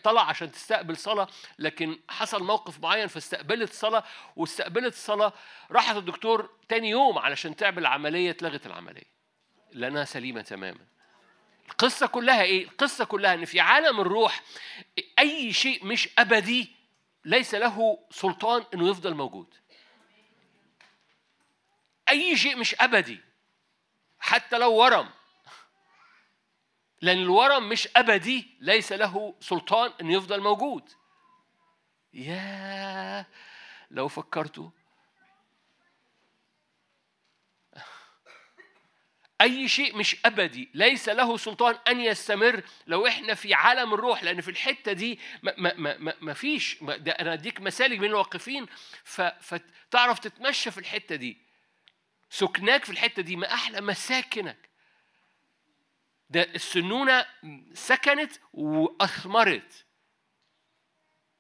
طلع 0.04 0.22
عشان 0.30 0.52
تستقبل 0.52 0.98
صلاة 0.98 1.28
لكن 1.60 2.00
حصل 2.10 2.44
موقف 2.44 2.80
معين 2.80 3.08
فاستقبلت 3.08 3.74
صلاة 3.74 4.04
واستقبلت 4.36 4.94
صلاة 4.96 5.34
راحت 5.72 5.96
الدكتور 5.96 6.50
تاني 6.70 6.90
يوم 6.90 7.18
علشان 7.20 7.56
تعمل 7.56 7.86
عملية 7.86 8.30
اتلغت 8.30 8.66
العملية. 8.66 9.10
لأنها 9.72 10.04
سليمة 10.06 10.42
تماما. 10.42 10.80
القصة 11.70 12.08
كلها 12.08 12.42
إيه؟ 12.42 12.64
القصة 12.64 13.06
كلها 13.06 13.34
إن 13.34 13.46
في 13.46 13.60
عالم 13.60 14.02
الروح 14.02 14.44
أي 15.20 15.54
شيء 15.54 15.86
مش 15.86 16.10
أبدي 16.18 16.76
ليس 17.26 17.56
له 17.56 18.00
سلطان 18.12 18.66
إنه 18.74 18.90
يفضل 18.90 19.14
موجود. 19.14 19.54
أي 22.10 22.38
شيء 22.38 22.56
مش 22.58 22.76
أبدي 22.76 23.22
حتى 24.20 24.58
لو 24.58 24.74
ورم 24.74 25.10
لأن 27.02 27.18
الورم 27.18 27.70
مش 27.70 27.90
أبدي 27.96 28.58
ليس 28.60 28.92
له 28.92 29.36
سلطان 29.40 29.94
إنه 30.02 30.14
يفضل 30.14 30.42
موجود. 30.42 30.90
يا 32.14 33.26
لو 33.92 34.08
فكرتوا 34.08 34.70
أي 39.42 39.68
شيء 39.68 39.98
مش 39.98 40.16
أبدي. 40.26 40.70
ليس 40.74 41.10
له 41.10 41.38
سلطان 41.38 41.76
أن 41.88 42.00
يستمر. 42.00 42.64
لو 42.88 43.08
إحنا 43.08 43.34
في 43.34 43.54
عالم 43.54 43.94
الروح 43.94 44.24
لأن 44.24 44.42
في 44.42 44.52
الحتة 44.52 44.94
دي 44.94 45.20
ما, 45.44 45.54
ما, 45.58 45.98
ما, 45.98 46.14
ما, 46.22 46.34
فيش. 46.34 46.78
ده 46.84 47.12
أنا 47.12 47.34
أديك 47.34 47.62
مسالك 47.62 48.00
بين 48.00 48.10
الواقفين. 48.10 48.66
فتعرف 49.40 50.20
تتمشى 50.20 50.72
في 50.72 50.78
الحتة 50.78 51.16
دي. 51.16 51.38
سكناك 52.30 52.86
في 52.86 52.92
الحتة 52.92 53.22
دي 53.22 53.36
ما 53.36 53.54
أحلى 53.54 53.82
مساكنك 53.82 54.70
ده 56.30 56.44
السنونة 56.44 57.26
سكنت 57.74 58.32
وأثمرت. 58.54 59.86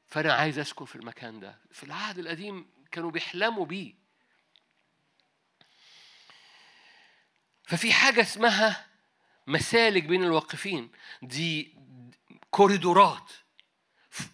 فأنا 0.08 0.34
عايز 0.34 0.60
أسكن 0.60 0.86
في 0.86 0.96
المكان 0.96 1.40
ده. 1.40 1.60
في 1.72 1.84
العهد 1.84 2.20
القديم 2.20 2.70
كانوا 2.92 3.12
بيحلموا 3.12 3.66
بيه. 3.66 3.94
ففي 7.70 7.94
حاجة 7.94 8.22
اسمها 8.22 8.86
مسالك 9.48 10.04
بين 10.04 10.24
الواقفين. 10.24 10.92
دي 11.22 11.76
كوريدورات. 12.52 13.32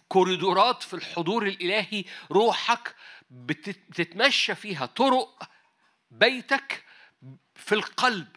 كوريدورات 0.07 0.83
في 0.83 0.93
الحضور 0.93 1.47
الإلهي 1.47 2.05
روحك 2.31 2.95
بتت- 3.31 3.89
بتتمشى 3.89 4.55
فيها. 4.55 4.85
طرق 4.85 5.49
بيتك 6.11 6.83
في 7.55 7.75
القلب. 7.75 8.27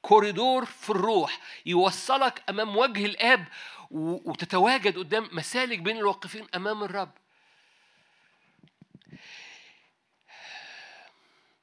كوريدور 0.00 0.64
في 0.64 0.90
الروح. 0.90 1.40
يوصلك 1.66 2.42
أمام 2.48 2.76
وجه 2.76 3.06
الآب 3.06 3.44
وتتواجد 3.90 4.98
قدام 4.98 5.28
مسالك 5.32 5.78
بين 5.78 5.96
الواقفين 5.96 6.46
أمام 6.54 6.84
الرب. 6.84 7.12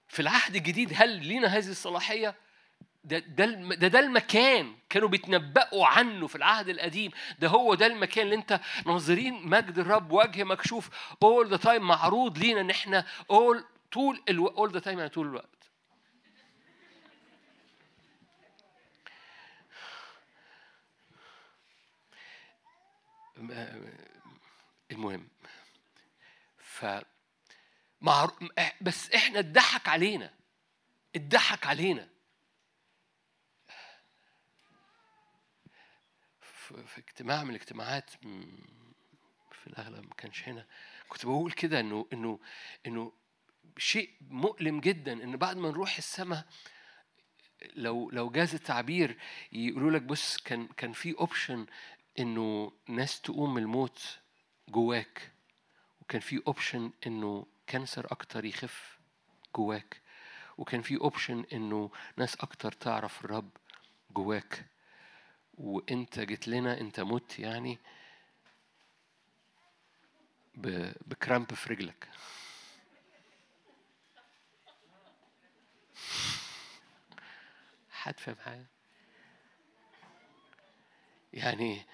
في 0.07 0.19
العهد 0.19 0.55
الجديد 0.55 0.91
هل 0.95 1.25
لينا 1.25 1.47
هذه 1.47 1.69
الصلاحية؟ 1.69 2.35
ده 3.03 3.19
ده 3.19 3.45
ده 3.87 3.99
المكان 3.99 4.75
كانوا 4.89 5.09
بيتنبأوا 5.09 5.85
عنه 5.87 6.27
في 6.27 6.35
العهد 6.35 6.69
القديم 6.69 7.11
ده 7.39 7.47
هو 7.47 7.73
ده 7.75 7.85
المكان 7.85 8.25
اللي 8.25 8.35
انت 8.35 8.59
ناظرين 8.85 9.47
مجد 9.47 9.79
الرب 9.79 10.11
وجه 10.11 10.43
مكشوف 10.43 10.89
all 11.25 11.47
the 11.49 11.57
time 11.63 11.79
معروض 11.79 12.37
لينا 12.37 12.61
ان 12.61 12.69
إحنا 12.69 13.05
all 13.31 13.63
طول 13.91 14.23
all 14.29 14.71
the 14.79 14.83
time 14.83 14.87
يعني 14.87 15.09
طول 15.09 15.27
الوقت 15.27 15.49
المهم 24.91 25.27
ف. 26.57 26.85
بس 28.81 29.11
إحنا 29.11 29.39
اتضحك 29.39 29.87
علينا 29.87 30.33
اتضحك 31.15 31.67
علينا 31.67 32.09
في 36.73 36.97
اجتماع 36.97 37.43
من 37.43 37.49
الاجتماعات 37.49 38.09
في 39.51 39.67
الأغلب 39.67 40.03
ما 40.07 40.15
كانش 40.17 40.49
هنا. 40.49 40.65
كنت 41.09 41.25
بقول 41.25 41.51
كده 41.51 41.79
إنه 41.79 42.07
إنه 42.13 42.39
إنه 42.87 43.11
شيء 43.77 44.09
مؤلم 44.21 44.79
جدا 44.79 45.13
إن 45.23 45.37
بعد 45.37 45.57
ما 45.57 45.69
نروح 45.69 45.97
السماء 45.97 46.45
لو 47.75 48.09
لو 48.09 48.29
جاز 48.29 48.55
التعبير 48.55 49.17
يقولوا 49.51 49.91
لك 49.91 50.01
بص 50.01 50.37
كان 50.37 50.67
كان 50.67 50.93
في 50.93 51.15
option 51.19 51.65
إنه 52.19 52.71
ناس 52.87 53.21
تقوم 53.21 53.57
الموت 53.57 54.19
جواك 54.69 55.31
وكان 56.01 56.21
في 56.21 56.41
option 56.47 56.91
إنه 57.07 57.45
cancer 57.67 58.07
أكتر 58.11 58.45
يخف 58.45 58.99
جواك 59.55 60.01
وكان 60.57 60.81
في 60.81 60.97
option 60.97 61.45
إنه 61.53 61.91
ناس 62.17 62.35
أكتر 62.35 62.71
تعرف 62.71 63.25
الرب 63.25 63.49
جواك. 64.11 64.65
وانت 65.59 66.19
جيت 66.19 66.47
لنا 66.47 66.81
انت 66.81 66.99
مت 66.99 67.39
يعني 67.39 67.79
ب 71.07 71.15
cramp 71.15 71.53
في 71.53 71.73
رجلك. 71.73 72.07
حد 77.91 78.19
فاهم 78.19 78.35
حاجة؟ 78.35 78.65
يعني 81.33 81.85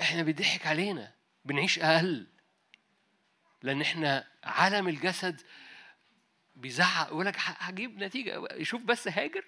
إحنا 0.00 0.22
بيضحك 0.22 0.66
علينا 0.66 1.14
بنعيش 1.44 1.78
أقل 1.78 2.26
لأن 3.62 3.80
إحنا 3.80 4.28
عالم 4.44 4.88
الجسد 4.88 5.42
بيزعق 6.56 7.06
يقول 7.06 7.26
لك 7.26 7.36
هجيب 7.38 7.98
نتيجة. 7.98 8.62
شوف 8.62 8.82
بس 8.82 9.08
هاجر. 9.08 9.44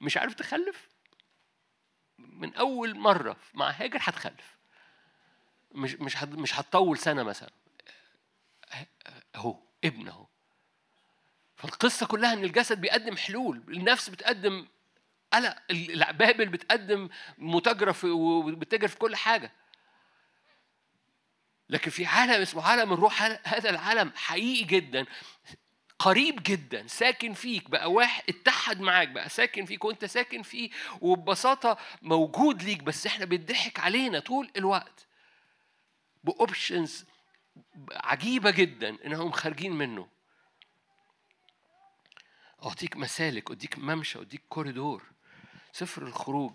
مش 0.00 0.16
عارف 0.16 0.34
تخلف. 0.34 0.88
من 2.18 2.54
أول 2.54 2.98
مرة 2.98 3.36
مع 3.54 3.70
هاجر 3.70 3.98
هتخلف. 4.00 4.56
مش 5.72 5.94
مش 5.94 6.22
مش 6.22 6.60
هتطول 6.60 6.98
سنة 6.98 7.22
مثلا. 7.22 7.50
أهو 9.34 9.62
ابن 9.84 10.08
أهو. 10.08 10.26
فالقصة 11.56 12.06
كلها 12.06 12.32
إن 12.32 12.44
الجسد 12.44 12.80
بيقدم 12.80 13.16
حلول. 13.16 13.56
النفس 13.68 14.10
بتقدم 14.10 14.66
قلق. 15.32 15.56
البابل 15.70 16.48
بتقدم 16.48 17.08
متاجرة 17.38 17.96
وبتتاجر 18.04 18.88
في 18.88 18.96
كل 18.96 19.16
حاجة. 19.16 19.52
لكن 21.68 21.90
في 21.90 22.06
عالم 22.06 22.42
اسمه 22.42 22.68
عالم 22.68 22.92
الروح 22.92 23.22
هذا 23.22 23.70
العالم 23.70 24.12
حقيقي 24.16 24.64
جدا. 24.64 25.06
قريب 26.02 26.42
جدا 26.42 26.86
ساكن 26.86 27.32
فيك 27.32 27.70
بقى 27.70 27.92
واحد 27.92 28.22
اتحد 28.28 28.80
معاك 28.80 29.08
بقى 29.08 29.28
ساكن 29.28 29.64
فيك 29.64 29.84
وانت 29.84 30.04
ساكن 30.04 30.42
فيه 30.42 30.70
وببساطة 31.00 31.78
موجود 32.02 32.62
ليك 32.62 32.82
بس 32.82 33.06
إحنا 33.06 33.24
بيضحك 33.24 33.78
علينا 33.80 34.18
طول 34.18 34.50
الوقت 34.56 35.06
ب 36.24 36.34
options 36.34 37.04
عجيبة 37.90 38.50
جدا 38.50 38.96
انهم 39.06 39.30
خارجين 39.30 39.72
منه. 39.72 40.08
أعطيك 42.64 42.96
مسالك 42.96 43.50
أديك 43.50 43.78
ممشى 43.78 44.20
أديك 44.20 44.42
كوريدور 44.48 45.02
سفر 45.72 46.02
الخروج. 46.02 46.52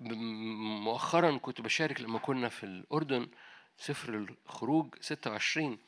مؤخرا 0.00 1.38
كنت 1.38 1.60
بشارك 1.60 2.00
لما 2.00 2.18
كنا 2.18 2.48
في 2.48 2.64
الأردن 2.64 3.28
سفر 3.78 4.14
الخروج 4.46 4.94
26 5.00 5.78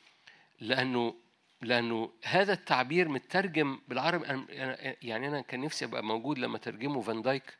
لأنه 0.59 1.15
لأنه 1.61 2.11
هذا 2.23 2.53
التعبير 2.53 3.09
مترجم 3.09 3.79
بالعربي. 3.87 4.25
أنا- 4.25 4.29
أنا- 4.49 4.95
يعني 5.01 5.27
أنا 5.27 5.41
كان 5.41 5.61
نفسي 5.61 5.85
أبقى 5.85 6.03
موجود 6.03 6.39
لما 6.39 6.57
ترجموا 6.57 7.01
فان 7.01 7.21
دايك 7.21 7.57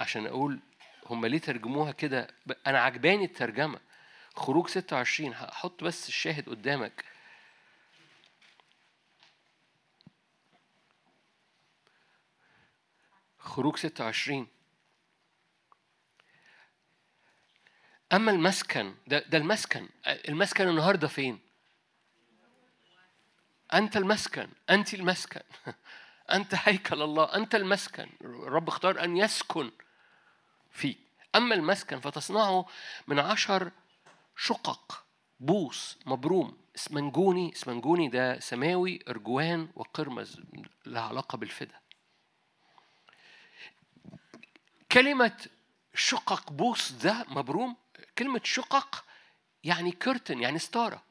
عشان 0.00 0.26
أقول 0.26 0.60
هم 1.06 1.26
ليه 1.26 1.38
ترجموها 1.38 1.92
كده. 1.92 2.28
أنا 2.66 2.80
عجباني 2.80 3.24
الترجمة. 3.24 3.80
خروج 4.36 4.68
26 4.68 5.32
هحط 5.34 5.84
بس 5.84 6.08
الشاهد 6.08 6.48
قدامك. 6.48 7.04
خروج 13.38 13.76
26 13.76 14.46
أما 18.12 18.30
المسكن 18.32 18.94
ده, 19.06 19.18
ده 19.18 19.38
المسكن. 19.38 19.88
المسكن 20.28 20.68
النهاردة 20.68 21.08
فين؟ 21.08 21.45
أنت 23.74 23.96
المسكن 23.96 24.48
أنت 24.70 24.94
المسكن. 24.94 25.40
أنت 26.32 26.54
هيكل 26.54 27.02
الله 27.02 27.24
أنت 27.24 27.54
المسكن. 27.54 28.08
الرب 28.20 28.68
اختار 28.68 29.04
أن 29.04 29.16
يسكن 29.16 29.70
فيك. 30.70 30.98
أما 31.34 31.54
المسكن 31.54 32.00
فتصنعه 32.00 32.66
من 33.06 33.18
عشر 33.18 33.70
شقق 34.36 35.04
بوص 35.40 35.98
مبروم. 36.06 36.58
اسمنجوني 36.76 37.52
اسمنجوني 37.52 38.08
ده 38.08 38.40
سماوي 38.40 39.00
أرجوان 39.08 39.68
وقرمز 39.74 40.40
لها 40.86 41.02
علاقة 41.02 41.38
بالفدا. 41.38 41.80
كلمة 44.92 45.46
شقق 45.94 46.52
بوص 46.52 46.92
ده 46.92 47.24
مبروم. 47.28 47.76
كلمة 48.18 48.40
شقق 48.44 49.04
يعني 49.64 49.92
كرتن 49.92 50.42
يعني 50.42 50.58
ستارة. 50.58 51.02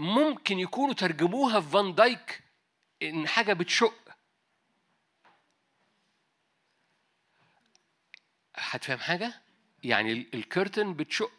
ممكن 0.00 0.58
يكونوا 0.58 0.94
ترجموها 0.94 1.60
في 1.60 1.68
فان 1.70 1.94
دايك 1.94 2.42
إن 3.02 3.28
حاجة 3.28 3.52
بتشق. 3.52 3.94
هتفهم 8.56 8.98
حاجة؟ 8.98 9.42
يعني 9.84 10.12
ال- 10.12 10.34
الكرتن 10.34 10.94
بتشق. 10.94 11.32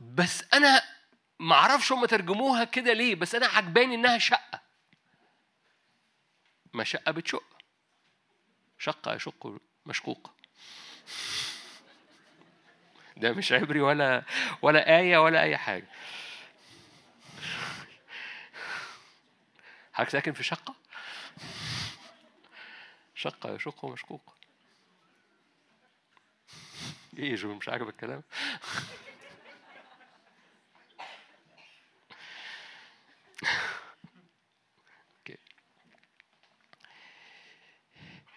بس 0.00 0.44
أنا 0.54 0.82
معرفش 1.40 1.92
هم 1.92 2.04
ترجموها 2.06 2.64
كده 2.64 2.92
ليه 2.92 3.14
بس 3.14 3.34
أنا 3.34 3.46
عجباني 3.46 3.94
إنها 3.94 4.18
شقة. 4.18 4.60
ما 6.72 6.84
شقة 6.84 7.12
بتشق. 7.12 7.44
شقة 8.78 9.14
يشق 9.14 9.56
مشقوق. 9.86 10.30
ده 13.16 13.32
مش 13.32 13.52
عبري 13.52 13.80
ولا 13.80 14.22
ولا 14.62 14.98
آية 14.98 15.18
ولا 15.18 15.42
أي 15.42 15.56
حاجة 15.56 15.86
حضرتك 19.92 20.12
ساكن 20.12 20.32
في 20.32 20.42
شقة؟ 20.42 20.74
شقة 23.14 23.54
يشق 23.54 23.84
مشقوق 23.84 24.34
إيه 27.18 27.34
جو 27.34 27.54
مش 27.54 27.68
عاجب 27.68 27.88
الكلام؟ 27.88 28.22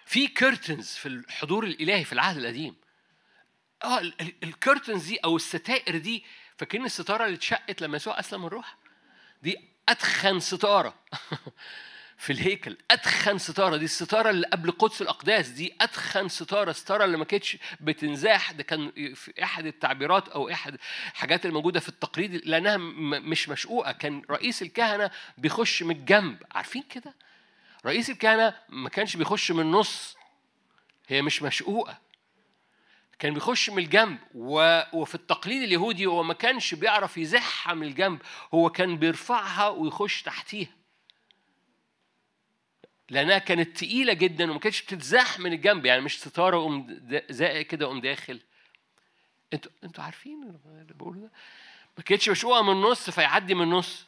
في 0.06 0.28
curtains 0.28 0.88
في 0.88 1.06
الحضور 1.06 1.64
الإلهي 1.64 2.04
في 2.04 2.14
العهد 2.14 2.38
القديم 2.38 2.76
آه 3.84 4.00
ال 4.44 4.51
curtains 4.51 5.06
دي 5.06 5.18
أو 5.18 5.36
الستائر 5.36 5.98
دي 5.98 6.24
فاكرين 6.58 6.86
الستارة 6.86 7.26
اللي 7.26 7.36
اتشقت 7.36 7.82
لما 7.82 7.96
يسوع 7.96 8.20
أسلم 8.20 8.46
الروح؟ 8.46 8.78
دي 9.44 9.58
أتخن 9.90 10.40
ستارة 10.40 10.94
في 12.18 12.34
الهيكل 12.34 12.78
أتخن 12.92 13.38
ستارة. 13.38 13.78
دي 13.78 13.86
الستارة 13.86 14.30
اللي 14.30 14.48
قبل 14.48 14.72
قدس 14.72 15.02
الأقداس 15.02 15.48
دي 15.48 15.76
أتخن 15.82 16.28
ستارة. 16.28 16.72
ستاره 16.72 17.06
اللي 17.06 17.18
ما 17.18 17.26
كانتش 17.26 17.58
بتنزاح 17.80 18.52
ده 18.52 18.64
كان 18.64 19.14
في 19.14 19.44
احد 19.44 19.66
التعبيرات 19.66 20.30
أو 20.30 20.50
احد 20.50 20.78
الحاجات 21.12 21.46
الموجوده 21.46 21.80
في 21.80 21.90
التقليد 21.90 22.46
لأنها 22.46 22.78
مش 22.78 23.50
مشقوقة. 23.50 23.92
كان 23.92 24.22
رئيس 24.30 24.62
الكهنة 24.62 25.12
بيخش 25.38 25.84
من 25.84 25.96
الجنب. 25.96 26.44
عارفين 26.52 26.84
كده؟ 26.84 27.14
رئيس 27.86 28.10
الكهنة 28.10 28.54
ما 28.70 28.90
كانش 28.90 29.16
بيخش 29.16 29.52
من 29.52 29.60
النص. 29.60 30.18
هي 31.08 31.22
مش 31.22 31.42
مشقوقة. 31.44 32.07
كان 33.20 33.34
بيخش 33.34 33.70
من 33.70 33.84
الجنب. 33.84 34.18
وفي 34.94 35.16
التقليد 35.16 35.64
اليهودي 35.64 36.06
هو 36.06 36.24
ما 36.24 36.34
كانش 36.34 36.74
بيعرف 36.74 37.18
يزحها 37.18 37.74
من 37.74 37.88
الجنب 37.88 38.22
هو 38.54 38.70
كان 38.70 38.98
بيرفعها 38.98 39.68
ويخش 39.68 40.22
تحتيها. 40.22 40.78
لأنها 43.10 43.38
كانت 43.38 43.78
تقيلة 43.78 44.14
جدا 44.14 44.52
وما 44.52 44.60
كانتش 44.60 44.82
بتتزاح 44.82 45.40
من 45.40 45.54
الجنب 45.54 45.86
يعني 45.86 46.02
مش 46.02 46.20
ستارة 46.20 46.58
وقوم 46.58 47.00
زائق 47.30 47.68
كده 47.68 47.86
وقوم 47.86 48.02
داخل. 48.02 48.42
أنتوا 49.54 49.72
أنتوا 49.84 50.04
عارفين 50.04 50.44
اللي 50.44 50.94
بقوله 50.94 51.20
ده؟ 51.20 51.32
ما 51.98 52.04
كانتش 52.04 52.30
مشقوقة 52.30 52.62
من 52.62 52.72
النص 52.72 53.10
فيعدي 53.10 53.56
من 53.56 53.64
النص. 53.64 54.06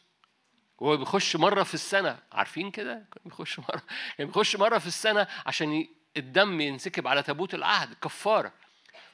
هو 0.81 0.97
بيخش 0.97 1.35
مرة 1.35 1.63
في 1.63 1.73
السنة. 1.73 2.19
عارفين 2.31 2.71
كده؟ 2.71 2.93
كان 2.93 3.23
بيخش 3.25 3.59
مرة 3.59 3.83
كان 4.17 4.27
بيخش 4.27 4.55
مرة 4.55 4.77
في 4.77 4.87
السنة 4.87 5.27
عشان 5.45 5.87
الدم 6.17 6.61
ينسكب 6.61 7.07
على 7.07 7.23
تابوت 7.23 7.53
العهد. 7.53 7.93
كفارة. 7.93 8.53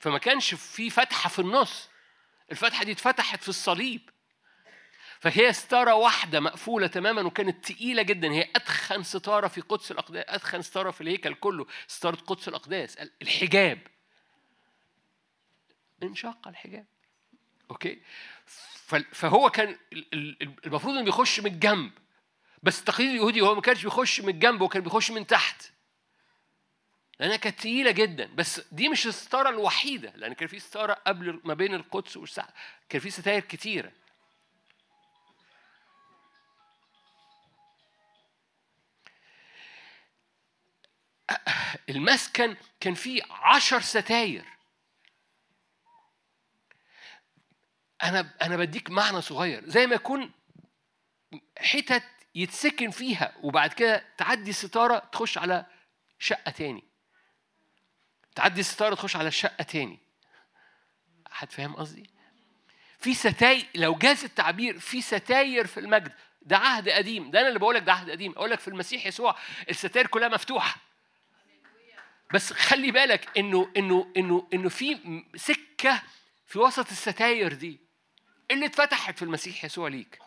فما 0.05 0.17
كانش 0.17 0.53
في 0.53 0.89
فتحة 0.89 1.29
في 1.29 1.39
النص. 1.39 1.89
الفتحة 2.51 2.83
دي 2.83 2.91
اتفتحت 2.91 3.41
في 3.43 3.49
الصليب. 3.49 4.09
فهي 5.19 5.53
ستارة 5.53 5.93
واحدة 5.95 6.39
مقفولة 6.39 6.87
تماما 6.87 7.21
وكانت 7.21 7.65
تقيلة 7.65 8.01
جدا. 8.01 8.31
هي 8.31 8.49
أتخن 8.55 9.03
ستارة 9.03 9.47
في 9.47 9.61
قدس 9.61 9.91
الأقداس 9.91 10.25
أتخن 10.27 10.61
ستارة 10.61 10.91
في 10.91 11.01
الهيكل 11.01 11.33
كله 11.33 11.65
ستارة 11.87 12.15
قدس 12.15 12.47
الأقداس. 12.47 12.97
الحجاب. 13.21 13.79
انشق 16.03 16.47
الحجاب. 16.47 16.85
okay؟ 17.71 18.01
ف- 18.45 18.95
فهو 18.95 19.49
كان 19.49 19.77
ال- 19.93 20.13
ال- 20.13 20.65
المفروض 20.65 20.95
إنه 20.95 21.05
بيخش 21.05 21.39
من 21.39 21.45
الجنب. 21.51 21.91
بس 22.63 22.79
التقليد 22.79 23.09
اليهودي 23.09 23.41
هو 23.41 23.55
ما 23.55 23.61
كانش 23.61 23.83
بيخش 23.83 24.21
من 24.21 24.29
الجنب 24.29 24.61
هو 24.61 24.67
كان 24.67 24.83
بيخش 24.83 25.11
من 25.11 25.27
تحت. 25.27 25.74
لأنها 27.19 27.37
كانت 27.37 27.59
تقيلة 27.59 27.91
جدا. 27.91 28.25
بس 28.35 28.61
دي 28.71 28.89
مش 28.89 29.07
الستارة 29.07 29.49
الوحيدة 29.49 30.13
لأن 30.15 30.33
كان 30.33 30.47
في 30.47 30.59
ستارة 30.59 30.93
قبل 30.93 31.41
ما 31.43 31.53
بين 31.53 31.73
القدس 31.73 32.17
والساعة. 32.17 32.53
كان 32.89 33.01
في 33.01 33.09
ستاير 33.09 33.41
كتيرة. 33.41 33.91
المسكن 41.89 42.55
كان 42.79 42.93
فيه 42.93 43.21
عشر 43.29 43.81
ستاير. 43.81 44.45
أنا 48.03 48.33
أنا 48.41 48.57
بديك 48.57 48.89
معنى 48.89 49.21
صغير. 49.21 49.69
زي 49.69 49.87
ما 49.87 49.95
يكون 49.95 50.31
حتت 51.57 52.03
يتسكن 52.35 52.89
فيها 52.91 53.35
وبعد 53.43 53.73
كده 53.73 54.03
تعدي 54.17 54.53
ستاره 54.53 54.99
تخش 54.99 55.37
على 55.37 55.65
شقة 56.19 56.51
تاني. 56.51 56.94
تعدي 58.35 58.63
ستاره 58.63 58.95
تخش 58.95 59.15
على 59.15 59.31
شقة 59.31 59.63
تاني. 59.63 59.99
حد 61.31 61.51
فاهم 61.51 61.75
قصدي؟ 61.75 62.09
في 62.99 63.13
ستاير 63.13 63.65
لو 63.75 63.95
جاز 63.95 64.23
التعبير 64.23 64.79
في 64.79 65.01
ستاير 65.01 65.67
في 65.67 65.79
المجد. 65.79 66.13
ده 66.41 66.57
عهد 66.57 66.89
قديم. 66.89 67.31
ده 67.31 67.39
أنا 67.39 67.47
اللي 67.47 67.59
بقول 67.59 67.75
لك 67.75 67.81
ده 67.81 67.93
عهد 67.93 68.09
قديم. 68.09 68.31
أقول 68.31 68.51
لك 68.51 68.59
في 68.59 68.67
المسيح 68.67 69.05
يسوع 69.05 69.35
الستاير 69.69 70.07
كلها 70.07 70.27
مفتوحة. 70.27 70.77
بس 72.33 72.53
خلي 72.53 72.91
بالك 72.91 73.37
إنه 73.37 73.71
إنه 73.77 74.11
إنه 74.17 74.47
إنه 74.53 74.69
في 74.69 74.99
سكة 75.35 76.01
في 76.45 76.59
وسط 76.59 76.89
الستاير 76.91 77.53
دي 77.53 77.79
اللي 78.51 78.65
اتفتحت 78.65 79.17
في 79.17 79.23
المسيح 79.25 79.65
يسوع 79.65 79.87
ليك. 79.87 80.19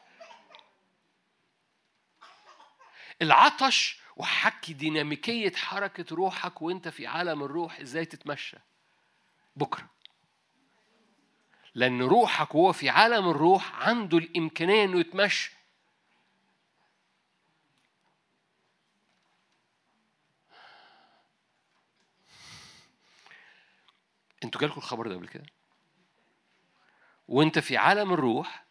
العطش 3.23 3.99
وحكي 4.19 4.73
ديناميكية 4.73 5.53
حركة 5.53 6.15
روحك 6.17 6.63
وانت 6.63 6.89
في 6.89 7.07
عالم 7.07 7.43
الروح 7.43 7.81
إزاي 7.81 8.05
تتمشى. 8.05 8.57
بكرة. 9.57 9.91
لأن 11.75 12.03
روحك 12.03 12.55
وهو 12.55 12.73
في 12.73 12.89
عالم 12.89 13.29
الروح 13.29 13.89
عنده 13.89 14.19
الإمكانية 14.19 14.85
إنه 14.85 15.01
يتمشى. 15.01 15.53
أنتوا 24.45 24.61
جالكم 24.61 24.77
الخبر 24.77 25.09
ده 25.09 25.15
قبل 25.15 25.29
كده؟ 25.29 25.47
وانت 27.29 27.59
في 27.59 27.77
عالم 27.77 28.13
الروح 28.13 28.65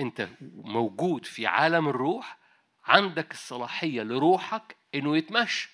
انت 0.00 0.28
موجود 0.40 1.24
في 1.24 1.46
عالم 1.46 1.88
الروح 1.88 2.43
عندك 2.84 3.32
الصلاحية 3.32 4.02
لروحك 4.02 4.76
إنه 4.94 5.16
يتمشى. 5.16 5.70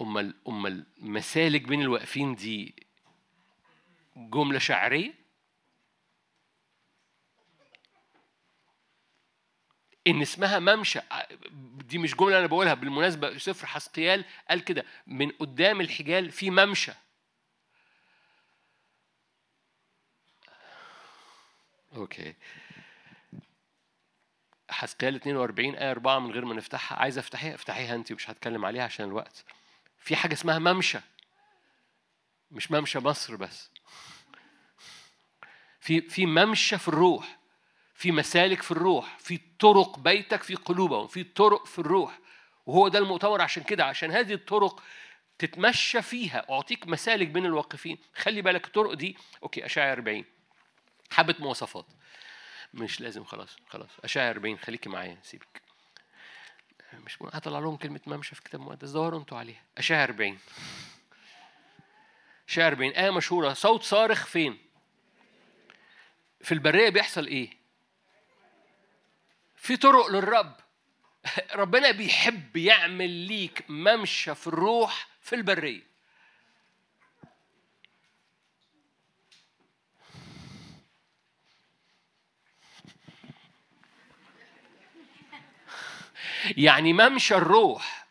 امال 0.00 0.34
امال 0.48 0.86
مسالك 0.98 1.62
بين 1.62 1.82
الواقفين 1.82 2.34
دي 2.34 2.86
جملة 4.16 4.58
شعريه 4.58 5.14
إن 10.06 10.22
اسمها 10.22 10.58
ممشى 10.58 11.00
دي 11.84 11.98
مش 11.98 12.14
جملة 12.14 12.38
أنا 12.38 12.46
بقولها 12.46 12.74
بالمناسبة 12.74 13.38
سفر 13.38 13.66
حسقيال 13.66 14.24
قال 14.48 14.64
كده 14.64 14.84
من 15.06 15.30
قدام 15.30 15.80
الحجال 15.80 16.30
في 16.30 16.50
ممشى. 16.50 16.92
أوكي. 21.96 22.34
حسقيال 24.78 25.14
42 25.14 25.74
آية 25.74 25.90
4 25.90 26.18
من 26.18 26.30
غير 26.30 26.44
ما 26.44 26.54
نفتحها. 26.54 26.98
عايز 26.98 27.18
أفتحيها؟ 27.18 27.54
افتحيها 27.54 27.94
انت 27.94 28.12
ومش 28.12 28.30
هتكلم 28.30 28.64
عليها 28.64 28.84
عشان 28.84 29.06
الوقت. 29.06 29.44
في 29.98 30.16
حاجة 30.16 30.32
اسمها 30.32 30.58
ممشى. 30.58 30.98
مش 32.50 32.70
ممشى 32.70 32.98
مصر 32.98 33.36
بس. 33.36 33.70
في 35.80 36.00
في 36.00 36.26
ممشى 36.26 36.78
في 36.78 36.88
الروح. 36.88 37.38
في 37.94 38.12
مسالك 38.12 38.62
في 38.62 38.70
الروح. 38.70 39.18
في 39.18 39.40
طرق 39.58 39.98
بيتك 39.98 40.42
في 40.42 40.54
قلوبهم. 40.54 41.06
في 41.06 41.24
طرق 41.24 41.66
في 41.66 41.78
الروح. 41.78 42.18
وهو 42.66 42.88
ده 42.88 42.98
المؤتمر 42.98 43.40
عشان 43.42 43.62
كده. 43.62 43.84
عشان 43.84 44.10
هذه 44.10 44.34
الطرق 44.34 44.82
تتمشى 45.38 46.02
فيها. 46.02 46.46
أعطيك 46.50 46.88
مسالك 46.88 47.28
بين 47.28 47.46
الواقفين. 47.46 47.98
خلي 48.14 48.42
بالك 48.42 48.66
الطرق 48.66 48.92
دي. 48.92 49.16
أوكي 49.42 49.66
اشعيا 49.66 49.92
40 49.92 50.24
حبة 51.10 51.34
مواصفات. 51.38 51.86
مش 52.74 53.00
لازم 53.00 53.24
خلاص 53.24 53.56
خلاص. 53.68 53.90
اشعيا 54.04 54.30
40 54.30 54.58
خليكي 54.58 54.88
معايا 54.88 55.18
سيبك. 55.22 55.62
مش. 56.94 57.18
هطلع 57.22 57.58
لهم 57.58 57.76
كلمة 57.76 58.00
ممشى 58.06 58.34
في 58.34 58.42
كتاب 58.42 58.60
مقدس. 58.60 58.90
دوروا 58.90 59.20
أنتوا 59.20 59.38
عليها. 59.38 59.62
اشعيا 59.78 60.04
40 60.04 60.38
اشعيا 62.48 62.68
40 62.68 62.90
آية 62.92 63.10
مشهورة. 63.10 63.52
صوت 63.52 63.82
صارخ 63.82 64.26
فين؟ 64.26 64.58
في 66.40 66.52
البرية 66.52 66.88
بيحصل 66.88 67.26
إيه؟ 67.26 67.50
في 69.56 69.76
طرق 69.76 70.06
للرب. 70.06 70.56
ربنا 71.54 71.90
بيحب 71.90 72.56
يعمل 72.56 73.10
ليك 73.10 73.64
ممشى 73.68 74.34
في 74.34 74.46
الروح 74.46 75.08
في 75.22 75.34
البرية. 75.34 75.87
يعني 86.56 86.92
ممشى 86.92 87.34
الروح 87.34 88.06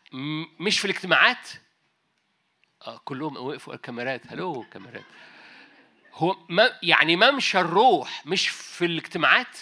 مش 0.60 0.78
في 0.78 0.84
الاجتماعات؟ 0.84 1.48
آه 2.86 3.00
كلهم 3.04 3.36
وقفوا 3.36 3.74
الكاميرات. 3.74 4.22
هلو 4.26 4.64
كاميرات. 4.72 5.04
هو 6.14 6.36
ما 6.48 6.70
يعني 6.82 7.16
ممشى 7.16 7.60
الروح 7.60 8.26
مش 8.26 8.48
في 8.48 8.84
الاجتماعات؟ 8.84 9.56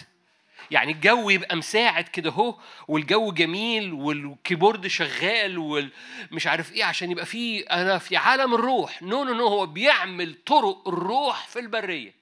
يعني 0.70 0.93
الجو 0.93 1.30
يبقى 1.30 1.56
مساعد 1.56 2.09
كده 2.09 2.30
اهو 2.30 2.59
والجو 2.88 3.32
جميل 3.32 3.93
وال 3.92 4.11
keyboard 4.11 4.86
شغال 4.86 5.59
والمش 5.59 6.47
عارف 6.47 6.72
إيه 6.72 6.84
عشان 6.84 7.10
يبقى 7.10 7.26
في 7.26 7.60
أنا 7.60 7.98
في 7.98 8.16
عالم 8.16 8.55
الروح. 8.55 9.02
no 9.02 9.24
no 9.24 9.34
no 9.34 9.46
هو 9.47 9.66
بيعمل 9.66 10.34
طرق 10.47 10.88
الروح 10.88 11.47
في 11.47 11.59
البرية. 11.59 12.14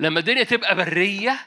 لما 0.00 0.20
الدنيا 0.20 0.42
تبقى 0.44 0.74
برية 0.76 1.46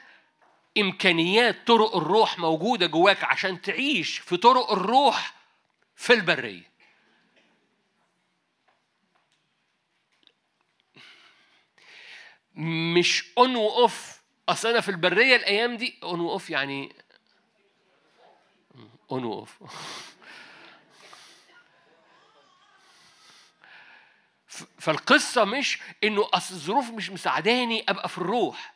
إمكانيات 0.78 1.66
طرق 1.66 1.96
الروح 1.96 2.38
موجودة 2.38 2.86
جواك 2.86 3.24
عشان 3.24 3.60
تعيش 3.60 4.18
في 4.18 4.36
طرق 4.36 4.72
الروح 4.72 5.34
في 5.96 6.12
البرية. 6.12 6.74
مش 12.94 13.24
on 13.38 13.56
و 13.56 13.72
off 13.72 14.20
أصل 14.48 14.68
أنا 14.68 14.80
في 14.80 14.88
البرية 14.88 15.36
الأيام 15.36 15.76
دي 15.76 15.98
on 16.02 16.20
و 16.20 16.27
off 16.27 16.50
يعني 16.50 16.92
on 19.12 19.24
و 19.24 19.32
off 19.32 19.58
فالقصة 24.78 25.44
مش 25.44 25.78
إنه 26.04 26.28
أصل 26.34 26.54
الظروف 26.54 26.90
مش 26.90 27.10
مساعداني 27.10 27.84
أبقى 27.88 28.08
في 28.08 28.18
الروح. 28.18 28.74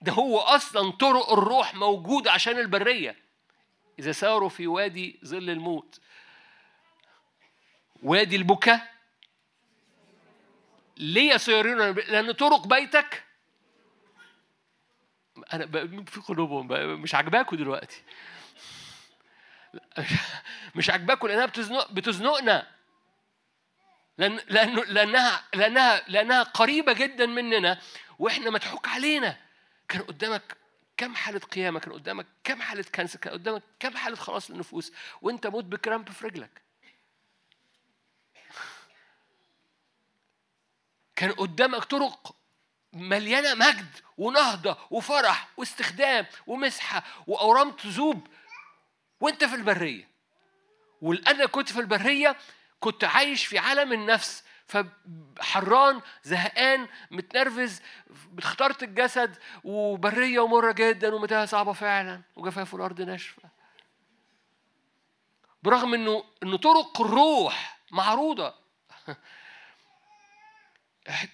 ده 0.00 0.12
هو 0.12 0.38
أصلا 0.38 0.90
طرق 0.90 1.32
الروح 1.32 1.74
موجودة 1.74 2.32
عشان 2.32 2.58
البرية. 2.58 3.16
إذا 3.98 4.12
ساروا 4.12 4.48
في 4.48 4.66
وادي 4.66 5.20
ظل 5.24 5.50
الموت. 5.50 6.00
وادي 8.02 8.36
البكاء. 8.36 8.94
ليه 10.96 11.34
يسيرون 11.34 11.78
لأن 11.94 12.32
طرق 12.32 12.66
بيتك. 12.66 13.24
أنا 15.52 15.64
ب- 15.64 16.08
في 16.08 16.20
قلوبهم 16.20 16.66
مش 17.02 17.14
عاجباكوا 17.14 17.56
دلوقتي. 17.58 18.02
مش 20.76 20.90
عاجباكوا 20.90 21.28
لأنها 21.28 21.46
بتزنق 21.46 21.92
بتزنقنا. 21.92 22.79
لأن 24.18 24.40
لأنه 24.48 24.84
لأنها 24.84 25.44
لأنها 25.54 26.02
لأنها 26.08 26.42
قريبة 26.42 26.92
جدا 26.92 27.26
مننا 27.26 27.80
وإحنا 28.18 28.50
مضحوك 28.50 28.88
علينا. 28.88 29.36
كان 29.88 30.02
قدامك 30.02 30.56
كم 30.96 31.14
حالة 31.14 31.38
قيامة 31.38 31.80
كان 31.80 31.92
قدامك 31.92 32.26
كم 32.44 32.62
حالة 32.62 32.84
كانسر 32.92 33.18
كان 33.18 33.32
قدامك 33.32 33.62
كم 33.80 33.96
حالة 33.96 34.16
خلاص 34.16 34.50
للنفوس 34.50 34.92
وأنت 35.22 35.46
موت 35.46 35.64
بكرامب 35.64 36.10
في 36.10 36.26
رجلك. 36.26 36.62
كان 41.16 41.32
قدامك 41.32 41.84
طرق 41.84 42.36
مليانة 42.92 43.54
مجد 43.54 43.96
ونهضة 44.18 44.78
وفرح 44.90 45.48
واستخدام 45.56 46.26
ومسحة 46.46 47.02
وأورام 47.26 47.70
تذوب 47.70 48.26
وأنت 49.20 49.44
في 49.44 49.54
البرية. 49.54 50.10
ولأن 51.02 51.46
كنت 51.46 51.72
في 51.72 51.80
البرية 51.80 52.36
كنت 52.80 53.04
عايش 53.04 53.46
في 53.46 53.58
عالم 53.58 53.92
النفس 53.92 54.44
فحران 54.66 56.00
زهقان 56.22 56.88
متنرفز 57.10 57.82
اخترت 58.38 58.82
الجسد 58.82 59.36
وبرية 59.64 60.40
ومرة 60.40 60.72
جدا 60.72 61.14
ومتاهة 61.14 61.46
صعبة 61.46 61.72
فعلا 61.72 62.22
وجفاف 62.36 62.74
الأرض 62.74 63.00
ناشفة. 63.00 63.42
برغم 65.62 65.94
إنه 65.94 66.24
إنه 66.42 66.56
طرق 66.56 67.00
الروح 67.00 67.78
معروضة. 67.90 68.54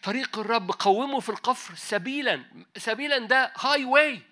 طريق 0.03 0.39
الرب 0.39 0.71
قوموا 0.71 1.21
في 1.21 1.29
القفر 1.29 1.75
سبيلا 1.75 2.45
سبيلا 2.77 3.19
ده 3.19 3.53
highway 3.57 4.23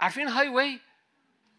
عارفين 0.00 0.28
highway 0.28 0.80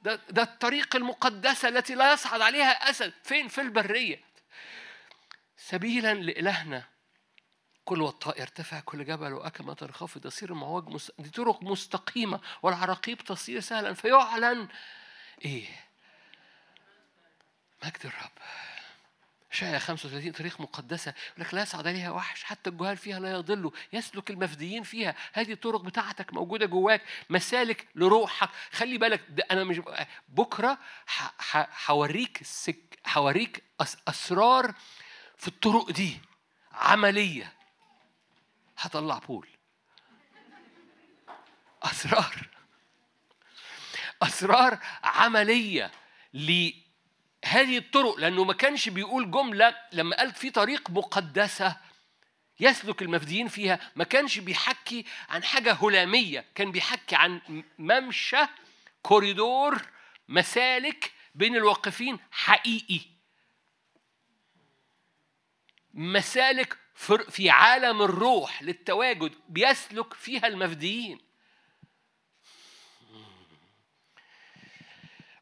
ده, 0.01 0.19
ده 0.29 0.41
الطريق 0.43 0.95
المقدسة 0.95 1.67
التي 1.67 1.95
لا 1.95 2.13
يصعد 2.13 2.41
عليها 2.41 2.89
أسد. 2.89 3.13
فين؟ 3.23 3.47
في 3.47 3.61
البرية. 3.61 4.21
سبيلا 5.57 6.13
لإلهنا 6.13 6.83
كل 7.85 8.01
وطاء 8.01 8.41
يرتفع 8.41 8.79
كل 8.79 9.05
جبل 9.05 9.33
وأكمة 9.33 9.73
تنخفض 9.73 10.25
يصير 10.25 10.49
المعوج. 10.49 11.01
دي 11.19 11.29
طرق 11.29 11.63
مستقيمة 11.63 12.41
والعراقيب 12.61 13.17
تصير 13.17 13.59
سهلا. 13.59 13.93
فيعلن 13.93 14.67
إيه؟ 15.45 15.67
مجد 17.83 18.05
الرب. 18.05 18.31
شاية 19.51 19.77
35 19.77 20.31
طريق 20.31 20.61
مقدسة 20.61 21.13
يقول 21.27 21.47
لك 21.47 21.53
لا 21.53 21.61
يصعد 21.61 21.87
عليها 21.87 22.11
وحش 22.11 22.43
حتى 22.43 22.69
الجهال 22.69 22.97
فيها 22.97 23.19
لا 23.19 23.31
يضلوا 23.31 23.71
يسلك 23.93 24.29
المفديين 24.29 24.83
فيها. 24.83 25.15
هذه 25.33 25.51
الطرق 25.53 25.81
بتاعتك 25.81 26.33
موجودة 26.33 26.65
جواك 26.65 27.01
مسالك 27.29 27.87
لروحك. 27.95 28.49
خلي 28.71 28.97
بالك 28.97 29.21
ده 29.29 29.43
أنا 29.51 29.63
مش 29.63 29.81
بكرة 30.29 30.77
هوريك 31.87 32.41
السك 32.41 32.99
هوريك 33.07 33.63
أسرار 34.07 34.73
في 35.37 35.47
الطرق 35.47 35.91
دي. 35.91 36.17
عملية. 36.71 37.53
هطلع 38.77 39.17
بول. 39.17 39.47
أسرار. 41.83 42.49
أسرار 44.21 44.79
عملية 45.03 45.91
هذه 47.45 47.77
الطرق 47.77 48.15
لأنه 48.15 48.43
ما 48.43 48.53
كانش 48.53 48.89
بيقول 48.89 49.31
جملة 49.31 49.75
لما 49.91 50.15
قال 50.15 50.31
في 50.33 50.49
طريق 50.49 50.89
مقدسة 50.89 51.77
يسلك 52.59 53.01
المفديين 53.01 53.47
فيها 53.47 53.91
ما 53.95 54.03
كانش 54.03 54.39
بيحكي 54.39 55.05
عن 55.29 55.43
حاجة 55.43 55.73
هلامية 55.73 56.45
كان 56.55 56.71
بيحكي 56.71 57.15
عن 57.15 57.63
ممشى 57.79 58.45
كوريدور 59.01 59.81
مسالك 60.29 61.11
بين 61.35 61.55
الواقفين 61.55 62.19
حقيقي. 62.31 63.01
مسالك 65.93 66.77
في 67.29 67.49
عالم 67.49 68.01
الروح 68.01 68.63
للتواجد 68.63 69.33
بيسلك 69.49 70.13
فيها 70.13 70.47
المفديين. 70.47 71.19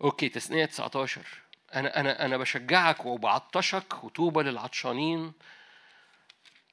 أوكي 0.02 0.30
تسنية 0.30 0.66
19 0.66 1.22
أنا 1.74 2.00
أنا 2.00 2.26
أنا 2.26 2.38
بشجعك 2.38 3.06
وبعطشك 3.06 4.04
وطوبى 4.04 4.44
للعطشانين. 4.44 5.34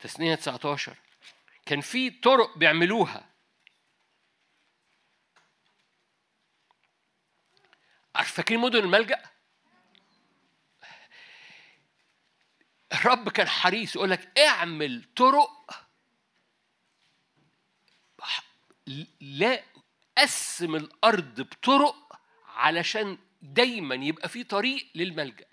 تسنية 0.00 0.34
19 0.34 0.96
كان 1.66 1.80
في 1.80 2.10
طرق 2.10 2.58
بيعملوها. 2.58 3.26
فاكرين 8.24 8.60
مدن 8.60 8.78
الملجأ؟ 8.78 9.22
الرب 12.92 13.28
كان 13.28 13.48
حريص 13.48 13.96
يقول 13.96 14.10
لك 14.10 14.38
اعمل 14.38 15.04
طرق 15.16 15.86
لا 19.20 19.62
قسم 20.18 20.76
الأرض 20.76 21.40
بطرق 21.40 22.20
علشان 22.46 23.18
دايما 23.42 23.94
يبقى 23.94 24.28
في 24.28 24.44
طريق 24.44 24.86
للملجأ. 24.94 25.46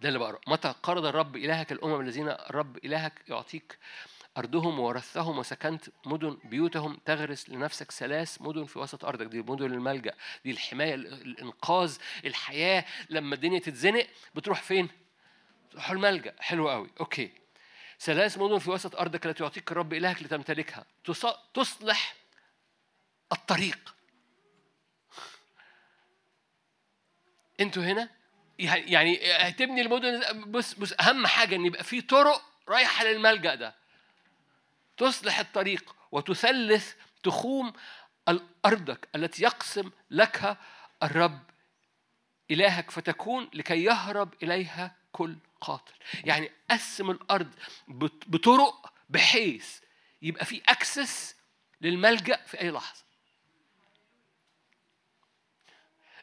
ده 0.00 0.08
اللي 0.08 0.18
بقرا 0.18 0.38
متى 0.46 0.74
قرض 0.82 1.04
الرب 1.04 1.36
إلهك 1.36 1.72
الأمم 1.72 2.00
الذين 2.00 2.28
الرب 2.28 2.76
إلهك 2.84 3.22
يعطيك 3.28 3.78
أرضهم 4.36 4.80
وورثهم 4.80 5.38
وسكنت 5.38 5.84
مدن 6.06 6.38
بيوتهم 6.44 6.96
تغرس 7.04 7.50
لنفسك 7.50 7.90
ثلاث 7.90 8.42
مدن 8.42 8.64
في 8.64 8.78
وسط 8.78 9.04
أرضك. 9.04 9.26
دي 9.26 9.42
مدن 9.42 9.64
الملجأ. 9.64 10.14
دي 10.44 10.50
الحماية 10.50 10.94
الإنقاذ 10.94 11.98
الحياة. 12.24 12.84
لما 13.10 13.34
الدنيا 13.34 13.58
تتزنق 13.58 14.06
بتروح 14.34 14.62
فين؟ 14.62 14.88
تروح 15.70 15.90
الملجأ. 15.90 16.34
حلو 16.38 16.68
قوي. 16.68 16.90
أوكي. 17.00 17.32
ثلاث 18.00 18.38
مدن 18.38 18.58
في 18.58 18.70
وسط 18.70 18.96
أرضك 18.96 19.26
التي 19.26 19.42
يعطيك 19.42 19.72
الرب 19.72 19.92
إلهك 19.94 20.22
لتمتلكها. 20.22 20.84
تصلح 21.54 22.16
الطريق. 23.32 23.95
أنتوا 27.60 27.82
هنا؟ 27.84 28.08
يعني 28.58 29.32
هتبني 29.32 29.80
المدن 29.80 30.42
بص 30.50 30.74
بص 30.74 30.92
أهم 30.92 31.26
حاجة 31.26 31.56
إن 31.56 31.66
يبقى 31.66 31.84
في 31.84 32.00
طرق 32.00 32.42
رايحة 32.68 33.04
للملجأ 33.04 33.54
ده. 33.54 33.74
تصلح 34.96 35.38
الطريق 35.38 35.96
وتثلث 36.12 36.94
تخوم 37.22 37.72
أرضك 38.66 39.08
التي 39.14 39.42
يقسم 39.42 39.90
لك 40.10 40.56
الرب 41.02 41.42
إلهك 42.50 42.90
فتكون 42.90 43.50
لكي 43.54 43.84
يهرب 43.84 44.34
إليها 44.42 44.96
كل 45.12 45.36
قاتل 45.60 45.92
يعني 46.24 46.50
قسم 46.70 47.10
الأرض 47.10 47.50
بطرق 48.26 48.92
بحيث 49.08 49.78
يبقى 50.22 50.44
في 50.44 50.62
access 50.68 51.36
للملجأ 51.80 52.36
في 52.46 52.60
أي 52.60 52.70
لحظة. 52.70 53.05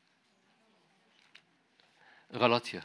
غلطية. 2.34 2.82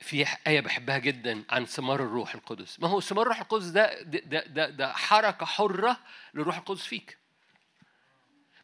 في 0.00 0.26
آية 0.46 0.60
بحبها 0.60 0.98
جدا 0.98 1.44
عن 1.50 1.66
ثمار 1.66 2.00
الروح 2.00 2.34
القدس. 2.34 2.80
ما 2.80 2.88
هو 2.88 3.00
ثمار 3.00 3.22
الروح 3.22 3.40
القدس 3.40 3.64
ده 3.66 4.02
ده, 4.02 4.44
ده, 4.46 4.70
ده 4.70 4.92
حركة 4.92 5.46
حرة 5.46 5.96
للروح 6.34 6.56
القدس 6.56 6.86
فيك. 6.86 7.18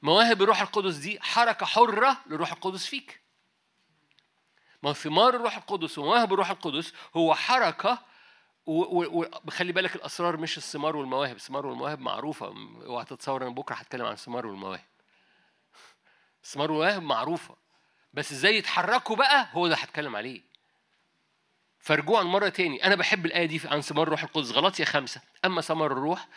مواهب 0.02 0.42
الروح 0.42 0.60
القدس 0.60 0.94
دي 0.96 1.20
حركة 1.20 1.66
حرة 1.66 2.16
للروح 2.26 2.52
القدس 2.52 2.86
فيك. 2.86 3.20
ما 4.82 4.92
ثمار 4.92 5.36
الروح 5.36 5.56
القدس 5.56 5.98
ومواهب 5.98 6.32
الروح 6.32 6.50
القدس 6.50 6.92
هو 7.16 7.34
حركة 7.34 7.98
وخلي 8.66 9.72
بالك 9.72 9.96
الأسرار 9.96 10.36
مش 10.36 10.56
الثمار 10.56 10.96
والمواهب. 10.96 11.36
الثمار 11.36 11.66
والمواهب 11.66 12.00
معروفة. 12.00 12.46
اوعى 12.86 13.04
تتصور 13.04 13.42
أنا 13.42 13.50
بكرة 13.50 13.74
هتكلم 13.74 14.06
عن 14.06 14.12
الثمار 14.12 14.46
والمواهب. 14.46 14.84
الثمار 16.44 16.70
والمواهب 16.70 17.02
معروفة. 17.02 17.56
بس 18.16 18.32
إزاي 18.32 18.56
يتحركوا 18.56 19.16
بقى 19.16 19.48
هو 19.52 19.68
ده 19.68 19.74
هتكلم 19.74 20.16
عليه. 20.16 20.40
فرجوعا 21.80 22.22
مرة 22.22 22.48
تاني. 22.48 22.84
أنا 22.84 22.94
بحب 22.94 23.26
الآية 23.26 23.46
دي 23.46 23.60
عن 23.64 23.80
ثمار 23.80 24.02
الروح 24.06 24.22
القدس. 24.22 24.50
غلطية 24.50 24.84
خمسة. 24.84 25.20
أما 25.44 25.60
ثمر 25.60 25.92
الروح 25.92 26.28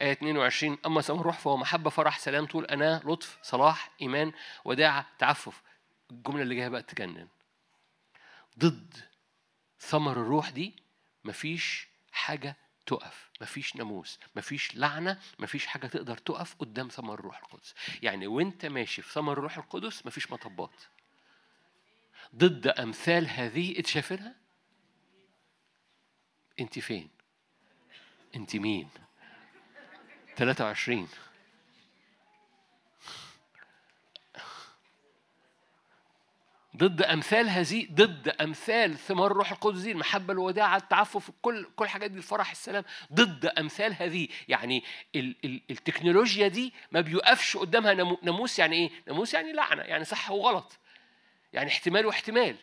آية 0.00 0.12
22 0.12 0.78
أما 0.86 1.00
ثمر 1.00 1.20
الروح 1.20 1.38
فهو 1.38 1.56
محبة 1.56 1.90
فرح 1.90 2.18
سلام 2.18 2.46
طول 2.46 2.64
أنا 2.64 3.02
لطف 3.04 3.38
صلاح 3.42 3.90
إيمان 4.00 4.32
وداعة 4.64 5.06
تعفف. 5.18 5.62
الجملة 6.10 6.42
اللي 6.42 6.54
جاية 6.54 6.68
بقى 6.68 6.82
تجنن. 6.82 7.28
ضد 8.58 8.94
ثمر 9.80 10.12
الروح 10.12 10.50
دي 10.50 10.74
مفيش 11.24 11.88
حاجة 12.12 12.56
تقف 12.86 13.30
مفيش 13.40 13.76
ناموس 13.76 14.18
مفيش 14.36 14.74
لعنة 14.76 15.18
مفيش 15.38 15.66
حاجة 15.66 15.86
تقدر 15.86 16.16
تقف 16.16 16.54
قدام 16.58 16.88
ثمر 16.88 17.14
الروح 17.14 17.38
القدس. 17.38 17.74
يعني 18.02 18.26
وأنت 18.26 18.66
ماشي 18.66 19.02
في 19.02 19.12
ثمر 19.12 19.32
الروح 19.32 19.58
القدس 19.58 20.06
مفيش 20.06 20.30
مطبات. 20.32 20.74
ضد 22.36 22.66
أمثال 22.66 23.28
هذه 23.28 23.78
انت 23.78 23.86
شايفينها 23.86 24.34
أنت 26.60 26.78
فين؟ 26.78 27.08
أنت 28.36 28.56
مين؟ 28.56 28.88
23 30.36 31.08
ضد 36.76 37.02
أمثال 37.02 37.48
هذه 37.48 37.86
ضد 37.92 38.28
أمثال 38.28 38.98
ثمار 38.98 39.30
الروح 39.30 39.52
القدس 39.52 39.80
دي 39.80 39.92
المحبة 39.92 40.32
الوداعة 40.32 40.76
التعفف 40.76 41.30
كل 41.42 41.66
كل 41.76 41.84
الحاجات 41.84 42.10
دي 42.10 42.18
الفرح 42.18 42.50
السلام. 42.50 42.84
ضد 43.12 43.46
أمثال 43.46 43.94
هذه. 43.94 44.28
يعني 44.48 44.84
ال 45.14 45.36
ال 45.44 45.60
التكنولوجيا 45.70 46.48
دي 46.48 46.72
ما 46.92 47.00
بيوقفش 47.00 47.56
قدامها 47.56 47.94
ناموس 48.22 48.58
يعني 48.58 48.76
إيه؟ 48.76 48.90
ناموس 49.06 49.34
يعني 49.34 49.52
لعنة 49.52 49.82
يعني 49.82 50.04
صح 50.04 50.30
وغلط. 50.30 50.78
يعني 51.52 51.70
احتمال 51.70 52.06
واحتمال. 52.06 52.56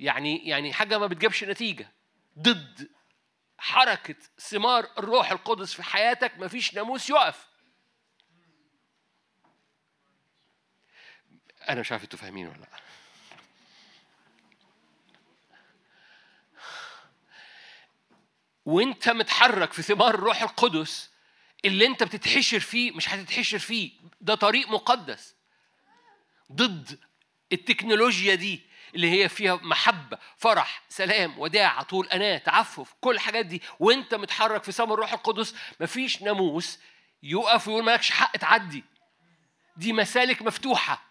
يعني 0.00 0.48
يعني 0.48 0.72
حاجة 0.72 0.98
ما 0.98 1.06
بتجيبش 1.06 1.44
نتيجة. 1.44 1.92
ضد 2.38 2.88
حركة 3.58 4.16
ثمار 4.38 4.90
الروح 4.98 5.30
القدس 5.30 5.72
في 5.74 5.82
حياتك 5.82 6.38
ما 6.38 6.48
فيش 6.48 6.74
ناموس 6.74 7.10
يقف. 7.10 7.46
أنا 11.68 11.80
مش 11.80 11.92
عارف 11.92 12.04
أنتوا 12.04 12.18
فاهمين 12.18 12.46
ولا 12.46 12.56
لأ. 12.56 12.68
وأنت 18.64 19.08
متحرك 19.08 19.72
في 19.72 19.82
ثمار 19.82 20.14
الروح 20.14 20.42
القدس 20.42 21.10
اللي 21.64 21.86
أنت 21.86 22.02
بتتحشر 22.02 22.60
فيه 22.60 22.92
مش 22.92 23.08
هتتحشر 23.08 23.58
فيه. 23.58 23.92
ده 24.20 24.34
طريق 24.34 24.68
مقدس. 24.68 25.34
ضد 26.52 26.98
التكنولوجيا 27.52 28.34
دي 28.34 28.60
اللي 28.94 29.10
هي 29.10 29.28
فيها 29.28 29.54
محبة 29.62 30.18
فرح 30.36 30.82
سلام 30.88 31.38
وداعة 31.38 31.82
طول 31.82 32.08
أناة 32.08 32.38
تعفف 32.38 32.94
كل 33.00 33.10
الحاجات 33.14 33.46
دي 33.46 33.62
وأنت 33.80 34.14
متحرك 34.14 34.64
في 34.64 34.72
ثمر 34.72 34.94
الروح 34.94 35.12
القدس 35.12 35.54
مفيش 35.80 36.22
ناموس 36.22 36.78
يقف 37.22 37.68
ويقول 37.68 37.84
مالكش 37.84 38.10
حق 38.10 38.36
تعدي. 38.36 38.84
دي 39.76 39.92
مسالك 39.92 40.42
مفتوحة. 40.42 41.02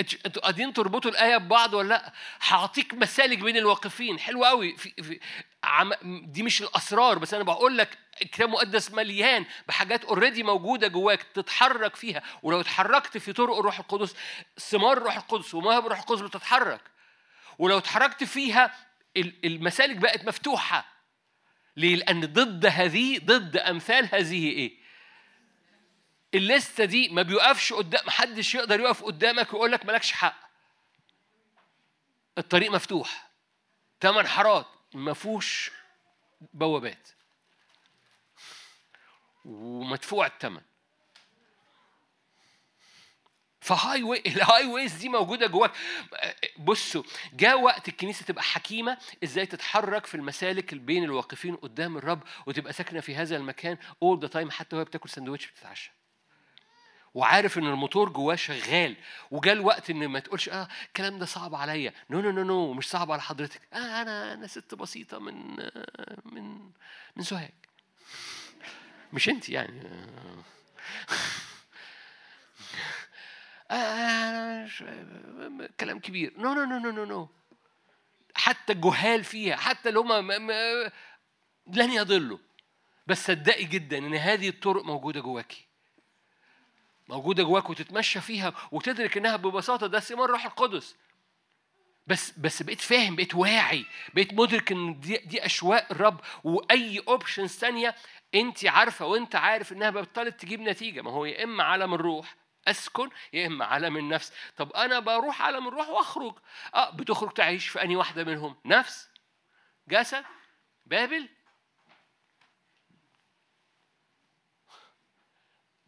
أنتوا 0.00 0.42
قاعدين 0.42 0.72
تربطوا 0.72 1.10
الآية 1.10 1.36
ببعض 1.36 1.74
ولا 1.74 1.88
لأ؟ 1.88 2.12
هعطيك 2.48 2.94
مسالك 2.94 3.38
بين 3.38 3.56
الواقفين. 3.56 4.18
حلو 4.18 4.44
قوي. 4.44 4.76
في, 4.76 4.92
في 5.02 5.20
عم 5.64 5.92
دي 6.02 6.42
مش 6.42 6.62
الأسرار 6.62 7.18
بس 7.18 7.34
أنا 7.34 7.44
بقول 7.44 7.78
لك 7.78 7.98
الكتاب 8.22 8.48
المقدس 8.48 8.90
مليان 8.90 9.46
بحاجات 9.68 10.04
already 10.04 10.42
موجودة 10.42 10.88
جواك 10.88 11.22
تتحرك 11.22 11.96
فيها. 11.96 12.22
ولو 12.42 12.60
اتحركت 12.60 13.18
في 13.18 13.32
طرق 13.32 13.58
الروح 13.58 13.78
القدس 13.78 14.14
ثمار 14.58 14.96
الروح 14.96 15.16
القدس 15.16 15.54
ومواهب 15.54 15.86
الروح 15.86 15.98
القدس 15.98 16.20
بتتحرك. 16.20 16.80
ولو 17.58 17.78
اتحركت 17.78 18.24
فيها 18.24 18.74
المسالك 19.16 19.96
بقت 19.96 20.24
مفتوحة. 20.28 20.84
ليه؟ 21.76 21.96
لأن 21.96 22.20
ضد 22.20 22.66
هذه 22.66 23.18
ضد 23.18 23.56
أمثال 23.56 24.08
هذه 24.12 24.48
إيه؟ 24.48 24.85
الليستة 26.36 26.84
دي 26.84 27.08
ما 27.08 27.22
بيوقفش 27.22 27.72
قدام 27.72 28.06
محدش 28.06 28.54
يقدر 28.54 28.80
يقف 28.80 29.04
قدامك 29.04 29.52
ويقول 29.52 29.72
لك 29.72 29.86
مالكش 29.86 30.12
حق. 30.12 30.36
الطريق 32.38 32.70
مفتوح. 32.72 33.30
ثمان 34.00 34.26
حارات. 34.26 34.66
ما 34.94 35.12
فيهوش 35.12 35.70
بوابات. 36.52 37.08
ومدفوع 39.44 40.26
الثمن 40.26 40.60
ف 43.60 44.02
highway 44.02 44.22
ال 44.26 44.66
highways 44.66 44.92
دي 44.92 45.08
موجودة 45.08 45.46
جواك. 45.46 45.72
بصوا 46.58 47.02
جاء 47.32 47.60
وقت 47.60 47.88
الكنيسة 47.88 48.24
تبقى 48.24 48.42
حكيمة 48.42 48.98
إزاي 49.24 49.46
تتحرك 49.46 50.06
في 50.06 50.14
المسالك 50.14 50.74
بين 50.74 51.04
الواقفين 51.04 51.56
قدام 51.56 51.96
الرب 51.96 52.22
وتبقى 52.46 52.72
ساكنة 52.72 53.00
في 53.00 53.16
هذا 53.16 53.36
المكان 53.36 53.78
all 54.02 54.20
the 54.20 54.28
time 54.28 54.50
حتى 54.50 54.76
وهي 54.76 54.84
بتاكل 54.84 55.08
سندوتش 55.08 55.46
بتتعشى. 55.46 55.95
وعارف 57.16 57.58
إن 57.58 57.66
الموتور 57.66 58.08
جواه 58.08 58.34
شغال 58.34 58.96
وجاء 59.30 59.54
الوقت 59.54 59.90
إن 59.90 60.08
ما 60.08 60.18
تقولش 60.18 60.48
آه 60.48 60.68
الكلام 60.86 61.18
ده 61.18 61.26
صعب 61.26 61.54
عليا. 61.54 61.92
no 62.10 62.20
no 62.20 62.30
no 62.30 62.42
no 62.42 62.72
مش 62.72 62.88
صعب 62.88 63.12
على 63.12 63.22
حضرتك. 63.22 63.60
آه 63.72 64.02
أنا 64.02 64.32
أنا 64.34 64.46
ست 64.46 64.74
بسيطة 64.74 65.18
من 65.18 65.56
من 66.24 66.70
من 67.16 67.22
سوهاج. 67.22 67.52
مش 69.12 69.28
انت 69.28 69.48
يعني. 69.48 69.82
آه 73.70 74.68
كلام 75.80 75.98
كبير. 75.98 76.34
no 76.38 76.54
no 76.54 76.64
no 76.64 76.78
no 76.78 76.90
no 76.90 77.04
no 77.04 77.28
حتى 78.34 78.72
الجهال 78.72 79.24
فيها 79.24 79.56
حتى 79.56 79.88
اللي 79.88 80.00
هم 80.00 80.12
لن 81.66 81.92
يضلوا. 81.92 82.38
بس 83.06 83.26
صدقي 83.26 83.64
جدا 83.64 83.98
إن 83.98 84.14
هذه 84.14 84.48
الطرق 84.48 84.84
موجودة 84.84 85.20
جواكي 85.20 85.65
موجوده 87.08 87.42
جواك 87.42 87.70
وتتمشى 87.70 88.20
فيها 88.20 88.52
وتدرك 88.72 89.16
إنها 89.16 89.36
ببساطة 89.36 89.86
ده 89.86 90.00
ثمار 90.00 90.24
الروح 90.24 90.44
القدس. 90.44 90.96
بس 92.06 92.38
بس 92.38 92.62
بقيت 92.62 92.80
فاهم 92.80 93.16
بقيت 93.16 93.34
واعي 93.34 93.86
بقيت 94.14 94.34
مدرك 94.34 94.72
إن 94.72 95.00
دي, 95.00 95.16
دي 95.16 95.46
أشواق 95.46 95.86
الرب 95.90 96.20
وأي 96.44 97.02
اوبشنز 97.08 97.50
ثانية 97.50 97.94
أنت 98.34 98.66
عارفة 98.66 99.06
وأنت 99.06 99.36
عارف 99.36 99.72
إنها 99.72 99.90
بطلت 99.90 100.40
تجيب 100.40 100.60
نتيجة. 100.60 101.00
ما 101.00 101.10
هو 101.10 101.24
يا 101.24 101.44
إما 101.44 101.64
عالم 101.64 101.94
الروح 101.94 102.36
أسكن 102.68 103.10
يا 103.32 103.46
إما 103.46 103.64
عالم 103.64 103.96
النفس. 103.96 104.32
طب 104.56 104.72
أنا 104.72 104.98
بروح 104.98 105.42
عالم 105.42 105.68
الروح 105.68 105.88
وأخرج. 105.88 106.34
آه 106.74 106.90
بتخرج 106.90 107.32
تعيش 107.32 107.68
في 107.68 107.82
اني 107.82 107.96
واحدة 107.96 108.24
منهم؟ 108.24 108.56
نفس 108.64 109.08
جسد 109.88 110.24
بابل. 110.86 111.28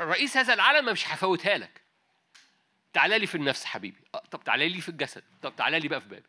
رئيس 0.01 0.37
هذا 0.37 0.55
العالم 0.55 0.93
مش 0.93 1.09
هفوتها 1.09 1.59
لك. 1.59 1.83
تعالى 2.93 3.19
لي 3.19 3.27
في 3.27 3.35
النفس 3.35 3.65
حبيبي. 3.65 4.01
آه، 4.15 4.23
طب 4.31 4.45
تعالى 4.45 4.69
لي 4.69 4.81
في 4.81 4.89
الجسد. 4.89 5.25
طب 5.43 5.57
تعالى 5.57 5.81
لي 5.81 5.89
بقى 5.89 6.01
في 6.01 6.09
بابل. 6.09 6.27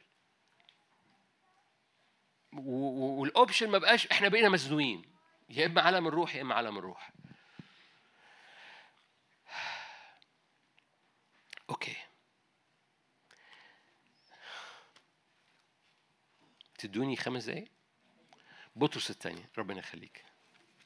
وال 2.54 2.83
option 2.83 3.70
ما 3.70 3.78
بقاش 3.78 4.08
إحنا 4.08 4.28
بقينا 4.28 4.50
مزنوقين. 4.50 5.02
يا 5.50 5.66
إما 5.66 5.82
عالم 5.82 6.08
الروح 6.08 6.36
يا 6.36 6.42
إما 6.42 6.56
عالم 6.56 6.78
الروح. 6.78 7.12
okay. 11.70 11.96
تدوني 16.78 17.16
خمس 17.16 17.46
دقايق؟ 17.46 17.68
بطرس 18.76 19.10
الثانية 19.10 19.50
ربنا 19.58 19.80
يخليك. 19.80 20.26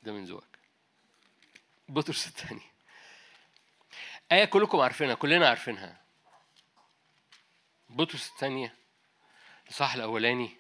ده 0.03 0.11
من 0.11 0.25
ذوقك. 0.25 0.59
بطرس 1.89 2.27
الثانية 2.27 2.72
آية 4.31 4.45
كلكم 4.45 4.79
عارفينها 4.79 5.15
كلنا 5.15 5.49
عارفينها. 5.49 6.03
بطرس 7.89 8.29
الثانية 8.29 8.75
الصح 9.69 9.93
الأولاني. 9.93 10.57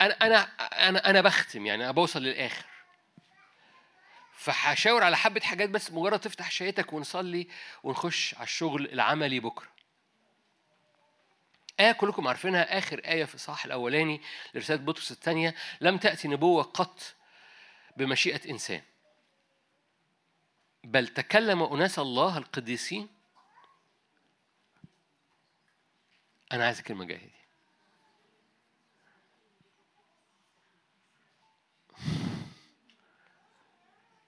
أنا 0.00 0.14
أنا 0.14 0.38
أنا 0.88 1.10
أنا 1.10 1.20
بختم 1.20 1.66
يعني 1.66 1.84
أنا 1.84 1.92
بوصل 1.92 2.22
للآخر. 2.22 2.66
فهشاور 4.32 5.04
على 5.04 5.16
حبة 5.16 5.40
حاجات 5.40 5.68
بس 5.68 5.90
مجرد 5.90 6.20
تفتح 6.20 6.50
شهيتك 6.50 6.92
ونصلي 6.92 7.48
ونخش 7.82 8.34
على 8.34 8.44
الشغل 8.44 8.92
العملي 8.92 9.40
بكرة. 9.40 9.68
آية 11.80 11.92
كلكم 11.92 12.28
عارفينها 12.28 12.78
آخر 12.78 12.98
آية 12.98 13.24
في 13.24 13.34
الصح 13.34 13.64
الأولاني 13.64 14.20
لرسالة 14.54 14.82
بطرس 14.82 15.10
الثانية. 15.10 15.54
لم 15.80 15.98
تأتي 15.98 16.28
نبوة 16.28 16.62
قط 16.62 17.14
بمشيئة 17.96 18.50
إنسان. 18.50 18.82
بل 20.84 21.08
تكلم 21.08 21.62
أناس 21.62 21.98
الله 21.98 22.38
القديسين. 22.38 23.08
أنا 26.52 26.64
عايز 26.64 26.78
الكلمة 26.78 27.02
الجاية 27.02 27.18
دي. 27.18 27.32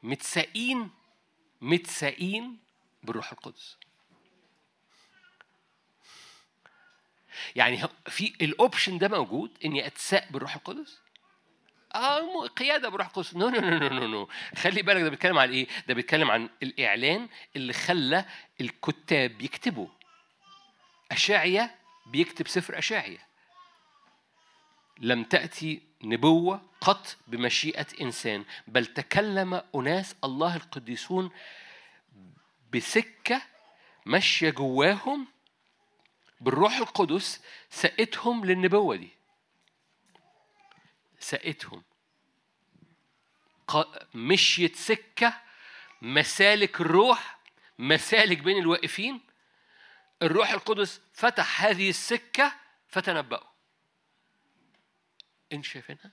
متساقين 0.03 0.91
متساقين 1.61 2.59
بالروح 3.03 3.33
القدس. 3.33 3.77
يعني 7.57 7.89
في 8.07 8.35
ال 8.41 8.49
option 8.49 8.99
ده 8.99 9.09
موجود 9.09 9.59
إني 9.65 9.87
اتساق 9.87 10.33
بالروح 10.33 10.55
القدس؟ 10.55 11.04
آه 11.95 12.47
قيادة 12.47 12.89
بالروح 12.89 13.07
القدس 13.07 13.37
no 13.37 13.49
no 13.49 13.61
no 13.61 13.79
no 13.79 13.89
no 13.89 14.07
no 14.07 14.29
خلي 14.57 14.83
بالك 14.83 15.03
ده 15.03 15.09
بيتكلم 15.11 15.39
عن 15.39 15.51
إيه؟ 15.51 15.67
ده 15.89 15.95
بيتكلم 15.95 16.31
عن 16.31 16.49
الإعلان 16.63 17.29
اللي 17.57 17.73
خلى 17.73 18.25
الكتاب 18.61 19.43
يكتبوا. 19.43 19.89
اشعيا 21.13 21.71
بيكتب 22.07 22.49
سفر 22.49 22.79
اشعيا 22.79 23.19
لم 25.01 25.25
تأتي 25.25 25.83
نبوة 26.05 26.63
قط 26.81 27.17
بمشيئة 27.27 27.87
إنسان 28.01 28.45
بل 28.67 28.87
تكلم 28.87 29.63
أناس 29.75 30.17
الله 30.25 30.57
القديسون 30.57 31.31
بسكة 32.75 33.43
ماشيه 34.07 34.51
جواهم 34.51 35.27
بالروح 36.41 36.77
القدس 36.77 37.43
سقتهم 37.71 38.45
للنبوة 38.45 38.97
دي. 38.97 39.09
سقتهم 41.25 41.83
مشيت 44.15 44.77
سكة 44.77 45.41
مسالك 46.03 46.81
الروح 46.81 47.39
مسالك 47.79 48.39
بين 48.39 48.59
الواقفين. 48.59 49.21
الروح 50.23 50.51
القدس 50.51 51.01
فتح 51.13 51.65
هذه 51.65 51.91
السكة 51.91 52.55
فتنبأوا. 52.89 53.49
انت 55.53 55.65
شايفينها؟ 55.65 56.13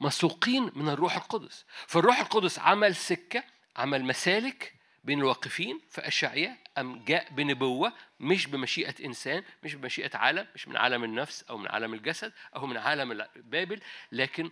مسوقين 0.00 0.70
من 0.74 0.88
الروح 0.88 1.16
القدس. 1.16 1.64
فالروح 1.86 2.18
القدس 2.18 2.58
عمل 2.58 2.96
سكة 2.96 3.44
عمل 3.76 4.04
مسالك 4.04 4.74
بين 5.04 5.18
الواقفين 5.18 5.80
في 5.90 6.08
أشعية 6.08 6.58
أم 6.80 7.04
جاء 7.04 7.32
بنبوة 7.32 7.92
مش 8.20 8.46
بمشيئة 8.46 9.04
إنسان 9.04 9.42
مش 9.64 9.74
بمشيئة 9.74 10.16
عالم 10.16 10.46
مش 10.54 10.68
من 10.68 10.76
عالم 10.76 11.04
النفس 11.04 11.42
أو 11.42 11.58
من 11.58 11.68
عالم 11.68 11.94
الجسد 11.94 12.32
أو 12.56 12.66
من 12.66 12.76
عالم 12.76 13.26
بابل 13.36 13.80
لكن 14.12 14.50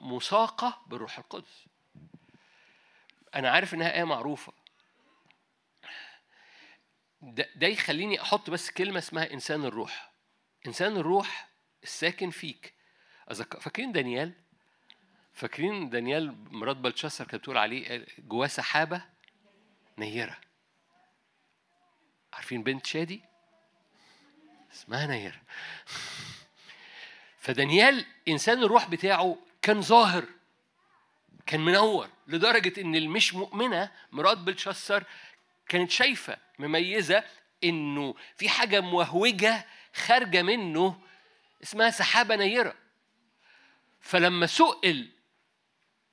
مساقة 0.00 0.82
بالروح 0.86 1.18
القدس. 1.18 1.66
أنا 3.34 3.50
عارف 3.50 3.74
إنها 3.74 3.94
آية 3.94 4.04
معروفة. 4.04 4.52
ده, 7.22 7.48
ده 7.56 7.66
يخليني 7.66 8.22
أحط 8.22 8.50
بس 8.50 8.70
كلمة 8.70 8.98
اسمها 8.98 9.32
إنسان 9.32 9.64
الروح. 9.64 10.12
إنسان 10.66 10.96
الروح 10.96 11.48
الساكن 11.82 12.30
فيك. 12.30 12.74
فاكرين 13.60 13.92
دانيال؟ 13.92 14.32
فاكرين 15.32 15.90
دانيال 15.90 16.36
مرات 16.54 16.76
بلتشسر 16.76 17.24
كانت 17.24 17.42
بتقول 17.42 17.58
عليه 17.58 18.06
جواه 18.18 18.46
سحابة 18.46 19.04
نيرة. 19.98 20.36
عارفين 22.38 22.62
بنت 22.62 22.86
شادي؟ 22.86 23.20
اسمها 24.72 25.06
نيرة 25.06 25.40
فدانيال 27.42 28.04
إنسان 28.28 28.62
الروح 28.62 28.88
بتاعه 28.88 29.36
كان 29.62 29.82
ظاهر 29.82 30.24
كان 31.46 31.60
منور 31.60 32.08
لدرجة 32.26 32.80
إن 32.80 32.96
المش 32.96 33.34
مؤمنة 33.34 33.90
مرات 34.12 34.38
بلشسر 34.38 35.04
كانت 35.68 35.90
شايفة 35.90 36.36
مميزة 36.58 37.24
إنه 37.64 38.14
في 38.36 38.48
حاجة 38.48 38.80
موهوجة 38.80 39.66
خارجة 39.94 40.42
منه 40.42 41.00
اسمها 41.62 41.90
سحابة 41.90 42.36
نيرة. 42.36 42.74
فلما 44.00 44.46
سئل 44.46 45.10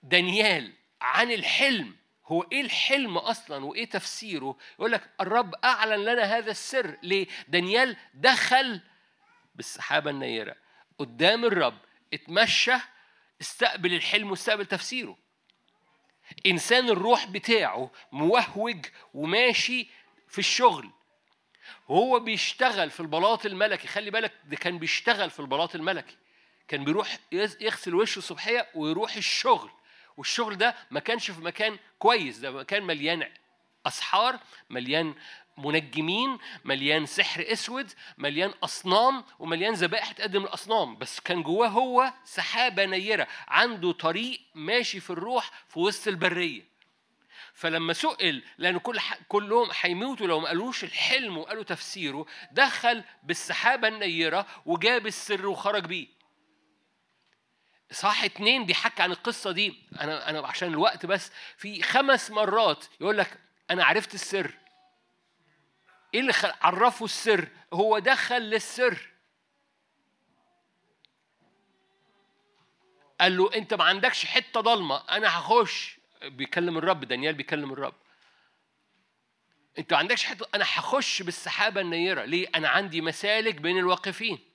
دانيال 0.03 0.73
عن 1.01 1.31
الحلم 1.31 1.95
هو 2.27 2.43
إيه 2.51 2.61
الحلم 2.61 3.17
أصلا 3.17 3.65
وإيه 3.65 3.89
تفسيره؟ 3.89 4.57
يقول 4.79 4.91
لك 4.91 5.09
الرب 5.21 5.55
أعلن 5.55 6.05
لنا 6.05 6.23
هذا 6.23 6.51
السر. 6.51 6.97
ليه؟ 7.03 7.27
دانيال 7.47 7.97
دخل 8.13 8.81
بالسحابة 9.55 10.11
النيرة 10.11 10.55
قدام 10.99 11.45
الرب 11.45 11.77
اتمشى 12.13 12.75
استقبل 13.41 13.93
الحلم 13.93 14.31
واستقبل 14.31 14.65
تفسيره. 14.65 15.17
إنسان 16.45 16.89
الروح 16.89 17.25
بتاعه 17.25 17.91
موهوج 18.11 18.85
وماشي 19.13 19.87
في 20.29 20.39
الشغل. 20.39 20.91
هو 21.87 22.19
بيشتغل 22.19 22.89
في 22.89 22.99
البلاط 22.99 23.45
الملكي. 23.45 23.87
خلي 23.87 24.11
بالك 24.11 24.33
ده 24.45 24.55
كان 24.55 24.79
بيشتغل 24.79 25.29
في 25.29 25.39
البلاط 25.39 25.75
الملكي. 25.75 26.17
كان 26.67 26.85
بيروح 26.85 27.17
يغسل 27.31 27.95
وشه 27.95 28.19
الصبحيه 28.19 28.67
ويروح 28.75 29.15
الشغل. 29.15 29.69
والشغل 30.17 30.55
ده 30.57 30.75
ما 30.91 30.99
كانش 30.99 31.31
في 31.31 31.41
مكان 31.41 31.77
كويس 31.99 32.37
ده 32.37 32.51
مكان 32.51 32.83
مليان 32.83 33.29
أسحار 33.85 34.39
مليان 34.69 35.13
منجمين 35.57 36.37
مليان 36.65 37.05
سحر 37.05 37.45
أسود 37.51 37.91
مليان 38.17 38.53
أصنام 38.63 39.23
ومليان 39.39 39.73
ذبائح 39.73 40.11
تقدم 40.11 40.43
الأصنام 40.43 40.97
بس 40.97 41.19
كان 41.19 41.43
جواه 41.43 41.67
هو 41.67 42.13
سحابة 42.25 42.85
نيرة 42.85 43.27
عنده 43.47 43.91
طريق 43.91 44.41
ماشي 44.55 44.99
في 44.99 45.09
الروح 45.09 45.51
في 45.69 45.79
وسط 45.79 46.07
البرية 46.07 46.75
فلما 47.53 47.93
سئل 47.93 48.43
لأن 48.57 48.77
كل. 48.77 48.99
كلهم 49.27 49.69
هيموتوا 49.81 50.27
لو 50.27 50.39
ما 50.39 50.47
قالوش 50.47 50.83
الحلم 50.83 51.37
وقالوا 51.37 51.63
تفسيره 51.63 52.25
دخل 52.51 53.03
بالسحابة 53.23 53.87
النيرة 53.87 54.45
وجاب 54.65 55.07
السر 55.07 55.47
وخرج 55.47 55.85
بيه 55.85 56.07
صح 57.91 58.23
اتنين 58.23 58.65
بيحكي 58.65 59.03
عن 59.03 59.11
القصة 59.11 59.51
دي. 59.51 59.75
أنا 60.01 60.29
أنا 60.29 60.47
عشان 60.47 60.67
الوقت 60.67 61.05
بس 61.05 61.31
في 61.57 61.81
خمس 61.81 62.31
مرات 62.31 62.85
يقول 63.01 63.17
لك 63.17 63.39
أنا 63.71 63.85
عرفت 63.85 64.13
السر. 64.13 64.51
إيه 66.13 66.19
اللي 66.19 66.33
عرفه 66.61 67.05
السر؟ 67.05 67.47
هو 67.73 67.99
دخل 67.99 68.41
للسر. 68.41 69.09
قال 73.21 73.37
له 73.37 73.53
أنت 73.55 73.73
ما 73.73 73.83
عندكش 73.83 74.25
حتة 74.25 74.61
ضلمة 74.61 75.03
أنا 75.09 75.39
هخش. 75.39 75.99
بيكلم 76.21 76.77
الرب 76.77 77.03
دانيال 77.05 77.33
بيكلم 77.33 77.73
الرب. 77.73 77.95
أنت 79.79 79.93
ما 79.93 79.99
عندكش 79.99 80.23
حتة 80.23 80.45
أنا 80.55 80.65
هخش 80.67 81.21
بالسحابة 81.21 81.81
النيرة. 81.81 82.25
ليه؟ 82.25 82.47
أنا 82.55 82.69
عندي 82.69 83.01
مسالك 83.01 83.55
بين 83.55 83.77
الواقفين. 83.77 84.54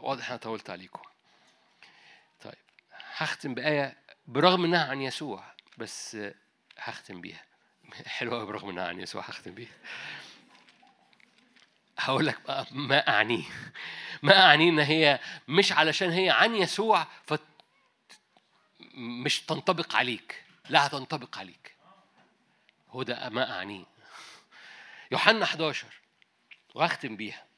واضح 0.00 0.28
أنا 0.28 0.38
طولت 0.38 0.70
عليكم. 0.70 1.02
طيب 2.40 2.54
هختم 3.14 3.54
بآية 3.54 3.96
برغم 4.26 4.64
إنها 4.64 4.84
عن 4.90 5.00
يسوع 5.00 5.44
بس 5.78 6.16
هختم 6.78 7.20
بيها. 7.20 7.44
حلوة 8.06 8.44
برغم 8.44 8.68
إنها 8.68 8.88
عن 8.88 9.00
يسوع 9.00 9.22
هختم 9.22 9.54
بيها. 9.54 9.72
هقول 11.98 12.26
لك 12.26 12.66
ما 12.70 13.08
أعنيه 13.08 13.44
ما 14.22 14.46
أعنيه 14.46 14.70
إن 14.70 14.78
هي 14.78 15.20
مش 15.48 15.72
علشان 15.72 16.10
هي 16.10 16.30
عن 16.30 16.54
يسوع 16.54 17.06
ف 17.26 17.34
مش 18.94 19.40
تنطبق 19.40 19.96
عليك. 19.96 20.44
لا 20.68 20.86
هتنطبق 20.86 21.38
عليك. 21.38 21.74
هو 22.90 23.02
ده 23.02 23.28
ما 23.28 23.58
أعنيه 23.58 23.84
يوحنا 25.12 25.44
11 25.44 25.86
وهختم 26.74 27.16
بيها. 27.16 27.49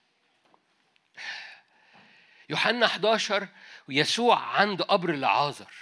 يوحنا 2.53 2.87
11 2.87 3.49
يسوع 3.89 4.39
عند 4.39 4.83
قبر 4.83 5.11
العازر. 5.11 5.73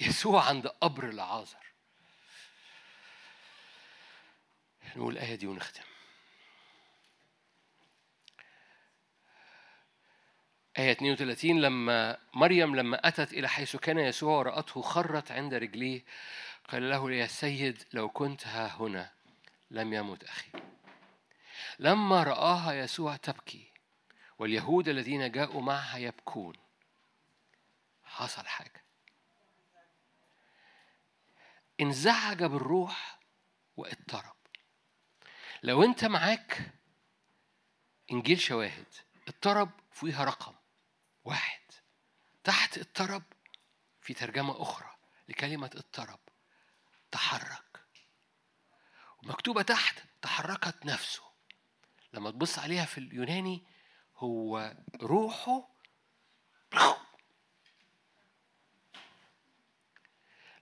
يسوع 0.00 0.44
عند 0.44 0.66
قبر 0.66 1.08
العازر. 1.08 1.66
نقول 4.96 5.12
الآية 5.12 5.34
دي 5.34 5.46
ونختم. 5.46 5.82
آية 10.78 10.92
32 10.92 11.60
لما 11.60 12.18
مريم 12.34 12.76
لما 12.76 13.08
أتت 13.08 13.32
إلى 13.32 13.48
حيث 13.48 13.76
كان 13.76 13.98
يسوع 13.98 14.38
ورأته 14.38 14.82
خرت 14.82 15.32
عند 15.32 15.54
رجليه 15.54 16.04
قال 16.68 16.90
له 16.90 17.12
يا 17.12 17.26
سيد 17.26 17.84
لو 17.92 18.08
كنت 18.08 18.46
ها 18.46 18.66
هنا 18.66 19.10
لم 19.70 19.92
يمت 19.92 20.24
أخي. 20.24 20.50
لما 21.78 22.22
رآها 22.22 22.72
يسوع 22.72 23.16
تبكي 23.16 23.72
واليهود 24.38 24.88
الذين 24.88 25.32
جاءوا 25.32 25.62
معها 25.62 25.98
يبكون. 25.98 26.54
حصل 28.04 28.46
حاجة. 28.46 28.84
انزعج 31.80 32.44
بالروح 32.44 33.18
واضطرب. 33.76 34.36
لو 35.62 35.82
انت 35.82 36.04
معاك 36.04 36.74
إنجيل 38.12 38.40
شواهد 38.40 38.86
اضطرب 39.28 39.70
فيها 39.92 40.24
رقم 40.24 40.54
واحد. 41.24 41.60
تحت 42.44 42.78
اضطرب 42.78 43.22
في 44.02 44.14
ترجمة 44.14 44.62
أخرى 44.62 44.96
لكلمة 45.28 45.70
اضطرب 45.74 46.20
تحرك. 47.10 47.84
ومكتوبة 49.22 49.62
تحت 49.62 50.02
تحركت 50.22 50.86
نفسه. 50.86 51.27
لما 52.12 52.30
تبص 52.30 52.58
عليها 52.58 52.84
في 52.84 52.98
اليوناني 52.98 53.62
هو 54.16 54.76
روحه 55.02 55.68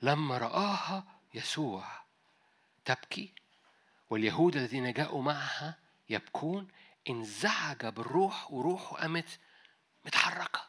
لما 0.02 0.38
رآها 0.38 1.20
يسوع 1.34 1.84
تبكي 2.84 3.34
واليهود 4.10 4.56
الذين 4.56 4.92
جاءوا 4.92 5.22
معها 5.22 5.78
يبكون 6.08 6.68
انزعج 7.10 7.86
بالروح 7.86 8.52
وروحه 8.52 8.96
قامت 8.96 9.40
متحركة. 10.04 10.65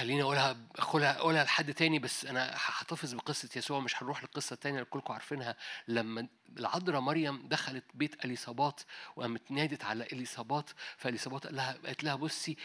خليني 0.00 0.22
أقولها 0.22 0.56
اقولها 0.78 1.18
أقولها 1.18 1.44
لحد 1.44 1.74
تاني 1.74 1.98
بس 1.98 2.26
أنا 2.26 2.50
هحتفظ 2.54 3.14
بقصة 3.14 3.48
يسوع 3.56 3.80
مش 3.80 4.02
هنروح 4.02 4.22
للقصه 4.22 4.54
التانيه 4.54 4.78
اللي 4.78 4.90
كلكم 4.90 5.12
عارفينها. 5.12 5.56
لما 5.88 6.28
العذراء 6.58 7.00
مريم 7.00 7.48
دخلت 7.48 7.84
بيت 7.94 8.24
اليصابات 8.24 8.80
وقامت 9.16 9.50
نادت 9.50 9.84
على 9.84 10.04
اليصابات 10.04 10.70
فاليصابات 10.96 11.46
قال 11.46 11.56
لها 11.56 11.72
قالت 11.72 12.04
لها 12.04 12.14
بصي 12.14 12.56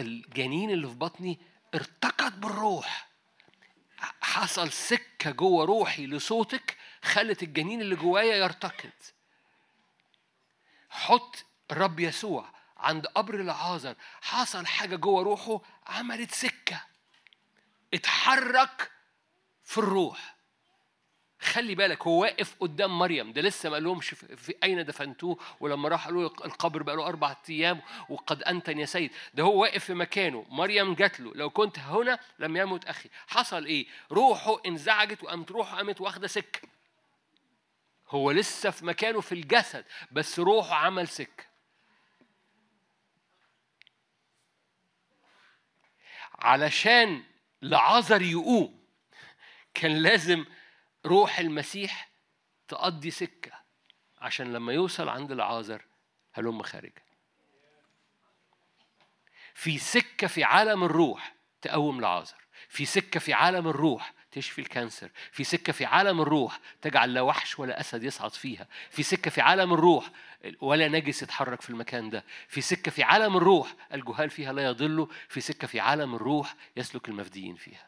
الجنين 0.00 0.70
اللي 0.70 0.88
في 0.88 0.94
بطني 0.94 1.40
ارتقت 1.74 2.32
بالروح. 2.32 3.08
حصل 4.20 4.72
سكة 4.72 5.30
جوه 5.30 5.64
روحي 5.64 6.06
لصوتك 6.06 6.76
خلت 7.02 7.42
الجنين 7.42 7.80
اللي 7.80 7.96
جوايا 7.96 8.36
يرتقد. 8.36 8.92
حط 10.90 11.44
الرب 11.70 12.00
يسوع 12.00 12.61
عند 12.82 13.06
قبر 13.06 13.34
العازر 13.34 13.94
حصل 14.20 14.66
حاجة 14.66 14.96
جوه 14.96 15.22
روحه 15.22 15.60
عملت 15.86 16.30
سكة. 16.34 16.82
اتحرك 17.94 18.90
في 19.64 19.78
الروح. 19.78 20.36
خلي 21.40 21.74
بالك 21.74 22.06
هو 22.06 22.22
واقف 22.22 22.56
قدام 22.60 22.98
مريم. 22.98 23.32
ده 23.32 23.40
لسه 23.42 23.68
ما 23.68 23.74
قالهمش 23.74 24.08
في 24.14 24.54
أين 24.62 24.84
دفنتوه 24.84 25.38
ولما 25.60 25.88
راح 25.88 26.04
قالوا 26.04 26.30
القبر 26.46 26.82
بقى 26.82 26.96
له 26.96 27.06
أربع 27.06 27.36
أيام 27.50 27.80
وقد 28.08 28.42
انتن 28.42 28.78
يا 28.78 28.86
سيد. 28.86 29.12
ده 29.34 29.42
هو 29.42 29.62
واقف 29.62 29.84
في 29.84 29.94
مكانه. 29.94 30.46
مريم 30.48 30.94
جات 30.94 31.20
له. 31.20 31.32
لو 31.34 31.50
كنت 31.50 31.78
هنا 31.78 32.18
لم 32.38 32.56
يمت 32.56 32.84
أخي. 32.84 33.08
حصل 33.26 33.64
إيه؟ 33.64 33.86
روحه 34.12 34.56
انزعجت 34.66 35.22
وقامت 35.22 35.50
روحه 35.50 35.76
قامت 35.76 36.00
واخدة 36.00 36.26
سكة. 36.26 36.68
هو 38.08 38.30
لسه 38.30 38.70
في 38.70 38.86
مكانه 38.86 39.20
في 39.20 39.32
الجسد 39.32 39.84
بس 40.12 40.38
روحه 40.38 40.74
عمل 40.76 41.08
سكة. 41.08 41.51
علشان 46.42 47.22
لعازر 47.62 48.22
يقوم 48.22 48.82
كان 49.74 49.96
لازم 49.96 50.44
روح 51.06 51.38
المسيح 51.38 52.10
تقضي 52.68 53.10
سكة 53.10 53.52
عشان 54.20 54.52
لما 54.52 54.72
يوصل 54.72 55.08
عند 55.08 55.32
العازر 55.32 55.84
هلم 56.32 56.62
خارج 56.62 56.92
في 59.54 59.78
سكة 59.78 60.26
في 60.26 60.44
عالم 60.44 60.84
الروح 60.84 61.34
تقوم 61.62 62.00
لعازر 62.00 62.36
في 62.68 62.84
سكة 62.84 63.20
في 63.20 63.32
عالم 63.32 63.68
الروح 63.68 64.12
تشفي 64.30 64.60
الكانسر 64.60 65.10
في 65.32 65.44
سكة 65.44 65.72
في 65.72 65.84
عالم 65.84 66.20
الروح 66.20 66.60
تجعل 66.82 67.14
لا 67.14 67.20
وحش 67.20 67.58
ولا 67.58 67.80
أسد 67.80 68.02
يصعد 68.02 68.32
فيها 68.32 68.68
في 68.90 69.02
سكة 69.02 69.30
في 69.30 69.40
عالم 69.40 69.72
الروح 69.72 70.10
ولا 70.60 70.88
نجس 70.88 71.22
يتحرك 71.22 71.60
في 71.60 71.70
المكان 71.70 72.10
ده. 72.10 72.24
في 72.48 72.60
سكة 72.60 72.90
في 72.90 73.02
عالم 73.02 73.36
الروح 73.36 73.74
الجهال 73.94 74.30
فيها 74.30 74.52
لا 74.52 74.62
يضلوا 74.64 75.06
في 75.28 75.40
سكة 75.40 75.66
في 75.66 75.80
عالم 75.80 76.14
الروح 76.14 76.54
يسلك 76.76 77.08
المفديين 77.08 77.56
فيها. 77.56 77.86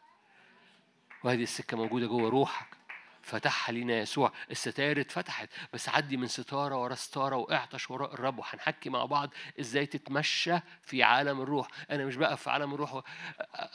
وهذه 1.25 1.43
السكة 1.43 1.77
موجودة 1.77 2.07
جوه 2.07 2.31
روحك. 2.31 2.67
فتحها 3.23 3.73
لينا 3.73 3.99
يسوع. 3.99 4.33
الستائر 4.51 5.01
اتفتحت. 5.01 5.49
بس 5.73 5.89
عدي 5.89 6.17
من 6.17 6.27
ستارة 6.27 6.77
ورا 6.83 6.95
ستارة 6.95 7.37
واعطش 7.37 7.91
وراء 7.91 8.15
الرب 8.15 8.39
وهنحكي 8.39 8.91
مع 8.91 9.05
بعض 9.05 9.31
إزاي 9.61 9.87
تتمشى 9.87 10.59
في 10.83 11.03
عالم 11.03 11.41
الروح. 11.41 11.69
أنا 11.91 12.05
مش 12.05 12.17
بقى 12.17 12.37
في 12.37 12.51
عالم 12.51 12.75
الروح 12.75 13.03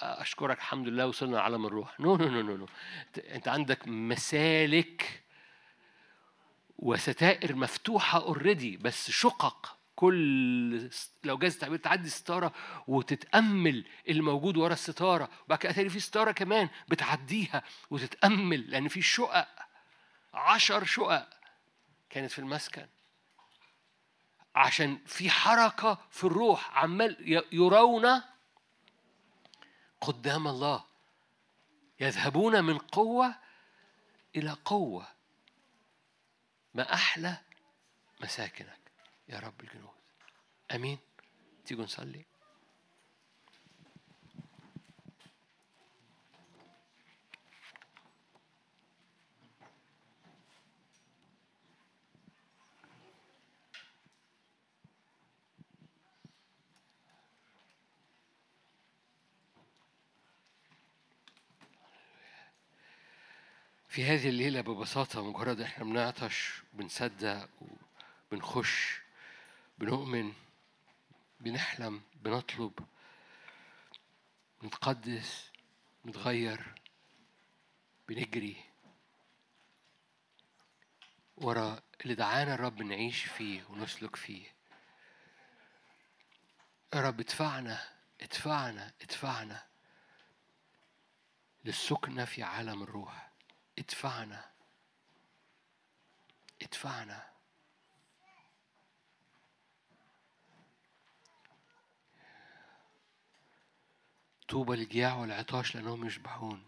أشكرك 0.01 0.57
الحمد 0.57 0.87
لله 0.87 1.07
وصلنا 1.07 1.35
لعالم 1.35 1.65
الروح. 1.65 1.99
no 1.99 2.15
no 2.15 2.27
no 2.29 2.41
no, 2.41 2.55
no. 2.57 2.65
أنت 3.17 3.47
عندك 3.47 3.87
مسالك 3.87 5.23
وستائر 6.79 7.55
مفتوحة 7.55 8.19
already 8.21 8.77
بس 8.77 9.11
شقق 9.11 9.77
كل 9.95 10.89
لو 11.23 11.37
جاز 11.37 11.53
التعبير 11.53 11.77
تعدي 11.77 12.09
ستارة 12.09 12.53
وتتأمل 12.87 13.85
اللي 14.07 14.21
موجود 14.21 14.57
ورا 14.57 14.73
الستارة 14.73 15.29
وبعد 15.45 15.59
كده 15.59 15.73
في 15.73 15.99
ستارة 15.99 16.31
كمان 16.31 16.69
بتعديها 16.87 17.63
وتتأمل 17.89 18.71
لأن 18.71 18.87
في 18.87 19.01
شقق 19.01 19.47
عشر 20.33 20.83
شقق 20.83 21.29
كانت 22.09 22.31
في 22.31 22.39
المسكن. 22.39 22.87
عشان 24.55 24.97
في 25.05 25.29
حركة 25.29 25.97
في 26.11 26.23
الروح 26.23 26.77
عمال 26.77 27.43
يرون 27.51 28.21
قدام 30.01 30.47
الله 30.47 30.85
يذهبون 31.99 32.63
من 32.63 32.77
قوة 32.77 33.35
إلى 34.35 34.57
قوة. 34.65 35.18
ما 36.73 36.93
أحلى 36.93 37.37
مساكنك 38.21 38.91
يا 39.27 39.39
رب 39.39 39.61
الجنود. 39.61 39.95
آمين. 40.71 40.99
تيجوا 41.65 41.83
نصلي. 41.83 42.25
في 63.89 64.03
هذه 64.05 64.29
الليلة 64.29 64.61
ببساطة 64.61 65.23
مجرد 65.29 65.61
إحنا 65.61 65.83
بنعطش 65.85 66.61
بنصدق 66.73 67.49
وبنخش 68.31 68.99
بنؤمن 69.77 70.33
بنحلم 71.39 72.01
بنطلب 72.15 72.73
نتقدس 74.63 75.51
نتغير 76.05 76.73
بنجري 78.07 78.63
ورا 81.37 81.81
اللي 82.01 82.15
دعانا 82.15 82.53
الرب 82.53 82.81
نعيش 82.81 83.23
فيه 83.23 83.63
ونسلك 83.69 84.15
فيه. 84.15 84.45
يا 86.93 87.01
رب 87.01 87.19
ادفعنا 87.19 87.81
ادفعنا 88.21 88.93
ادفعنا 89.01 89.63
للسكنة 91.65 92.25
في 92.25 92.43
عالم 92.43 92.83
الروح. 92.83 93.28
ادفعنا. 93.79 94.45
ادفعنا. 96.61 97.29
طوبى 104.47 104.75
للجياع 104.75 105.15
والعطاش 105.15 105.75
لأنهم 105.75 106.05
يشبعون. 106.05 106.65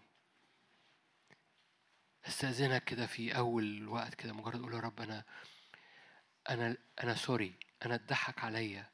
أستأذنك 2.25 2.83
كده 2.83 3.05
في 3.07 3.37
أول 3.37 3.87
وقت 3.87 4.13
كده 4.15 4.33
مجرد 4.33 4.59
أقول 4.59 4.73
يا 4.73 4.79
رب 4.79 5.01
أنا 5.01 5.23
أنا 6.49 6.77
أنا 7.03 7.15
سوري 7.15 7.55
أنا 7.85 7.95
اتضحك 7.95 8.43
عليا. 8.43 8.89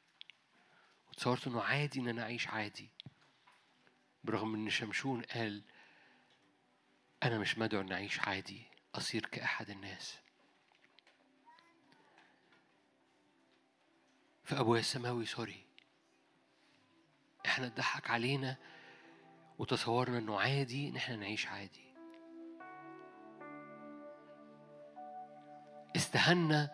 وتصورت 1.08 1.46
إنه 1.46 1.62
عادي 1.62 2.00
إن 2.00 2.08
أنا 2.08 2.22
أعيش 2.22 2.48
عادي. 2.48 2.88
برغم 4.24 4.54
إن 4.54 4.70
شمشون 4.70 5.22
قال 5.22 5.62
أنا 7.22 7.38
مش 7.38 7.58
مدعو 7.58 7.80
إن 7.80 7.92
أعيش 7.92 8.20
عادي 8.20 8.62
أصير 8.94 9.26
كأحد 9.26 9.70
الناس. 9.70 10.18
فأبويا 14.44 14.80
السماوي 14.80 15.26
سوري. 15.26 15.66
إحنا 17.46 17.66
اتضحك 17.66 18.10
علينا 18.10 18.56
وتصورنا 19.58 20.18
إنه 20.18 20.40
عادي 20.40 20.88
إن 20.88 20.96
إحنا 20.96 21.16
نعيش 21.16 21.46
عادي. 21.46 21.94
استهنا 25.96 26.70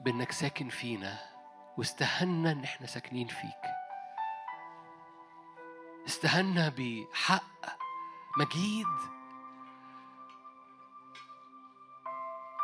بإنك 0.00 0.32
ساكن 0.32 0.68
فينا 0.68 1.18
واستهنا 1.78 2.52
إن 2.52 2.64
إحنا 2.64 2.86
ساكنين 2.86 3.28
فيك. 3.28 3.62
استهنا 6.06 6.68
بحق 6.68 7.78
مجيد 8.38 9.17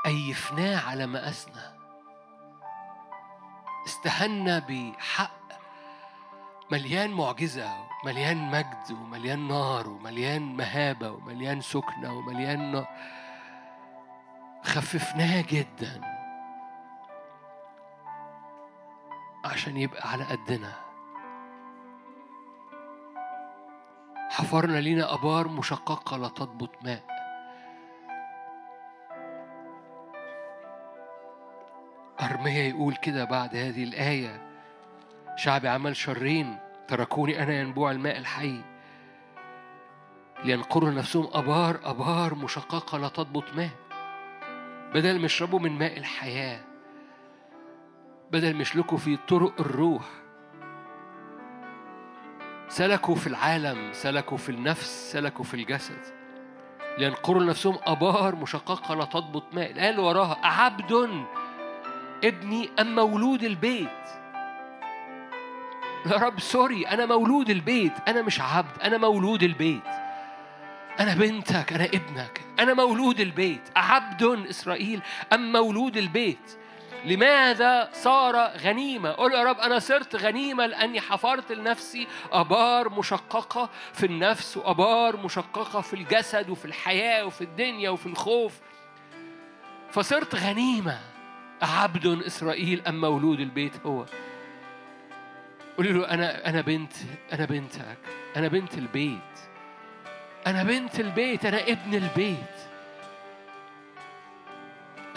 أيفناه 0.07 0.89
على 0.91 1.07
مقاسنا 1.07 1.75
استهنا 3.87 4.59
بحق 4.59 5.45
مليان 6.73 7.11
معجزة 7.11 7.75
مليان 8.05 8.51
مجد 8.51 8.93
ومليان 8.93 9.49
نار 9.49 9.89
ومليان 9.89 10.57
مهابة 10.57 11.11
ومليان 11.11 11.61
سكنة 11.61 12.13
ومليان 12.13 12.73
نار 12.73 12.87
خففناه 14.65 15.45
جدا 15.49 16.01
عشان 19.45 19.77
يبقى 19.77 20.11
على 20.11 20.25
قدنا. 20.25 20.73
حفرنا 24.31 24.81
لينا 24.81 25.15
أبار 25.15 25.49
مشققة 25.49 26.17
لا 26.17 26.29
تضبط 26.29 26.71
ماء. 26.83 27.14
أرميا 32.45 32.69
يقول 32.69 32.97
كده 32.97 33.25
بعد 33.25 33.57
هذه 33.57 33.85
الآية؟ 33.85 34.43
شعبي 35.37 35.69
عمل 35.69 35.97
شرين 35.97 36.57
تركوني 36.89 37.43
أنا 37.43 37.61
ينبوع 37.61 37.91
الماء 37.91 38.19
الحي. 38.19 38.61
لينقروا 40.45 40.91
نفسهم 40.91 41.29
أبار 41.33 41.81
أبار 41.85 42.35
مشققة 42.35 42.99
لا 42.99 43.09
تضبط 43.09 43.45
ماء. 43.57 43.71
بدل 44.95 45.19
ما 45.19 45.25
يشربوا 45.25 45.59
من 45.59 45.79
ماء 45.79 45.99
الحياة 45.99 46.61
بدل 48.33 48.55
ما 48.55 48.63
يسلكوا 48.63 48.99
في 48.99 49.17
طرق 49.17 49.61
الروح. 49.61 50.05
سلكوا 52.69 53.15
في 53.15 53.27
العالم 53.27 53.93
سلكوا 53.93 54.37
في 54.37 54.49
النفس 54.49 55.13
سلكوا 55.13 55.45
في 55.45 55.55
الجسد. 55.55 56.01
لينقروا 56.99 57.45
نفسهم 57.45 57.79
أبار 57.87 58.37
مشققة 58.37 58.95
لا 58.95 59.05
تضبط 59.05 59.45
ماء. 59.55 59.71
اللي 59.71 60.03
وراها 60.03 60.39
عبد 60.43 60.93
ابني 62.25 62.71
أم 62.81 62.95
مولود 62.95 63.43
البيت. 63.43 63.89
يا 66.07 66.17
رب 66.17 66.41
سوري 66.41 66.89
أنا 66.89 67.07
مولود 67.07 67.51
البيت. 67.51 67.93
أنا 68.09 68.23
مش 68.23 68.41
عبد 68.41 68.83
أنا 68.83 68.99
مولود 68.99 69.43
البيت. 69.43 69.83
أنا 71.01 71.15
بنتك 71.15 71.73
أنا 71.73 71.85
ابنك. 71.85 72.41
أنا 72.59 72.75
مولود 72.75 73.21
البيت. 73.21 73.63
عبد 73.77 74.47
إسرائيل 74.51 75.03
أم 75.33 75.53
مولود 75.53 75.97
البيت. 75.97 76.59
لماذا 77.05 77.91
صار 77.93 78.37
غنيمة؟ 78.37 79.13
قول 79.13 79.33
يا 79.33 79.43
رب 79.43 79.59
أنا 79.61 79.79
صرت 79.79 80.17
غنيمة 80.17 80.67
لأني 80.67 81.01
حفرت 81.01 81.53
لنفسي 81.53 82.07
أبار 82.33 82.89
مشققة 82.89 83.71
في 83.93 84.07
النفس 84.07 84.57
وأبار 84.57 85.17
مشققة 85.17 85.81
في 85.81 85.95
الجسد 85.95 86.51
وفي 86.51 86.65
الحياة 86.65 87.25
وفي 87.25 87.45
الدنيا 87.45 87.91
وفي 87.91 88.07
الخوف. 88.07 88.53
فصرت 89.91 90.35
غنيمة. 90.35 91.14
عبد 91.65 92.07
إسرائيل 92.07 92.83
أم 92.87 93.01
مولود 93.01 93.41
البيت 93.41 93.87
هو؟ 93.87 94.07
قولي 95.77 95.93
له 95.93 96.11
أنا 96.11 96.49
أنا 96.49 96.61
بنت 96.61 96.93
أنا 97.33 97.45
بنتك 97.45 97.99
أنا 98.37 98.49
بنت 98.49 98.79
البيت 98.79 99.21
أنا 100.47 100.63
بنت 100.63 101.01
البيت 101.01 101.45
أنا 101.45 101.63
ابن 101.63 101.95
البيت. 101.95 102.55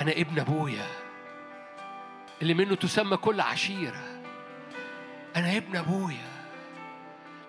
أنا 0.02 0.12
ابن 0.12 0.40
أبويا 0.40 0.88
اللي 2.42 2.54
منه 2.54 2.76
تسمى 2.76 3.18
كل 3.18 3.42
عشيرة. 3.42 4.22
أنا 5.36 5.58
ابن 5.58 5.76
أبويا 5.76 6.28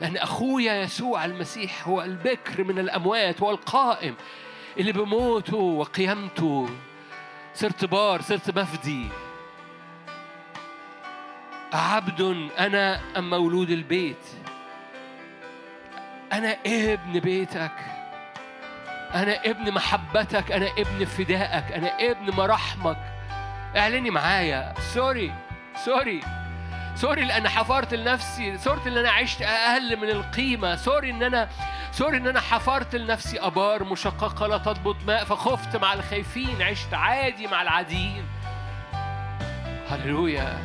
لأن 0.00 0.16
أخويا 0.16 0.82
يسوع 0.82 1.24
المسيح 1.24 1.88
هو 1.88 2.02
البكر 2.02 2.64
من 2.64 2.78
الأموات 2.78 3.42
هو 3.42 3.50
القائم 3.50 4.14
اللي 4.78 4.92
بموته 4.92 5.56
وقيامته 5.56 6.68
صرت 7.54 7.84
بار 7.84 8.22
صرت 8.22 8.58
مفدي. 8.58 9.08
عبد 11.72 12.50
أنا 12.58 13.00
أم 13.18 13.30
مولود 13.30 13.70
البيت. 13.70 14.26
أنا 16.32 16.56
ابن 16.66 17.20
بيتك. 17.20 17.72
أنا 19.14 19.44
ابن 19.44 19.72
محبتك 19.72 20.52
أنا 20.52 20.68
ابن 20.78 21.04
فدائك 21.04 21.72
أنا 21.72 22.00
ابن 22.00 22.34
مراحمك 22.34 22.98
اعلني 23.76 24.10
معايا. 24.10 24.74
sorry 24.94 25.34
sorry. 25.84 26.20
sorry 26.94 27.24
لأن 27.24 27.48
حفرت 27.48 27.94
لنفسي 27.94 28.58
sorry 28.58 28.80
ان 28.86 28.96
أنا 28.96 29.10
عشت 29.10 29.42
أقل 29.42 29.96
من 29.96 30.10
القيمة. 30.10 30.76
sorry 30.76 31.10
إن 31.10 31.22
أنا 31.22 31.48
سوري 31.98 32.16
إن 32.16 32.26
أنا 32.26 32.40
حفرت 32.40 32.96
لنفسي 32.96 33.40
أبار 33.40 33.84
مشققة 33.84 34.46
لا 34.46 34.58
تضبط 34.58 34.96
ماء 35.06 35.24
فخفت 35.24 35.76
مع 35.76 35.92
الخايفين 35.92 36.62
عشت 36.62 36.94
عادي 36.94 37.46
مع 37.46 37.62
العاديين. 37.62 38.24
هللويا. 39.90 40.58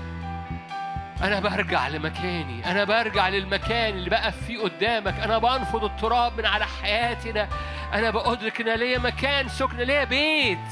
أنا 1.23 1.39
برجع 1.39 1.87
لمكاني 1.87 2.71
أنا 2.71 2.83
برجع 2.83 3.29
للمكان 3.29 3.93
اللي 3.93 4.09
بقف 4.09 4.45
فيه 4.45 4.59
قدامك. 4.59 5.19
أنا 5.19 5.37
بنفض 5.37 5.83
التراب 5.83 6.37
من 6.37 6.45
على 6.45 6.65
حياتنا 6.65 7.47
أنا 7.93 8.09
بأدرك 8.09 8.61
إن 8.61 8.69
ليا 8.75 8.97
مكان 8.97 9.47
سكن 9.47 9.77
ليا 9.77 10.03
بيت. 10.03 10.69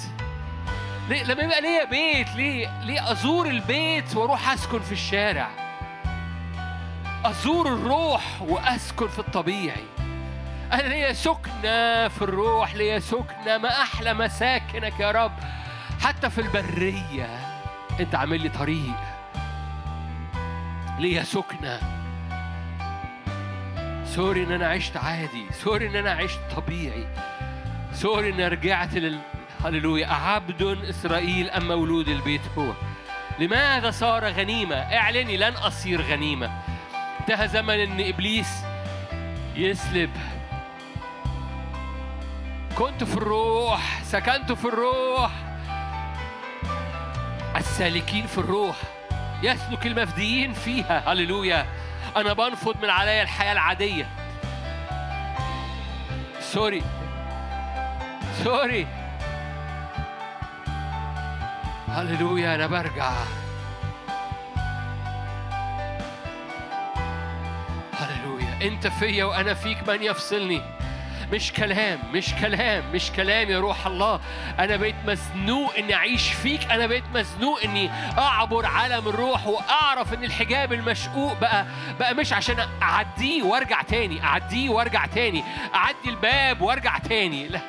ليه؟ 1.09 1.23
لما 1.23 1.43
يبقى 1.43 1.61
ليا 1.61 1.85
بيت 1.85 2.35
ليه؟ 2.35 2.81
ليه 2.81 3.11
أزور 3.11 3.47
البيت 3.47 4.15
وأروح 4.15 4.49
أسكن 4.49 4.79
في 4.79 4.91
الشارع؟ 4.91 5.49
أزور 7.25 7.67
الروح 7.67 8.41
وأسكن 8.41 9.07
في 9.07 9.19
الطبيعي. 9.19 10.00
أنا 10.73 10.87
ليا 10.87 11.13
سكنة 11.13 12.07
في 12.07 12.21
الروح 12.21 12.75
ليا 12.75 12.99
سكنة 12.99 13.57
ما 13.57 13.81
أحلى 13.81 14.13
مساكنك 14.13 14.99
يا 14.99 15.11
رب. 15.11 15.31
حتى 16.01 16.29
في 16.29 16.41
البرية 16.41 17.39
أنت 17.99 18.15
عامل 18.15 18.41
لي 18.41 18.49
طريق. 18.49 18.95
ليا 20.99 21.23
سكنة. 21.23 21.79
sorry 24.05 24.43
إن 24.43 24.51
أنا 24.51 24.67
عشت 24.67 24.97
عادي. 24.97 25.45
sorry 25.51 25.87
إن 25.87 25.95
أنا 25.95 26.11
عشت 26.11 26.39
طبيعي. 26.55 27.07
sorry 27.93 28.29
ان 28.29 28.41
رجعت 28.41 28.93
لل 28.93 29.19
هللويا. 29.65 30.07
عبد 30.07 30.61
إسرائيل 30.89 31.49
أم 31.49 31.67
مولود 31.67 32.07
البيت 32.07 32.41
هو؟ 32.57 32.73
لماذا 33.39 33.91
صار 33.91 34.25
غنيمة؟ 34.25 34.75
اعلني 34.75 35.37
لن 35.37 35.53
أصير 35.53 36.01
غنيمة. 36.01 36.51
انتهى 37.19 37.47
زمن 37.47 37.79
إن 37.79 38.01
إبليس 38.01 38.63
يسلب 39.55 40.09
كنت 42.77 43.03
في 43.03 43.17
الروح 43.17 44.03
سكنت 44.03 44.51
في 44.51 44.65
الروح. 44.65 45.31
السالكين 47.55 48.27
في 48.27 48.37
الروح 48.37 48.75
يسلك 49.43 49.87
المفديين 49.87 50.53
فيها. 50.53 51.11
هللويا. 51.11 51.65
أنا 52.17 52.33
بنفض 52.33 52.75
من 52.83 52.89
عليا 52.89 53.23
الحياة 53.23 53.51
العادية. 53.51 54.09
سوري. 56.39 56.83
سوري. 58.43 58.87
هللويا 61.87 62.55
أنا 62.55 62.67
برجع. 62.67 63.11
هللويا. 67.99 68.59
أنت 68.61 68.87
فيا 68.87 69.25
وأنا 69.25 69.53
فيك 69.53 69.89
من 69.89 70.03
يفصلني. 70.03 70.80
مش 71.33 71.51
كلام 71.53 71.99
مش 72.13 72.33
كلام 72.41 72.83
مش 72.93 73.11
كلام 73.11 73.49
يا 73.49 73.59
روح 73.59 73.87
الله. 73.87 74.19
أنا 74.59 74.75
بقيت 74.75 74.95
مزنوق 75.07 75.75
إني 75.77 75.93
أعيش 75.95 76.33
فيك 76.33 76.71
أنا 76.71 76.87
بقيت 76.87 77.03
مزنوق 77.13 77.63
إني 77.63 77.89
أعبر 78.17 78.65
عالم 78.65 79.07
الروح 79.07 79.47
وأعرف 79.47 80.13
إن 80.13 80.23
الحجاب 80.23 80.73
المشقوق 80.73 81.39
بقى 81.39 81.65
بقى 81.99 82.13
مش 82.15 82.33
عشان 82.33 82.67
أعديه 82.81 83.43
وأرجع 83.43 83.81
تاني 83.81 84.23
أعديه 84.23 84.69
وأرجع 84.69 85.05
تاني 85.05 85.43
أعدي 85.75 86.09
الباب 86.09 86.61
وأرجع 86.61 86.97
تاني. 86.97 87.47
لا 87.47 87.61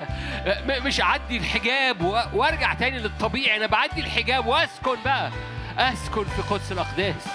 مش 0.85 1.01
أعدي 1.01 1.37
الحجاب 1.37 2.03
و- 2.03 2.21
وأرجع 2.35 2.75
تاني 2.75 2.99
للطبيعي 2.99 3.57
أنا 3.57 3.67
بعدي 3.67 4.01
الحجاب 4.01 4.47
وأسكن 4.47 4.97
بقى 5.05 5.31
أسكن 5.79 6.25
في 6.25 6.43
قدس 6.51 6.73
الأقداس. 6.73 7.27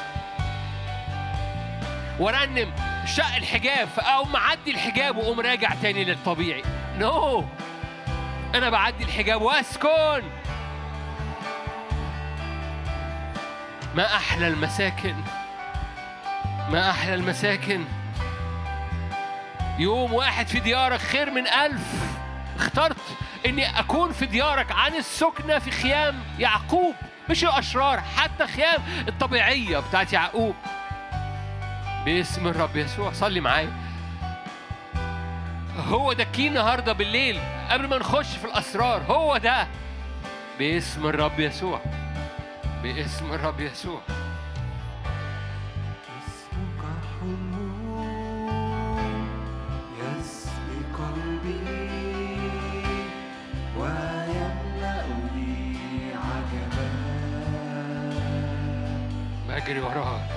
وارنم 2.20 2.74
شق 3.06 3.36
الحجاب 3.36 3.88
فاقوم 3.88 4.32
معدي 4.32 4.72
الحجاب 4.72 5.18
وأقوم 5.18 5.40
راجع 5.40 5.70
تاني 5.82 6.04
للطبيعي. 6.04 6.64
نو 6.98 7.42
no. 7.42 7.46
أنا 8.56 8.70
بعدي 8.70 9.04
الحجاب 9.04 9.42
وأسكن. 9.42 10.24
ما 13.96 14.16
أحلى 14.16 14.48
المساكن. 14.48 15.16
ما 16.72 16.90
أحلى 16.90 17.14
المساكن. 17.14 17.86
يوم 19.80 20.14
واحد 20.14 20.48
في 20.48 20.60
ديارك 20.60 21.00
خير 21.00 21.32
من 21.32 21.48
ألف. 21.48 21.94
اخترت 22.60 22.98
إني 23.46 23.80
أكون 23.80 24.12
في 24.12 24.26
ديارك 24.26 24.72
عن 24.72 24.96
السكنة 24.96 25.60
في 25.60 25.72
خيام 25.72 26.24
يعقوب. 26.40 26.96
مش 27.30 27.44
الأشرار 27.44 28.02
حتى 28.18 28.48
خيام 28.48 28.84
الطبيعية 29.08 29.80
بتاعت 29.80 30.14
يعقوب. 30.14 30.56
باسم 32.08 32.48
الرب 32.48 32.76
يسوع. 32.76 33.12
صلي 33.14 33.40
معايا. 33.40 33.72
هو 35.78 36.14
ده 36.14 36.24
كي 36.24 36.48
النهارده 36.48 36.94
بالليل 36.94 37.40
قبل 37.70 37.88
ما 37.88 37.98
نخش 37.98 38.38
في 38.38 38.46
الأسرار. 38.46 39.02
هو 39.02 39.38
ده 39.38 39.68
باسم 40.60 41.08
الرب 41.08 41.40
يسوع. 41.40 41.82
باسم 42.84 43.34
الرب 43.34 43.60
يسوع. 43.60 44.02
اسمك 46.18 46.86
حلو 47.20 48.04
يسبي 50.00 50.80
قلبي 50.98 51.60
ويملأني 53.78 55.34
عجبا. 56.14 56.88
بجري 59.50 59.80
وراك 59.80 60.37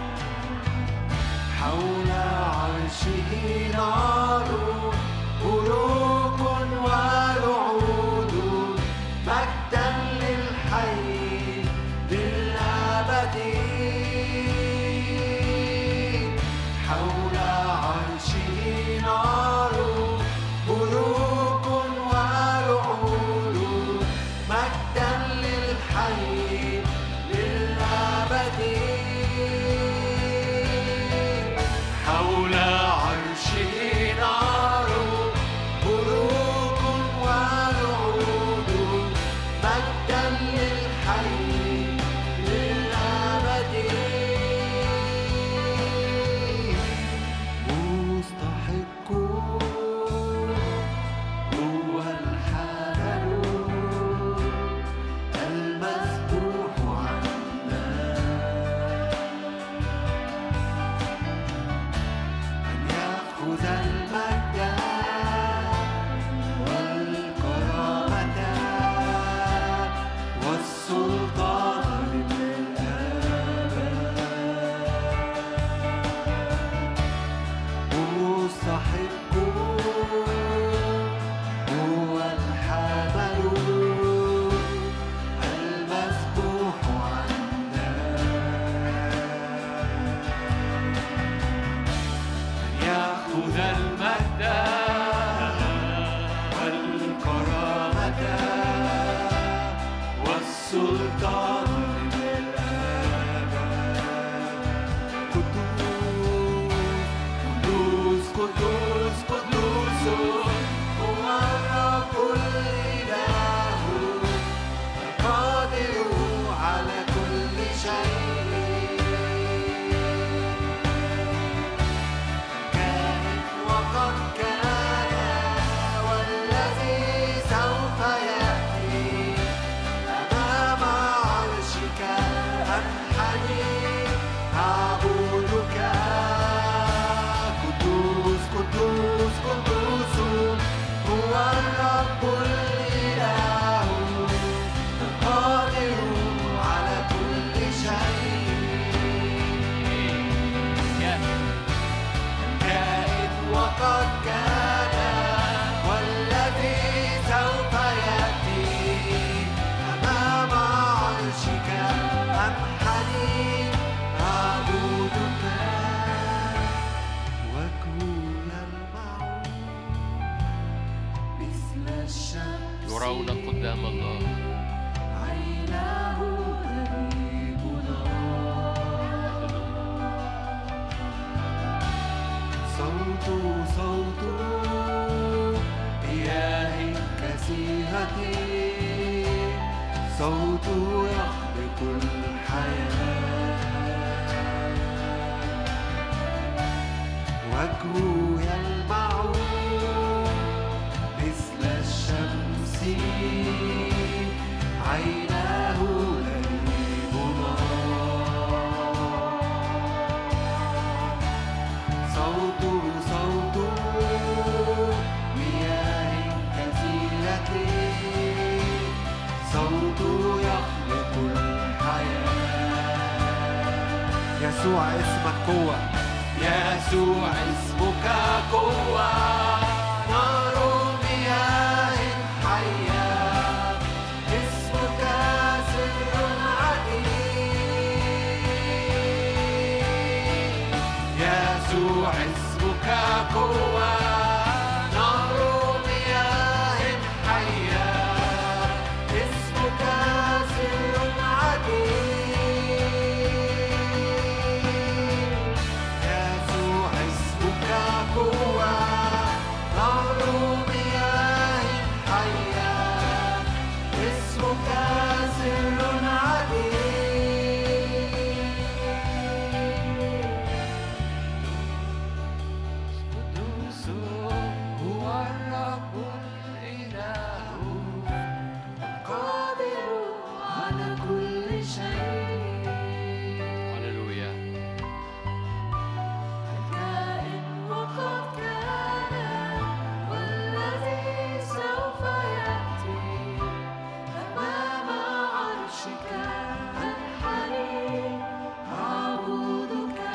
حول 1.61 2.09
عرشه 2.11 3.77
نار. 3.77 4.40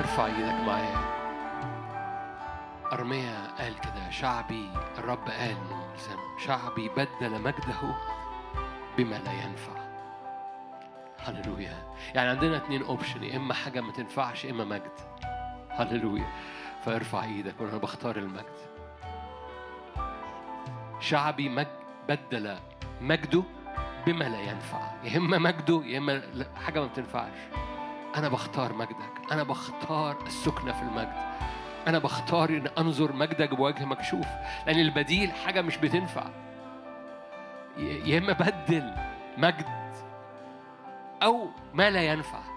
أرفع 0.06 0.26
إيدك 0.26 0.54
معايا. 0.66 0.98
أرميا 2.92 3.46
قال 3.58 3.80
كده 3.80 4.10
شعبي 4.10 4.70
الرب 4.98 5.28
قال 5.28 5.56
للزمن 5.92 6.38
شعبي 6.38 6.88
بدل 6.88 7.42
مجده 7.42 7.94
بما 8.98 9.14
لا 9.14 9.32
ينفع. 9.32 9.72
هللويا. 11.18 11.92
يعني 12.14 12.30
عندنا 12.30 12.56
اتنين 12.56 12.82
اوبشن 12.82 13.22
يا 13.24 13.36
إما 13.36 13.54
حاجة 13.54 13.80
ما 13.80 13.92
تنفعش 13.92 14.44
يا 14.44 14.50
إما 14.50 14.64
مجد. 14.64 14.92
هللويا. 15.70 16.26
فارفع 16.84 17.24
إيدك 17.24 17.60
وأنا 17.60 17.76
بختار 17.78 18.16
المجد. 18.16 18.56
شعبي 21.00 21.48
مج... 21.48 21.66
بدل 22.08 22.56
مجده 23.00 23.42
بما 24.06 24.24
لا 24.24 24.40
ينفع. 24.40 24.80
يا 25.04 25.16
إما 25.18 25.38
مجده 25.38 25.82
يا 25.84 25.98
إما 25.98 26.22
حاجة 26.64 26.80
ما 26.80 26.86
بتنفعش. 26.86 27.38
أنا 28.16 28.28
بختار 28.28 28.72
مجدك. 28.72 29.32
أنا 29.32 29.42
بختار 29.42 30.16
السكنة 30.26 30.72
في 30.72 30.82
المجد. 30.82 31.36
أنا 31.86 31.98
بختار 31.98 32.48
إن 32.48 32.66
أنظر 32.78 33.12
مجدك 33.12 33.54
بوجه 33.54 33.84
مكشوف 33.84 34.26
لأن 34.66 34.80
البديل 34.80 35.32
حاجة 35.32 35.62
مش 35.62 35.76
بتنفع. 35.76 36.26
يا 37.78 38.18
إما 38.18 38.32
بدل 38.32 38.92
مجد 39.36 39.66
أو 41.22 41.48
ما 41.74 41.90
لا 41.90 42.02
ينفع. 42.02 42.55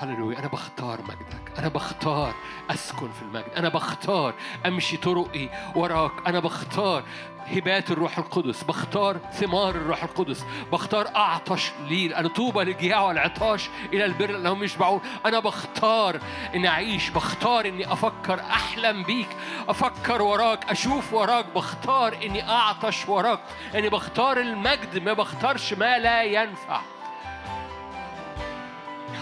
هللويا 0.00 0.38
أنا 0.38 0.46
بختار 0.48 1.00
مجدك 1.02 1.58
أنا 1.58 1.68
بختار 1.68 2.34
أسكن 2.70 3.10
في 3.12 3.22
المجد 3.22 3.52
أنا 3.56 3.68
بختار 3.68 4.34
أمشي 4.66 4.96
طرقي 4.96 5.48
وراك 5.74 6.12
أنا 6.26 6.40
بختار 6.40 7.02
هبات 7.46 7.90
الروح 7.90 8.18
القدس 8.18 8.62
بختار 8.62 9.18
ثمار 9.32 9.70
الروح 9.70 10.02
القدس 10.02 10.44
بختار 10.72 11.08
أعطش 11.16 11.72
ليه 11.88 12.18
أنا 12.18 12.28
طوبى 12.28 12.64
للجياع 12.64 13.00
والعطاش 13.02 13.68
إلى 13.92 14.04
البر 14.04 14.30
لأنهم 14.30 14.62
يشبعون. 14.64 15.00
أنا 15.26 15.40
بختار 15.40 16.20
إني 16.54 16.68
أعيش 16.68 17.10
بختار 17.10 17.66
إني 17.66 17.92
أفكر 17.92 18.40
أحلم 18.40 19.02
بيك 19.02 19.28
أفكر 19.68 20.22
وراك 20.22 20.70
أشوف 20.70 21.12
وراك 21.12 21.46
بختار 21.54 22.16
إني 22.24 22.48
أعطش 22.48 23.08
وراك 23.08 23.40
اني 23.74 23.88
بختار 23.88 24.40
المجد 24.40 24.98
ما 24.98 25.12
بختارش 25.12 25.72
ما 25.72 25.98
لا 25.98 26.22
ينفع. 26.22 26.80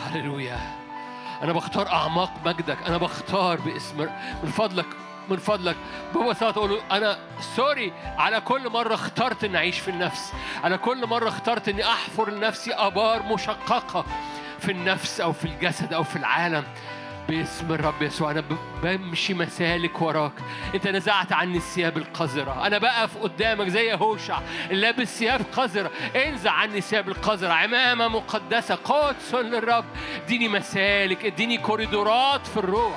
هللويا. 0.08 0.58
أنا 1.42 1.52
بختار 1.52 1.88
أعماق 1.88 2.32
مجدك. 2.44 2.78
أنا 2.86 2.96
بختار 2.96 3.60
باسم 3.60 4.08
من 4.42 4.50
فضلك 4.50 4.86
من 5.28 5.36
فضلك. 5.36 5.76
ببساطة 6.14 6.58
أقول 6.58 6.80
أنا 6.92 7.18
سوري 7.56 7.92
على 8.18 8.40
كل 8.40 8.68
مرة 8.68 8.94
اخترت 8.94 9.44
إني 9.44 9.56
أعيش 9.56 9.78
في 9.78 9.90
النفس. 9.90 10.32
على 10.64 10.78
كل 10.78 11.06
مرة 11.06 11.28
اخترت 11.28 11.68
إني 11.68 11.84
أحفر 11.84 12.30
لنفسي 12.30 12.74
آبار 12.74 13.22
مشققة 13.22 14.04
في 14.58 14.72
النفس 14.72 15.20
أو 15.20 15.32
في 15.32 15.44
الجسد 15.44 15.92
أو 15.92 16.02
في 16.02 16.16
العالم. 16.16 16.64
باسم 17.28 17.72
الرب 17.72 18.02
يسوع. 18.02 18.30
أنا 18.30 18.44
بمشي 18.82 19.34
مسالك 19.34 20.02
وراك. 20.02 20.32
أنت 20.74 20.88
نزعت 20.88 21.32
عني 21.32 21.56
الثياب 21.56 21.96
القذرة. 21.96 22.66
أنا 22.66 22.78
بقف 22.78 23.18
قدامك 23.18 23.68
زي 23.68 23.94
هوشع 23.94 24.40
لابس 24.70 25.18
ثياب 25.18 25.40
قذرة. 25.52 25.90
انزع 26.16 26.50
عني 26.50 26.78
الثياب 26.78 27.08
القذرة. 27.08 27.52
عمامة 27.52 28.08
مقدسة. 28.08 28.74
قدس 28.74 29.34
للرب 29.34 29.84
اديني 30.24 30.48
مسالك. 30.48 31.24
اديني 31.24 31.58
كوريدورات 31.58 32.46
في 32.46 32.56
الروح. 32.56 32.96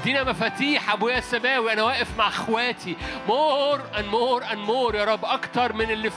ادينا 0.00 0.24
مفاتيح 0.24 0.92
ابويا 0.92 1.18
السماوي 1.18 1.72
أنا 1.72 1.82
واقف 1.82 2.18
مع 2.18 2.28
إخواتي. 2.28 2.96
more 3.28 3.80
and 3.98 4.06
more 4.06 4.44
and 4.52 4.58
more 4.58 4.94
يا 4.94 5.04
رب 5.04 5.24
أكتر 5.24 5.72
من 5.72 5.90
اللي 5.90 6.10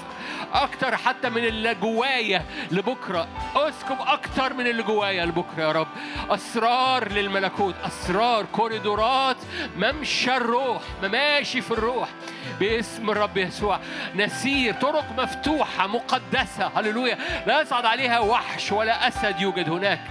أكتر 0.54 0.96
حتى 0.98 1.30
من 1.30 1.46
اللي 1.46 1.76
جوايا 1.76 2.46
لبكرة. 2.72 3.28
أسكب 3.56 3.98
أكتر 4.00 4.54
من 4.54 4.68
اللي 4.68 4.84
جوايا 4.84 5.26
لبكرة 5.26 5.64
يا 5.64 5.72
رب. 5.72 5.88
أسرار 6.30 7.12
للملكوت 7.12 7.76
أسرار 7.84 8.46
كوريدورات. 8.46 9.38
ممشى 9.78 10.38
الروح 10.38 10.82
مماشي 11.04 11.62
في 11.62 11.72
الروح. 11.72 12.10
باسم 12.60 13.10
الرب 13.10 13.38
يسوع. 13.38 13.80
نسير 14.16 14.74
طرق 14.74 15.06
مفتوحة 15.18 15.88
مقدسة. 15.88 16.72
هللويا. 16.76 17.18
لا 17.48 17.62
يصعد 17.62 17.86
عليها 17.86 18.20
وحش 18.20 18.72
ولا 18.72 19.08
أسد 19.08 19.42
يوجد 19.42 19.70
هناك. 19.70 20.02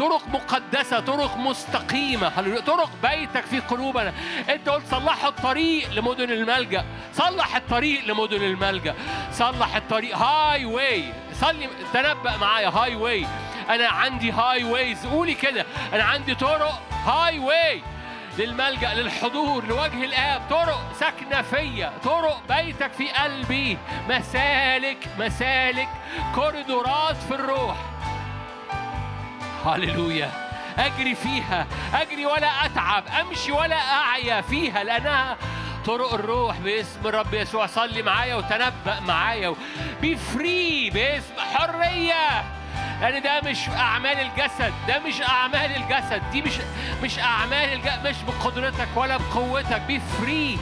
طرق 0.00 0.28
مقدسة 0.28 1.00
طرق 1.00 1.36
مستقيمة. 1.36 2.28
طرق 2.66 2.90
بيتك 3.02 3.44
في 3.44 3.60
قلوبنا. 3.60 4.12
انت 4.48 4.68
قلت 4.68 4.86
صلحوا 4.90 5.28
الطريق 5.28 5.92
لمدن 5.92 6.30
الملجأ. 6.30 6.84
صلح 7.14 7.56
الطريق 7.56 8.04
لمدن 8.04 8.42
الملجأ. 8.42 8.94
صلح 9.32 9.76
الطريق. 9.76 10.16
highway 10.16 11.12
صلي 11.32 11.68
تنبأ 11.92 12.36
معايا. 12.36 12.68
highway 12.68 13.26
أنا 13.70 13.88
عندي 13.88 14.32
highways 14.32 15.06
قولي 15.06 15.34
كده. 15.34 15.66
أنا 15.92 16.04
عندي 16.04 16.34
طرق 16.34 16.82
highway 17.04 17.82
للملجأ 18.38 18.94
للحضور 18.94 19.64
لوجه 19.64 20.04
الآب. 20.04 20.42
طرق 20.50 20.92
ساكنة 21.00 21.42
فيا. 21.42 21.92
طرق 22.04 22.42
بيتك 22.48 22.92
في 22.92 23.08
قلبي. 23.08 23.78
مسالك 24.08 24.98
مسالك. 25.18 25.88
كوريدورات 26.34 27.16
في 27.16 27.34
الروح. 27.34 27.76
هللويا 29.66 30.30
أجري 30.78 31.14
فيها 31.14 31.66
أجري 31.94 32.26
ولا 32.26 32.66
أتعب 32.66 33.04
أمشي 33.20 33.52
ولا 33.52 33.76
اعيا 33.76 34.40
فيها 34.40 34.84
لانها 34.84 35.36
طرق 35.86 36.14
الروح 36.14 36.58
باسم 36.58 37.06
الرب 37.06 37.34
يسوع. 37.34 37.66
صلي 37.66 38.02
معايا 38.02 38.34
وتنبأ 38.34 39.00
معايا 39.00 39.54
be 40.00 40.16
free 40.16 40.90
باسم 40.90 41.34
حرية. 41.54 42.44
لأن 43.00 43.22
ده 43.22 43.40
مش 43.50 43.68
أعمال 43.68 44.20
الجسد 44.20 44.72
ده 44.88 44.98
مش 44.98 45.22
أعمال 45.22 45.76
الجسد 45.76 46.22
دي 46.32 46.42
مش 46.42 46.52
مش 47.02 47.18
أعمال 47.18 47.72
الجسد 47.72 48.06
مش 48.06 48.16
بقدرتك 48.22 48.88
ولا 48.96 49.16
بقوتك. 49.16 49.80
be 49.80 50.00
free 50.00 50.58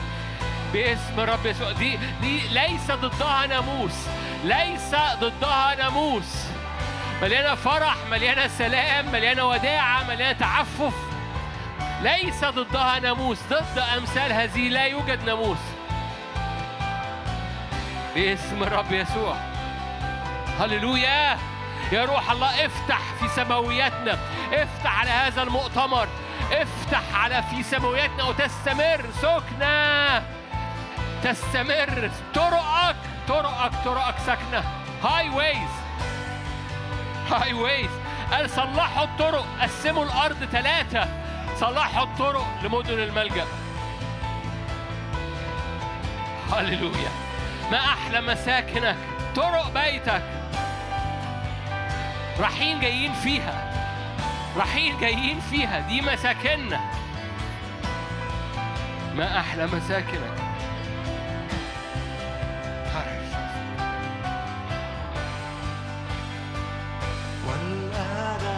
باسم 0.72 1.20
الرب 1.20 1.46
يسوع. 1.46 1.72
دي 1.72 1.98
دي 2.20 2.40
ليس 2.48 2.90
ضدها 2.90 3.46
ناموس 3.46 4.06
ليس 4.44 4.94
ضدها 5.20 5.74
ناموس. 5.74 6.44
مليانة 7.22 7.54
فرح 7.54 7.96
مليانة 8.10 8.48
سلام 8.48 9.12
مليانة 9.12 9.44
وداعة 9.44 10.04
مليانة 10.04 10.38
تعفف. 10.38 10.94
ليس 12.02 12.44
ضدها 12.44 12.98
ناموس 12.98 13.38
ضد 13.50 13.78
أمثال 13.96 14.32
هذه 14.32 14.68
لا 14.68 14.86
يوجد 14.86 15.24
ناموس. 15.24 15.58
باسم 18.14 18.62
الرب 18.62 18.92
يسوع. 18.92 19.36
هللويا. 20.60 21.38
يا 21.92 22.04
روح 22.04 22.30
الله 22.30 22.66
افتح 22.66 23.00
في 23.20 23.28
سماوياتنا 23.28 24.18
افتح 24.52 25.00
على 25.00 25.10
هذا 25.10 25.42
المؤتمر 25.42 26.08
افتح 26.52 27.02
على 27.14 27.42
في 27.42 27.62
سماوياتنا 27.62 28.24
وتستمر. 28.24 29.04
سكنة. 29.22 30.22
تستمر. 31.22 32.10
طرقك 32.34 32.96
طرقك 33.28 33.72
طرقك 33.84 34.18
ساكنة. 34.26 34.64
هاي 35.04 35.28
ويز 35.28 35.87
هاي 37.30 37.52
ويز 37.52 37.90
قال 38.32 38.50
صلحوا 38.50 39.04
الطرق 39.04 39.46
قسموا 39.62 40.04
الأرض 40.04 40.44
ثلاثة 40.52 41.08
صلحوا 41.60 42.04
الطرق 42.04 42.46
لمدن 42.62 42.98
الملجأ. 42.98 43.46
هللويا. 46.52 47.10
ما 47.70 47.78
أحلى 47.78 48.20
مساكنك. 48.20 48.96
طرق 49.36 49.70
بيتك. 49.74 50.22
رايحين 52.40 52.80
جايين 52.80 53.12
فيها. 53.12 53.72
رايحين 54.56 54.98
جايين 55.00 55.40
فيها. 55.40 55.80
دي 55.80 56.00
مساكننا. 56.00 56.80
ما 59.14 59.40
أحلى 59.40 59.66
مساكنك. 59.66 60.47
One 67.48 68.57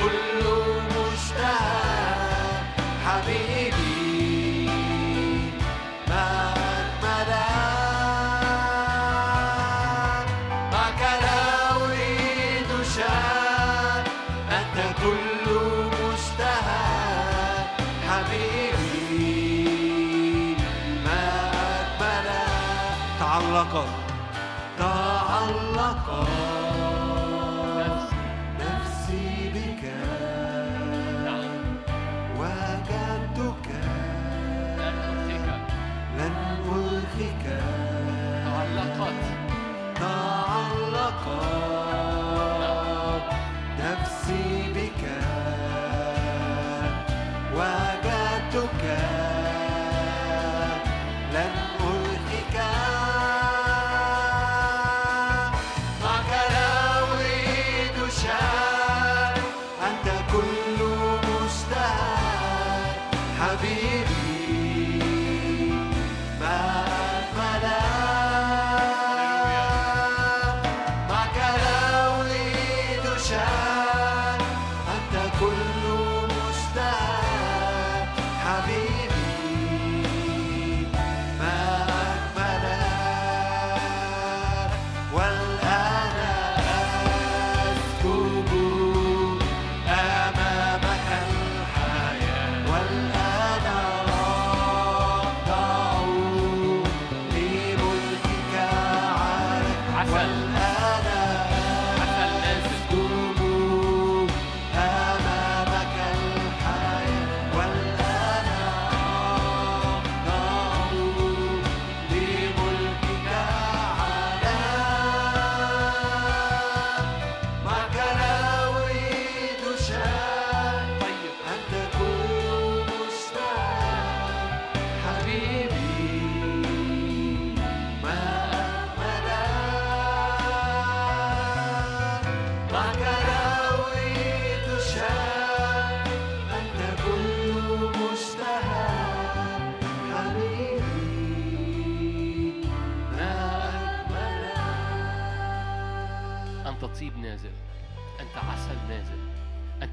أنت 0.00 0.39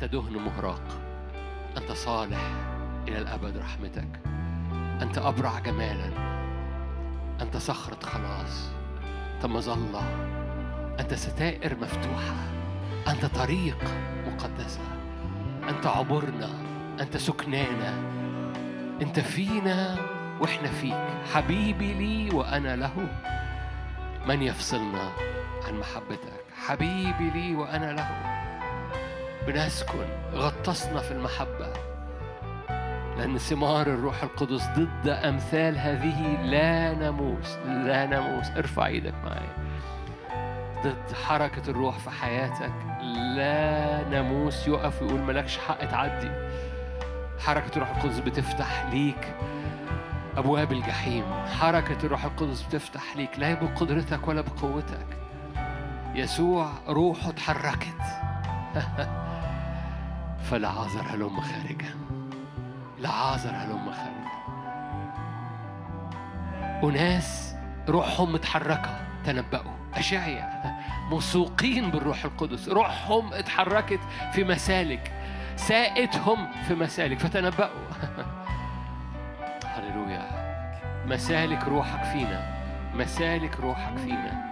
دهن 0.08 0.34
مهراق. 0.34 0.84
أنت 1.78 1.92
صالح 1.92 2.40
إلى 3.08 3.18
الأبد 3.18 3.58
رحمتك. 3.58 4.20
أنت 5.02 5.18
أبرع 5.18 5.60
جمالا. 5.60 6.10
أنت 7.42 7.58
صخرة 7.58 8.06
خلاص. 8.06 8.70
أنت 9.36 9.46
مظلة 9.46 10.04
أنت 11.00 11.14
ستائر 11.14 11.78
مفتوحة. 11.82 12.48
أنت 13.08 13.26
طريق 13.26 13.78
مقدسة. 14.28 14.82
أنت 15.70 15.88
عبورنا 15.88 16.50
أنت 17.02 17.18
سكنانا. 17.18 17.94
أنت 19.02 19.20
فينا 19.20 19.98
وإحنا 20.40 20.68
فيك. 20.68 21.08
حبيبي 21.34 21.94
لي 21.94 22.36
وأنا 22.36 22.76
له. 22.76 23.08
من 24.28 24.42
يفصلنا 24.42 25.12
عن 25.68 25.80
محبتك؟ 25.80 26.44
حبيبي 26.68 27.30
لي 27.30 27.56
وأنا 27.56 27.92
له. 27.92 28.27
بنسكن 29.48 30.06
غطسنا 30.34 31.00
في 31.02 31.12
المحبة. 31.12 31.74
لأن 33.18 33.38
ثمار 33.38 33.88
الروح 33.88 34.24
القدس 34.24 34.68
ضد 34.68 35.08
أمثال 35.10 35.78
هذه 35.78 36.42
لا 36.44 36.94
ناموس 36.94 37.56
لا 37.66 38.06
ناموس 38.06 38.50
ارفع 38.50 38.86
إيدك 38.86 39.14
معايا. 39.24 39.58
ضد 40.84 41.14
حركة 41.26 41.70
الروح 41.70 41.98
في 41.98 42.10
حياتك 42.10 42.74
لا 43.36 44.04
ناموس 44.10 44.68
يقف 44.68 45.02
ويقول 45.02 45.20
ملكش 45.22 45.58
حق 45.58 45.86
تعدي. 45.86 46.32
حركة 47.40 47.72
الروح 47.76 47.90
القدس 47.96 48.20
بتفتح 48.20 48.86
ليك 48.92 49.36
أبواب 50.38 50.72
الجحيم. 50.72 51.24
حركة 51.60 52.06
الروح 52.06 52.26
القدس 52.26 52.62
بتفتح 52.62 53.16
ليك. 53.16 53.40
لا 53.40 53.54
بقدرتك 53.54 54.28
ولا 54.28 54.42
بقوتك. 54.42 55.08
يسوع 56.16 56.70
روحه 56.88 57.30
اتحركت. 57.30 58.02
فلعازر 60.52 61.02
هلم 61.02 61.42
خارجا. 61.42 61.96
لعازر 63.00 63.50
هلم 63.50 63.92
خارجا. 63.92 64.28
أناس 66.84 67.56
روحهم 67.90 68.34
متحركة 68.34 69.00
تنبأوا. 69.26 69.72
أشعيا 69.94 70.78
موثوقين 71.10 71.92
بالروح 71.92 72.26
القدس. 72.26 72.70
روحهم 72.70 73.34
اتحركت 73.34 74.00
في 74.34 74.44
مسالك. 74.44 75.12
ساقتهم 75.56 76.48
في 76.68 76.76
مسالك. 76.76 77.20
فتنبأوا. 77.20 77.88
هللويا. 79.76 80.48
مسالك 81.06 81.64
روحك 81.64 82.04
فينا. 82.04 82.58
مسالك 82.94 83.60
روحك 83.60 83.98
فينا. 83.98 84.44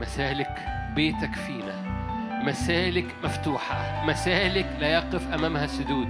مسالك 0.00 0.66
بيتك 0.94 1.34
فينا. 1.34 2.03
مسالك 2.44 3.14
مفتوحة. 3.24 4.04
مسالك 4.06 4.76
لا 4.80 4.92
يقف 4.92 5.32
أمامها 5.32 5.66
سدود. 5.66 6.08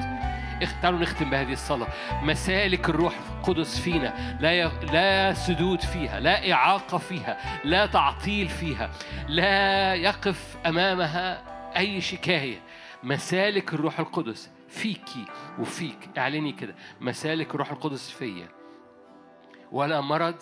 تعالوا 0.82 0.98
نختم 0.98 1.30
بهذه 1.30 1.52
الصلاة. 1.52 1.88
مسالك 2.22 2.88
الروح 2.88 3.14
القدس 3.38 3.80
فينا. 3.80 4.38
لا 4.40 4.52
ي... 4.52 4.70
لا 4.92 5.32
سدود 5.32 5.80
فيها 5.80 6.20
لا 6.20 6.52
إعاقة 6.52 6.98
فيها 6.98 7.60
لا 7.64 7.86
تعطيل 7.86 8.48
فيها 8.48 8.90
لا 9.28 9.94
يقف 9.94 10.56
أمامها 10.66 11.42
أي 11.76 12.00
شكاية. 12.00 12.58
مسالك 13.02 13.74
الروح 13.74 14.00
القدس 14.00 14.50
فيكي 14.68 15.24
وفيك. 15.58 16.10
اعلني 16.18 16.52
كده. 16.52 16.74
مسالك 17.00 17.54
الروح 17.54 17.70
القدس 17.70 18.10
فيا. 18.10 18.48
ولا 19.72 20.00
مرض 20.00 20.36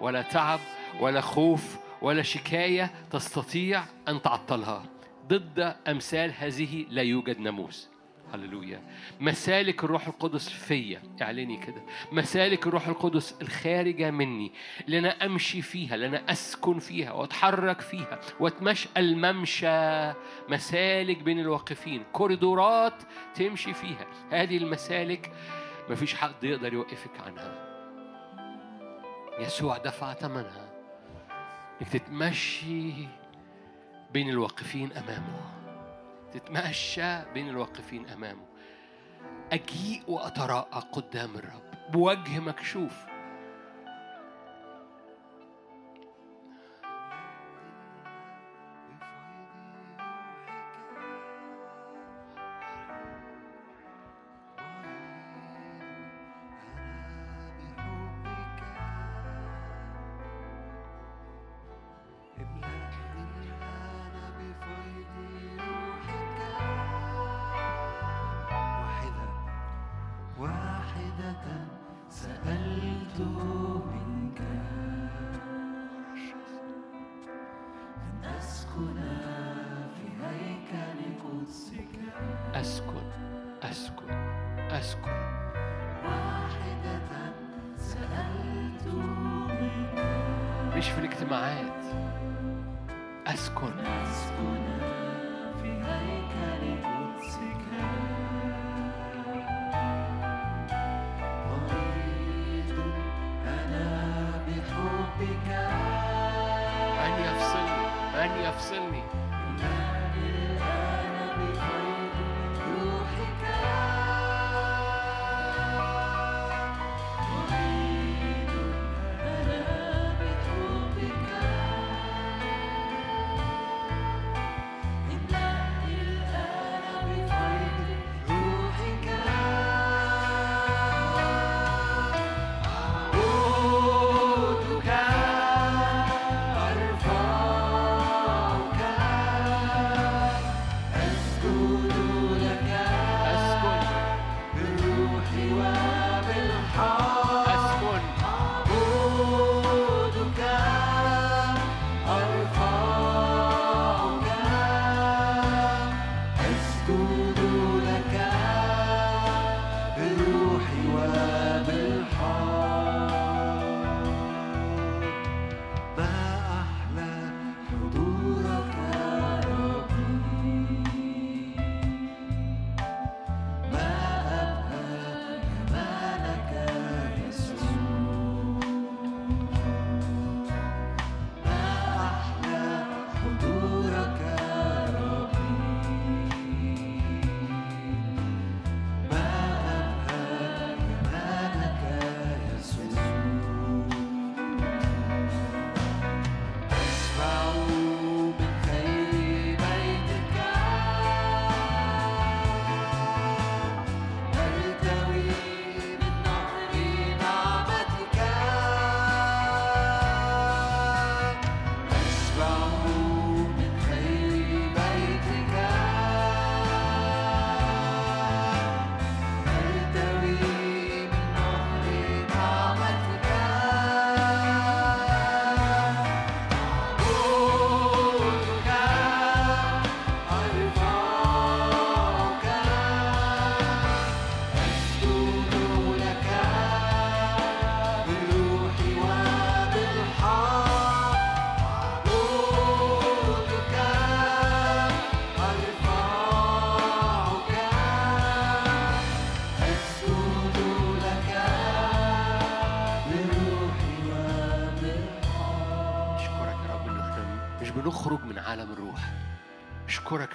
ولا 0.00 0.22
تعب 0.22 0.60
ولا 1.00 1.20
خوف 1.20 1.76
ولا 2.02 2.22
شكاية 2.22 2.90
تستطيع 3.10 3.82
أن 4.08 4.22
تعطلها. 4.22 4.82
ضد 5.28 5.76
أمثال 5.88 6.32
هذه 6.38 6.86
لا 6.90 7.02
يوجد 7.02 7.38
ناموس. 7.38 7.88
هللويا. 8.34 8.82
مسالك 9.20 9.84
الروح 9.84 10.06
القدس 10.06 10.48
فيا 10.48 11.02
اعلني 11.22 11.56
كده. 11.56 11.82
مسالك 12.12 12.66
الروح 12.66 12.88
القدس 12.88 13.34
الخارجة 13.42 14.10
مني 14.10 14.52
اللي 14.86 14.98
أنا 14.98 15.26
أمشي 15.26 15.62
فيها 15.62 15.94
اللي 15.94 16.06
أنا 16.06 16.32
أسكن 16.32 16.78
فيها 16.78 17.12
وأتحرك 17.12 17.80
فيها 17.80 18.20
وأتمشى 18.40 18.88
الممشى. 18.96 20.12
مسالك 20.48 21.22
بين 21.22 21.40
الواقفين 21.40 22.02
كوريدورات 22.12 23.02
تمشي 23.34 23.74
فيها. 23.74 24.06
هذه 24.30 24.56
المسالك 24.56 25.32
مفيش 25.90 26.14
حد 26.14 26.44
يقدر 26.44 26.72
يوقفك 26.72 27.20
عنها. 27.26 27.68
يسوع 29.40 29.78
دفع 29.78 30.14
ثمنها. 30.14 30.68
إنك 31.80 31.88
تتمشي 31.88 32.92
بين 34.12 34.28
الواقفين 34.30 34.92
أمامه. 34.92 35.40
تتمشى 36.32 37.32
بين 37.34 37.48
الواقفين 37.48 38.08
أمامه. 38.08 38.44
أجيء 39.52 40.02
وأتراءى 40.08 40.82
قدام 40.92 41.36
الرب. 41.36 41.92
بوجه 41.92 42.40
مكشوف. 42.40 43.07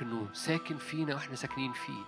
إنه 0.04 0.28
ساكن 0.34 0.78
فينا 0.78 1.16
وإحنا 1.16 1.36
ساكنين 1.36 1.74
فيه. 1.74 2.04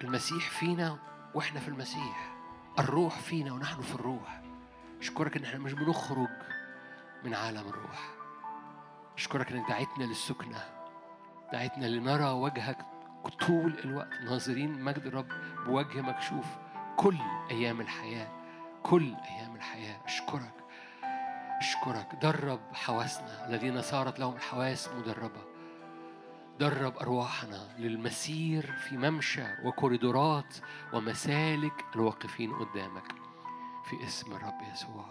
المسيح 0.00 0.50
فينا 0.50 0.98
وإحنا 1.34 1.60
في 1.60 1.68
المسيح. 1.68 2.32
الروح 2.78 3.18
فينا 3.18 3.52
ونحن 3.52 3.82
في 3.82 3.94
الروح. 3.94 4.42
أشكرك 5.00 5.36
إن 5.36 5.44
إحنا 5.44 5.58
مش 5.58 5.72
بنخرج 5.72 6.28
من 7.24 7.34
عالم 7.34 7.68
الروح. 7.68 8.10
أشكرك 9.16 9.52
إنك 9.52 9.68
دعيتنا 9.68 10.04
للسكنة. 10.04 10.64
دعيتنا 11.52 11.86
لنرى 11.86 12.30
وجهك 12.30 12.78
طول 13.46 13.78
الوقت. 13.84 14.20
ناظرين 14.24 14.82
مجد 14.82 15.06
الرب 15.06 15.28
بوجه 15.66 16.00
مكشوف 16.00 16.46
كل 16.96 17.18
أيام 17.50 17.80
الحياة. 17.80 18.28
كل 18.82 19.14
أيام 19.14 19.56
الحياة. 19.56 20.00
أشكرك. 20.04 20.54
أشكرك. 21.58 22.14
درب 22.22 22.60
حواسنا. 22.72 23.46
الذين 23.48 23.82
صارت 23.82 24.18
لهم 24.18 24.34
الحواس 24.34 24.88
مدربة. 24.88 25.51
درب 26.60 26.96
أرواحنا 26.98 27.68
للمسير 27.78 28.72
في 28.72 28.96
ممشى 28.96 29.44
وكوريدورات 29.64 30.56
ومسالك 30.92 31.84
الواقفين 31.94 32.52
قدامك. 32.52 33.12
في 33.84 34.04
اسم 34.04 34.32
الرب 34.32 34.62
يسوع. 34.72 35.04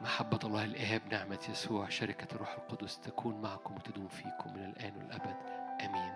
محبة 0.00 0.38
الله 0.44 0.64
الآب 0.64 1.02
نعمة 1.10 1.38
يسوع 1.48 1.88
شركة 1.88 2.34
الروح 2.34 2.52
القدس 2.58 3.00
تكون 3.00 3.40
معكم 3.40 3.74
وتدوم 3.74 4.08
فيكم 4.08 4.54
من 4.54 4.64
الآن 4.64 4.96
والأبد. 4.96 5.36
آمين. 5.80 6.14